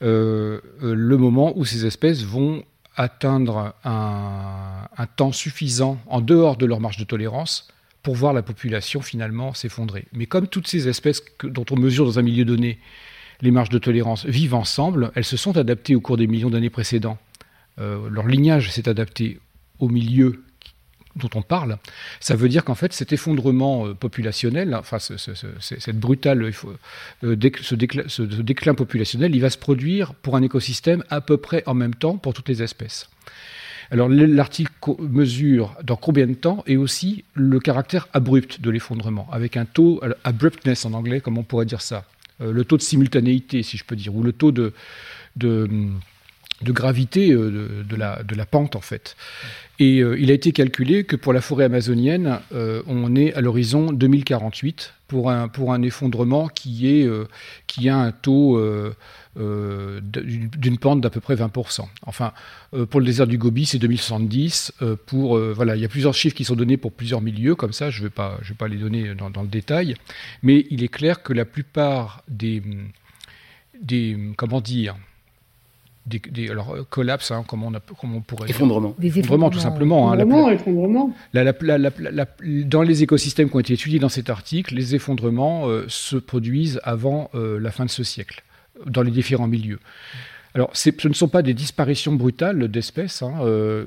[0.00, 2.62] le moment où ces espèces vont
[2.98, 7.68] atteindre un, temps suffisant en dehors de leur marge de tolérance
[8.02, 10.06] pour voir la population finalement s'effondrer.
[10.12, 12.78] Mais comme toutes ces espèces dont on mesure dans un milieu donné
[13.40, 16.70] les marges de tolérance vivent ensemble, elles se sont adaptées au cours des millions d'années
[16.70, 17.18] précédents.
[17.78, 19.38] Euh, leur lignage s'est adapté
[19.78, 20.42] au milieu
[21.18, 21.78] dont on parle,
[22.20, 25.28] ça veut dire qu'en fait cet effondrement euh, populationnel, enfin cette
[27.22, 31.74] euh, ce, déclin populationnel, il va se produire pour un écosystème à peu près en
[31.74, 33.08] même temps pour toutes les espèces.
[33.90, 39.56] Alors l'article mesure dans combien de temps et aussi le caractère abrupt de l'effondrement, avec
[39.56, 42.04] un taux, abruptness en anglais, comme on pourrait dire ça,
[42.40, 44.72] euh, le taux de simultanéité, si je peux dire, ou le taux de,
[45.36, 45.68] de,
[46.62, 49.16] gravité euh, de, la, de la pente, en fait.
[49.78, 52.40] Et euh, il a été calculé que pour la forêt amazonienne,
[52.86, 58.58] on est à l'horizon 2048 pour un, effondrement qui, a un taux
[59.38, 61.86] euh, d'une pente d'à peu près 20%.
[62.02, 62.32] Enfin,
[62.74, 64.72] euh, pour le désert du Gobi, c'est 2070.
[64.82, 67.72] Euh, pour, voilà, il y a plusieurs chiffres qui sont donnés pour plusieurs milieux, comme
[67.72, 69.94] ça, je ne vais, pas, je vais pas les donner dans, le détail.
[70.42, 72.62] Mais il est clair que la plupart des,
[73.80, 74.96] des comment dire,
[76.08, 80.10] des, alors collapse, hein, comment, on comment on pourrait effondrement, des effondrements, tout simplement.
[80.10, 86.16] Hein, effondrement, dans les écosystèmes qui ont été étudiés dans cet article, les effondrements se
[86.16, 88.42] produisent avant la fin de ce siècle
[88.86, 89.78] dans les différents milieux.
[90.54, 93.22] Alors, ce ne sont pas des disparitions brutales d'espèces.
[93.22, 93.34] Hein.
[93.42, 93.84] Euh,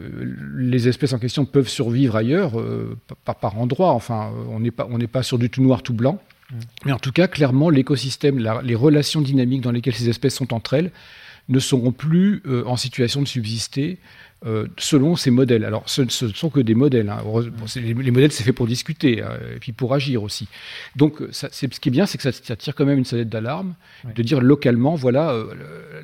[0.56, 3.92] les espèces en question peuvent survivre ailleurs, euh, par, par endroits.
[3.92, 6.20] Enfin, on n'est pas, pas sur du tout noir, tout blanc.
[6.50, 6.56] Mm.
[6.86, 10.76] Mais en tout cas, clairement, l'écosystème, les relations dynamiques dans lesquelles ces espèces sont entre
[10.76, 10.92] elles,
[11.52, 14.00] ne seront plus euh, en situation de subsister
[14.46, 15.66] euh, selon ces modèles.
[15.66, 17.10] Alors, ce ne sont que des modèles.
[17.10, 17.22] Hein.
[17.76, 20.48] Les, modèles, c'est fait pour discuter hein, et puis pour agir aussi.
[20.96, 23.76] Donc, ça, ce qui est bien, c'est que ça, tire quand même une sonnette d'alarme
[24.16, 25.54] de dire localement, voilà, euh,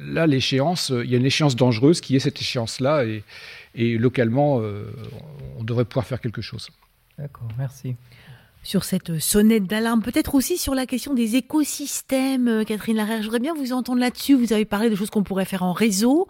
[0.06, 3.24] là, l'échéance, il y a une échéance dangereuse qui est cette échéance-là et,
[3.74, 4.62] et localement,
[5.58, 6.70] on devrait pouvoir faire quelque chose.
[7.18, 7.96] D'accord, merci
[8.68, 12.50] sur cette sonnette d'alarme, peut-être aussi sur la question des écosystèmes.
[12.50, 14.34] Euh, Catherine Larère, je voudrais bien vous entendre là-dessus.
[14.34, 16.28] Vous avez parlé de choses qu'on pourrait faire en réseau.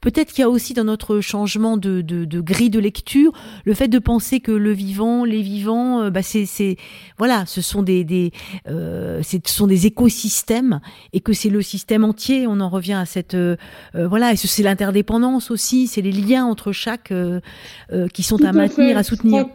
[0.00, 2.00] Peut-être qu'il y a aussi dans notre changement de,
[2.42, 3.32] grille de lecture
[3.64, 6.76] le fait de penser que le vivant, les vivants, euh, bah c'est,
[7.18, 8.30] voilà, ce sont des, des
[8.68, 10.80] euh, ce sont des écosystèmes
[11.12, 12.46] et que c'est le système entier.
[12.46, 13.36] On en revient à cette
[13.94, 17.12] voilà, et c'est l'interdépendance aussi, c'est les liens entre chaque
[18.14, 19.46] qui sont à, maintenir, à soutenir.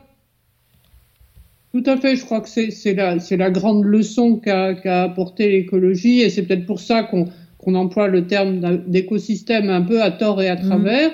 [1.76, 6.30] Tout à fait, je crois que c'est la, la, grande leçon qu'a apporté l'écologie et
[6.30, 10.56] c'est peut-être pour ça qu'on emploie le terme d'écosystème un peu à tort et à
[10.56, 10.70] mmh.
[10.70, 11.12] travers.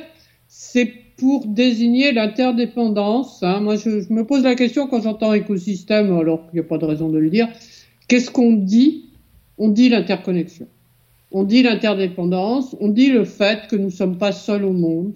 [0.47, 3.41] C'est pour désigner l'interdépendance.
[3.41, 3.61] Hein.
[3.61, 6.77] Moi, je, je, me pose la question quand j'entends écosystème, alors qu'il n'y a pas
[6.77, 7.47] de raison de le dire,
[8.07, 9.05] qu'est-ce qu'on dit?
[9.57, 10.67] On dit l'interconnexion.
[11.31, 15.13] On dit l'interdépendance, on dit le fait que nous ne sommes pas seuls au monde,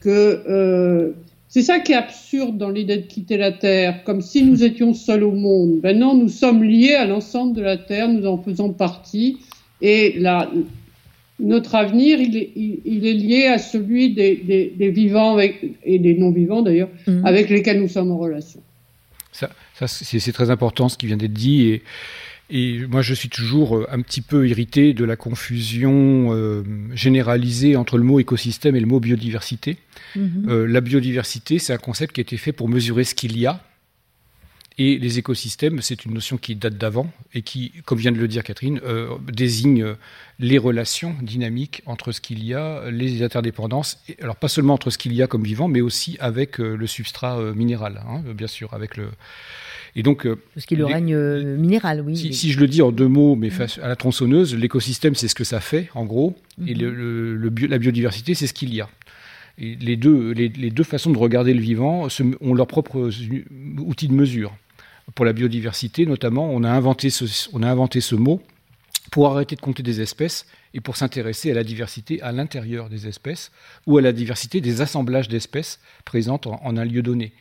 [0.00, 1.12] que euh,
[1.54, 4.92] c'est ça qui est absurde dans l'idée de quitter la Terre, comme si nous étions
[4.92, 5.78] seuls au monde.
[5.80, 9.38] Ben non, nous sommes liés à l'ensemble de la Terre, nous en faisons partie,
[9.80, 10.20] et
[11.38, 16.62] notre avenir, il est, il, est, lié à celui des, des, vivants et des non-vivants
[16.62, 17.24] d'ailleurs, mmh.
[17.24, 18.60] avec lesquels nous sommes en relation.
[19.30, 21.82] Ça, ça c'est très important ce qui vient d'être dit, et
[22.50, 26.62] et moi, je suis toujours euh, un petit peu irrité de la confusion euh,
[26.92, 29.78] généralisée entre le mot écosystème et le mot biodiversité.
[30.14, 30.46] Mhm.
[30.48, 33.46] Euh, la biodiversité, c'est un concept qui a été fait pour mesurer ce qu'il y
[33.46, 33.64] a.
[34.76, 38.26] Et les écosystèmes, c'est une notion qui date d'avant et qui, comme vient de le
[38.26, 38.80] dire Catherine,
[39.32, 39.94] désigne
[40.40, 44.02] les relations dynamiques entre ce qu'il y a, les interdépendances.
[44.08, 46.86] Et, alors pas seulement entre ce qu'il y a comme vivant, mais aussi avec le
[46.88, 49.10] substrat minéral, hein, bien sûr, avec le
[49.96, 50.26] Et donc,
[50.56, 51.16] ce qui est le règne
[51.56, 52.16] minéral, oui.
[52.16, 55.36] Si, je le dis en deux mots, mais face à la tronçonneuse, l'écosystème, c'est ce
[55.36, 56.34] que ça fait, en gros,
[56.66, 56.88] et mhm.
[56.90, 58.88] le, la biodiversité, c'est ce qu'il y a.
[59.58, 62.08] Et les, deux, les, deux façons de regarder le vivant
[62.40, 63.10] ont leurs propres
[63.78, 64.52] outils de mesure.
[65.14, 68.42] Pour la biodiversité, notamment, on a inventé ce, on a inventé ce mot
[69.10, 73.06] pour arrêter de compter des espèces et pour s'intéresser à la diversité à l'intérieur des
[73.06, 73.52] espèces
[73.86, 77.32] ou à la diversité des assemblages d'espèces présentes en, un lieu donné.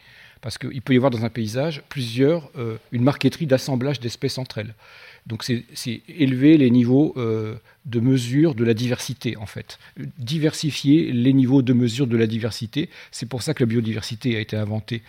[0.44, 4.58] Parce qu'il peut y avoir dans un paysage plusieurs, euh, une marqueterie d'assemblage d'espèces entre
[4.58, 4.76] elles.
[5.26, 7.56] Donc c'est élever les niveaux euh,
[7.86, 9.80] de mesure de la diversité, en fait.
[10.18, 12.90] Diversifier les niveaux de mesure de la diversité.
[13.10, 15.02] C'est pour ça que la biodiversité a été inventée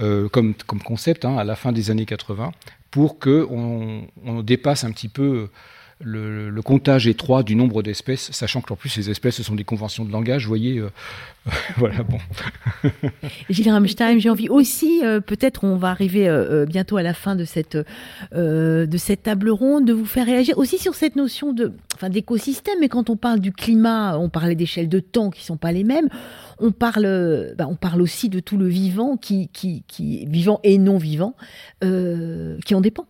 [0.00, 2.52] euh, comme, concept hein, à la fin des années 80,
[2.90, 5.50] pour qu'on on dépasse un petit peu
[6.04, 10.04] le, comptage étroit du nombre d'espèces, sachant qu'en plus ces espèces ce sont des conventions
[10.04, 10.90] de langage, vous voyez, euh,
[11.76, 12.18] voilà, bon.
[13.50, 17.34] Gilles Ramstein, j'ai envie aussi, euh, peut-être on va arriver euh, bientôt à la fin
[17.34, 17.76] de cette,
[18.32, 22.78] de cette table ronde, de vous faire réagir aussi sur cette notion de, enfin, d'écosystème,
[22.80, 25.84] mais quand on parle du climat, on parlait d'échelles de temps qui sont pas les
[25.84, 26.08] mêmes,
[26.58, 30.78] on parle, bah, on parle aussi de tout le vivant, qui, qui, qui vivant et
[30.78, 31.34] non vivant,
[31.80, 33.06] qui en dépend.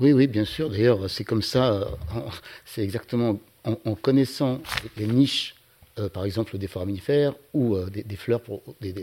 [0.00, 0.70] Oui, oui, bien sûr.
[0.70, 1.84] D'ailleurs, c'est comme ça, euh,
[2.64, 4.62] c'est exactement en, connaissant
[4.96, 5.54] les niches,
[5.98, 8.94] euh, par exemple des foraminifères ou euh, des, fleurs pour, de,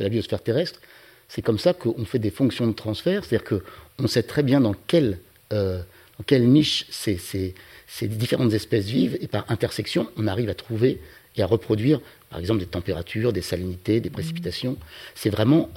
[0.00, 0.80] la, biosphère terrestre,
[1.28, 3.60] c'est comme ça qu'on fait des fonctions de transfert, c'est-à-dire
[3.98, 5.18] qu'on sait très bien dans quelle,
[5.50, 5.84] dans
[6.26, 7.54] quelle niche ces, ces,
[7.86, 11.00] ces, différentes espèces vivent, et par intersection, on arrive à trouver
[11.36, 14.76] et à reproduire, par exemple, des températures, des salinités, des précipitations.
[15.14, 15.70] C'est vraiment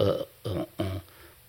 [0.46, 0.84] en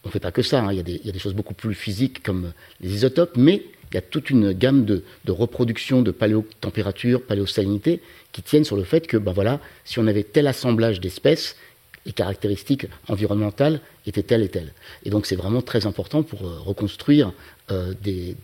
[0.07, 0.73] on ne fait pas que ça, hein.
[0.73, 4.01] il, y a des, choses beaucoup plus physiques comme les isotopes, mais il y a
[4.01, 8.01] toute une gamme de, reproduction de paléotempérature, paléosalinité,
[8.31, 11.57] qui tiennent sur le fait que, ben voilà, si on avait tel assemblage d'espèces,
[12.05, 14.73] les caractéristiques environnementales étaient telles et telles.
[15.05, 17.33] Et donc c'est vraiment très important pour euh, reconstruire
[17.73, 18.37] euh, des,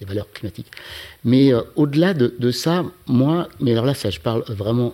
[0.00, 0.72] valeurs climatiques.
[1.22, 4.92] Mais euh, au-delà de, ça, moi, mais alors là, ça, je parle vraiment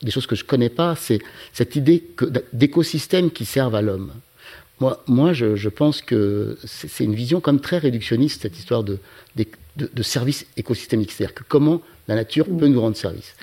[0.00, 1.18] des choses que je ne connais pas, c'est
[1.52, 2.04] cette idée
[2.52, 4.12] d'écosystèmes qui servent à l'homme.
[4.80, 8.98] Moi, moi je, je pense que c'est une vision comme très réductionniste, cette histoire de,
[9.36, 9.46] de,
[9.76, 11.12] de service écosystémique.
[11.12, 13.34] C'est-à-dire que comment la nature peut nous rendre service.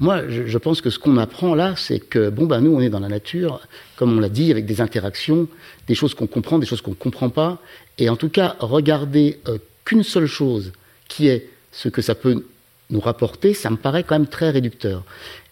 [0.00, 2.80] Moi, je, je pense que ce qu'on apprend là, c'est que, bon, ben, nous, on
[2.80, 3.60] est dans la nature,
[3.96, 5.46] comme on l'a dit, avec des interactions,
[5.86, 7.60] des choses qu'on comprend, des choses qu'on ne comprend pas.
[7.98, 10.72] Et en tout cas, regarder euh, qu'une seule chose,
[11.08, 12.44] qui est ce que ça peut
[12.90, 15.04] nous rapporter, ça me paraît quand même très réducteur.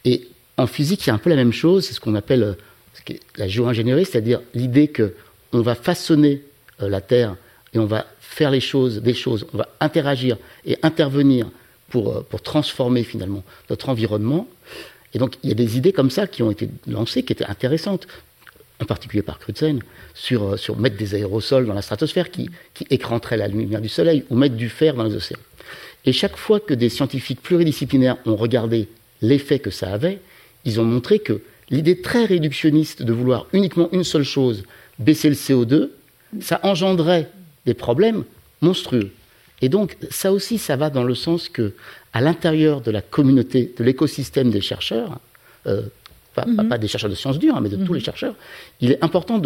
[0.05, 2.56] Et en physique, il y a un peu la même chose, c'est ce qu'on appelle
[3.36, 5.14] la géo-ingénierie, c'est-à-dire l'idée que
[5.52, 6.42] on va façonner
[6.80, 7.36] euh, la Terre
[7.72, 11.50] et on va faire les choses, des choses, on va interagir et intervenir
[11.88, 14.48] pour, euh, pour transformer finalement notre environnement.
[15.14, 17.44] Et donc il y a des idées comme ça qui ont été lancées, qui étaient
[17.44, 18.06] intéressantes,
[18.80, 19.80] en particulier par Crutzen,
[20.14, 23.88] sur, euh, sur mettre des aérosols dans la stratosphère qui, qui écranteraient la lumière du
[23.88, 25.40] soleil, ou mettre du fer dans les océans.
[26.06, 28.88] Et chaque fois que des scientifiques pluridisciplinaires ont regardé
[29.20, 30.18] l'effet que ça avait,
[30.64, 34.64] ils ont montré que l'idée très réductionniste de vouloir uniquement une seule chose,
[34.98, 35.90] baisser le CO2,
[36.40, 37.28] ça engendrait
[37.66, 38.24] des problèmes
[38.60, 39.12] monstrueux.
[39.62, 41.74] Et donc, ça aussi, ça va dans le sens que,
[42.12, 45.20] à l'intérieur de la communauté, de l'écosystème des chercheurs,
[45.66, 45.82] euh,
[46.47, 46.68] mhm.
[46.68, 48.05] pas, des chercheurs de sciences dures, hein, mais de tous les mhm.
[48.05, 48.34] chercheurs,
[48.80, 49.40] il est important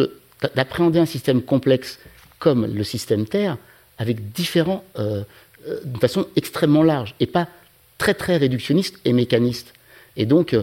[0.55, 1.99] d'appréhender un système complexe
[2.39, 3.57] comme le système Terre,
[3.99, 5.23] avec différents, euh,
[5.69, 7.49] euh, d'une façon extrêmement large, et pas
[7.99, 9.73] très très réductionniste et mécaniste.
[10.17, 10.57] Et donc,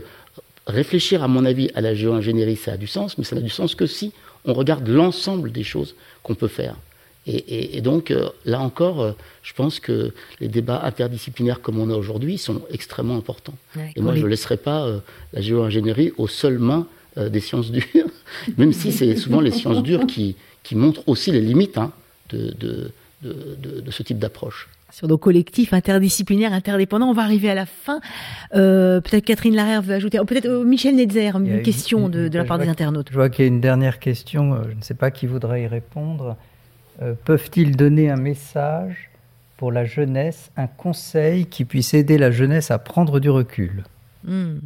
[0.67, 3.49] réfléchir, à mon avis, à la géo-ingénierie, ça a du sens, mais ça n'a du
[3.49, 4.11] sens que si
[4.45, 6.75] on regarde l'ensemble des choses qu'on peut faire.
[7.27, 9.11] Et, donc, euh, là encore, euh,
[9.43, 13.53] je pense que les débats interdisciplinaires comme on a aujourd'hui sont extrêmement importants.
[13.95, 14.99] et moi, je ne laisserai pas euh,
[15.31, 18.09] la géo-ingénierie aux seules mains des sciences dures,
[18.57, 21.91] même si c'est souvent les sciences dures qui, qui montrent aussi les limites hein,
[22.29, 27.07] de, de, de ce type d'approche sur nos collectifs interdisciplinaires, interdépendants.
[27.07, 28.01] On va arriver à la fin.
[28.53, 32.59] Euh, peut-être Catherine Larère veut ajouter, peut-être euh, Michel Netzer, une, question de, la part
[32.59, 33.07] des internautes.
[33.09, 35.63] Je vois qu'il y a une dernière question, euh, je ne sais pas qui voudrait
[35.63, 36.37] y répondre.
[37.25, 39.09] Peuvent-ils donner un message
[39.57, 43.85] pour la jeunesse, un conseil qui puisse aider la jeunesse à prendre du recul?
[44.23, 44.59] Hmm.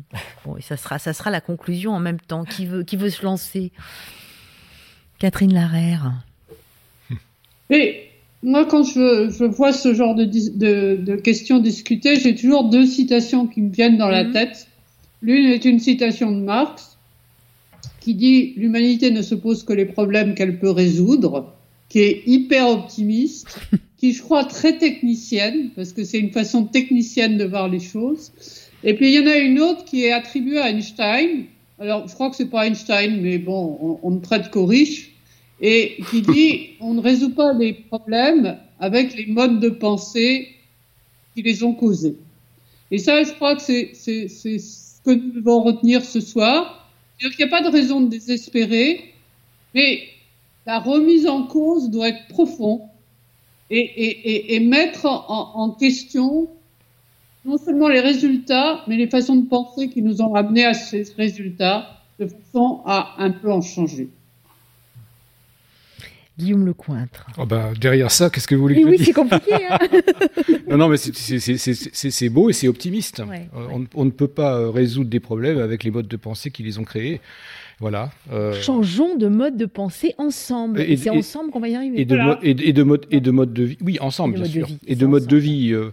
[0.44, 2.44] Bon, ça sera, ça sera la conclusion en même temps.
[2.44, 3.72] Qui veut, qui veut se lancer?
[5.18, 6.12] Catherine Larère.
[7.70, 7.96] Oui,
[8.46, 13.72] moi, quand je, vois ce genre de, questions discutées, j'ai toujours deux citations qui me
[13.72, 14.34] viennent dans la mhm.
[14.34, 14.68] tête.
[15.24, 16.98] L'une est une citation de Marx
[18.02, 21.56] qui dit l'humanité ne se pose que les problèmes qu'elle peut résoudre,
[21.90, 23.48] qui est hyper optimiste,
[23.98, 28.32] qui je crois très technicienne parce que c'est une façon technicienne de voir les choses.
[28.84, 31.46] Et puis il y en a une autre qui est attribuée à Einstein.
[31.80, 35.15] Alors je crois que c'est pas Einstein, mais bon, on, on ne prête qu'aux riches
[35.62, 40.50] et qui dit on ne résout pas les problèmes avec les modes de pensée
[41.34, 42.16] qui les ont causés.
[42.92, 46.90] Et ça, je crois que c'est ce que nous devons retenir ce soir.
[47.20, 49.14] Qu'il n'y a pas de raison de désespérer,
[49.74, 50.04] mais
[50.66, 52.82] la remise en cause doit être profonde
[53.70, 56.50] et, et, et, mettre en, en, question
[57.46, 61.04] non seulement les résultats, mais les façons de penser qui nous ont amenés à ces
[61.16, 64.10] résultats, de façon à un peu en changer.
[66.38, 67.28] Guillaume Lecointre.
[67.38, 69.54] Oh bah, derrière ça, qu'est-ce que vous voulez que Oui, c'est compliqué.
[69.70, 69.78] Hein
[70.70, 73.22] non, non, mais c'est beau et c'est optimiste.
[73.22, 76.64] Euh, on, ne peut pas euh, résoudre des problèmes avec les modes de pensée qui
[76.64, 77.22] les ont créés.
[77.80, 78.12] Voilà.
[78.32, 78.54] Euh...
[78.62, 80.82] Changeons de mode de pensée ensemble.
[80.82, 82.02] Et, c'est ensemble qu'on va y arriver.
[82.02, 83.78] Et de, et, de mode, et de mode de vie.
[83.82, 84.68] Oui, ensemble, bien sûr.
[84.88, 85.74] Et de mode de vie.
[85.74, 85.92] Euh,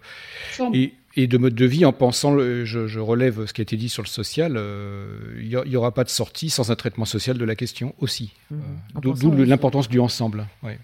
[0.72, 3.88] et, et de mode de vie en pensant, je, relève ce qui a été dit
[3.88, 7.44] sur le social, euh, il n'y aura pas de sortie sans un traitement social de
[7.44, 8.32] la question aussi.
[8.50, 8.56] Mmh.
[9.04, 10.46] Euh, d'où l'importance du ensemble.
[10.62, 10.78] Ouais.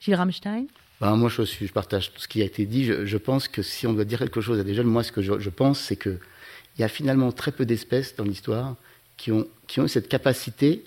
[0.00, 0.66] Gilles Rammstein
[1.00, 2.84] ben, Moi, je, suis, je, partage tout ce qui a été dit.
[2.84, 5.22] Je, pense que si on doit dire quelque chose à des jeunes, moi, ce que
[5.22, 6.18] je, pense, c'est qu'il
[6.78, 8.76] y a finalement très peu d'espèces dans l'histoire
[9.16, 10.84] qui ont, qui ont cette capacité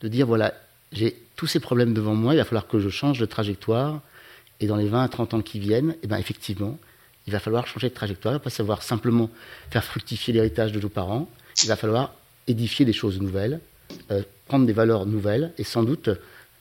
[0.00, 0.54] de dire, voilà,
[0.90, 4.00] j'ai tous ces problèmes devant moi, il va falloir que je change de trajectoire.
[4.60, 6.78] Et dans les 20 à 30 ans qui viennent, et eh ben, effectivement,
[7.26, 9.30] il va falloir changer de trajectoire, pas savoir simplement
[9.70, 11.28] faire fructifier l'héritage de nos parents.
[11.62, 12.14] Il va falloir
[12.48, 13.60] édifier des choses nouvelles,
[14.10, 16.10] euh, prendre des valeurs nouvelles et sans doute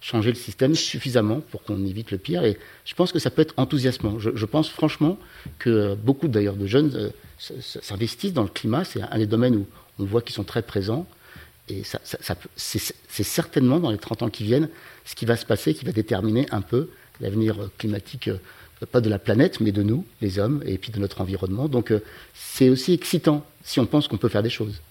[0.01, 2.43] changer le système suffisamment pour qu'on évite le pire.
[2.43, 4.19] Et je pense que ça peut être enthousiasmant.
[4.19, 5.17] Je, pense franchement
[5.59, 8.83] que beaucoup d'ailleurs de jeunes euh, s'investissent dans le climat.
[8.83, 9.67] C'est un des domaines où
[9.99, 11.05] on voit qu'ils sont très présents.
[11.69, 11.99] Et ça,
[12.55, 14.69] c'est certainement dans les 30 ans qui viennent
[15.05, 16.89] ce qui va se passer, qui va déterminer un peu
[17.21, 18.37] l'avenir climatique euh,
[18.85, 21.67] pas de la planète, mais de nous, les hommes, et puis de notre environnement.
[21.67, 22.01] Donc euh,
[22.33, 24.81] c'est aussi excitant si on pense qu'on peut faire des choses.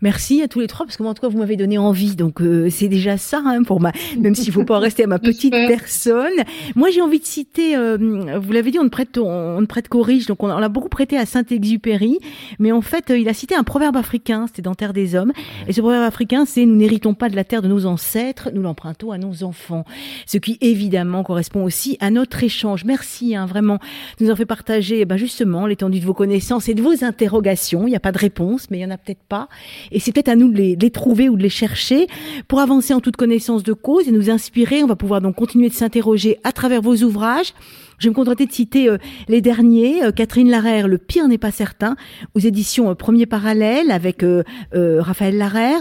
[0.00, 2.16] Merci à tous les trois parce que moi en tout cas vous m'avez donné envie.
[2.16, 5.06] Donc euh, c'est déjà ça hein, pour ma même s'il faut pas en rester à
[5.06, 6.32] ma petite personne.
[6.74, 7.96] Moi j'ai envie de citer euh,
[8.40, 10.26] vous l'avez dit on ne prête on ne prête qu'aux riches.
[10.26, 12.18] Donc on, l'a beaucoup prêté à Saint-Exupéry.
[12.58, 15.32] Mais en fait euh, il a cité un proverbe africain c'était dans Terre des hommes.
[15.68, 18.62] Et ce proverbe africain c'est nous n'héritons pas de la terre de nos ancêtres nous
[18.62, 19.84] l'empruntons à nos enfants
[20.26, 22.84] ce qui évidemment correspond aussi à notre échange.
[22.84, 23.78] Merci hein, vraiment
[24.20, 27.86] nous en fait partager ben, justement l'étendue de vos connaissances et de vos interrogations.
[27.86, 29.48] Il n'y a pas de réponse mais il y en a peut-être pas
[29.90, 32.06] et c'est peut-être à nous de les, trouver ou de les chercher
[32.48, 34.82] pour avancer en toute connaissance de cause et nous inspirer.
[34.82, 37.54] On va pouvoir donc continuer de s'interroger à travers vos ouvrages.
[38.02, 38.98] Je vais me contenter de citer euh,
[39.28, 40.02] les derniers.
[40.02, 41.94] Euh, Catherine Larère, Le pire n'est pas certain,
[42.34, 44.24] aux éditions euh, Premier Parallèle avec
[44.72, 45.80] Raphaël Larère.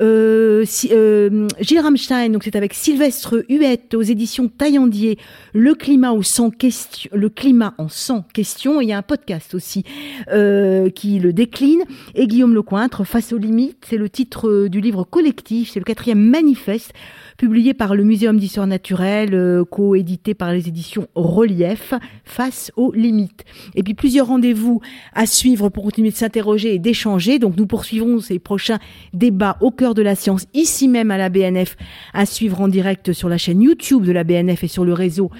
[0.00, 5.16] Gilles Rammstein, donc c'est avec Sylvestre Huette aux éditions Taillandier,
[5.52, 8.80] Le climat au sans question, le climat en sans question.
[8.80, 9.84] il y a un podcast aussi
[10.26, 11.82] qui le décline.
[12.16, 16.20] Et Guillaume Lecointre, Face aux limites, c'est le titre du livre collectif, c'est le quatrième
[16.20, 16.92] manifeste
[17.40, 23.46] publié par le Muséum d'histoire naturelle, euh, coédité par les éditions Relief, face aux limites.
[23.74, 24.82] Et puis plusieurs rendez-vous
[25.14, 27.38] à suivre pour continuer de s'interroger et d'échanger.
[27.38, 28.78] Donc nous poursuivrons ces prochains
[29.14, 31.78] débats au cœur de la science, ici même à la BNF,
[32.12, 35.30] à suivre en direct sur la chaîne YouTube de la BNF et sur le réseau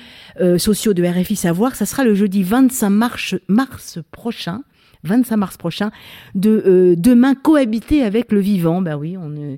[0.40, 1.76] euh, sociaux de RFI Savoir.
[1.76, 4.62] Ça sera le jeudi 25 mars, mars prochain.
[5.04, 5.90] 25 mars prochain,
[6.34, 8.82] de euh, demain cohabiter avec le vivant.
[8.82, 9.56] Ben oui, on, euh,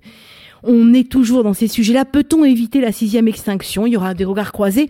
[0.62, 2.04] on est toujours dans ces sujets-là.
[2.04, 3.86] Peut-on éviter la sixième extinction?
[3.86, 4.88] Il y aura des regards croisés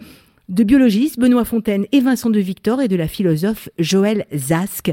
[0.49, 4.93] de biologistes Benoît Fontaine et Vincent de Victor et de la philosophe Joël Zask.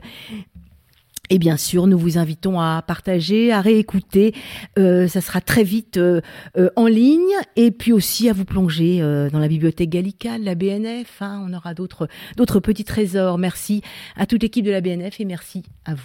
[1.29, 4.33] Et bien sûr, nous vous invitons à partager, à réécouter.
[4.79, 6.21] Euh, ça sera très vite euh,
[6.57, 7.21] euh, en ligne.
[7.55, 8.99] Et puis aussi à vous plonger
[9.31, 11.21] dans la bibliothèque gallicale, la BNF.
[11.21, 11.45] Hein.
[11.47, 13.37] on aura d'autres d'autres petits trésors.
[13.37, 13.81] Merci
[14.15, 16.01] à toute l'équipe de la BNF et merci à vous.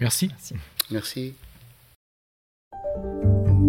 [0.00, 0.30] Merci.
[0.90, 1.34] Merci.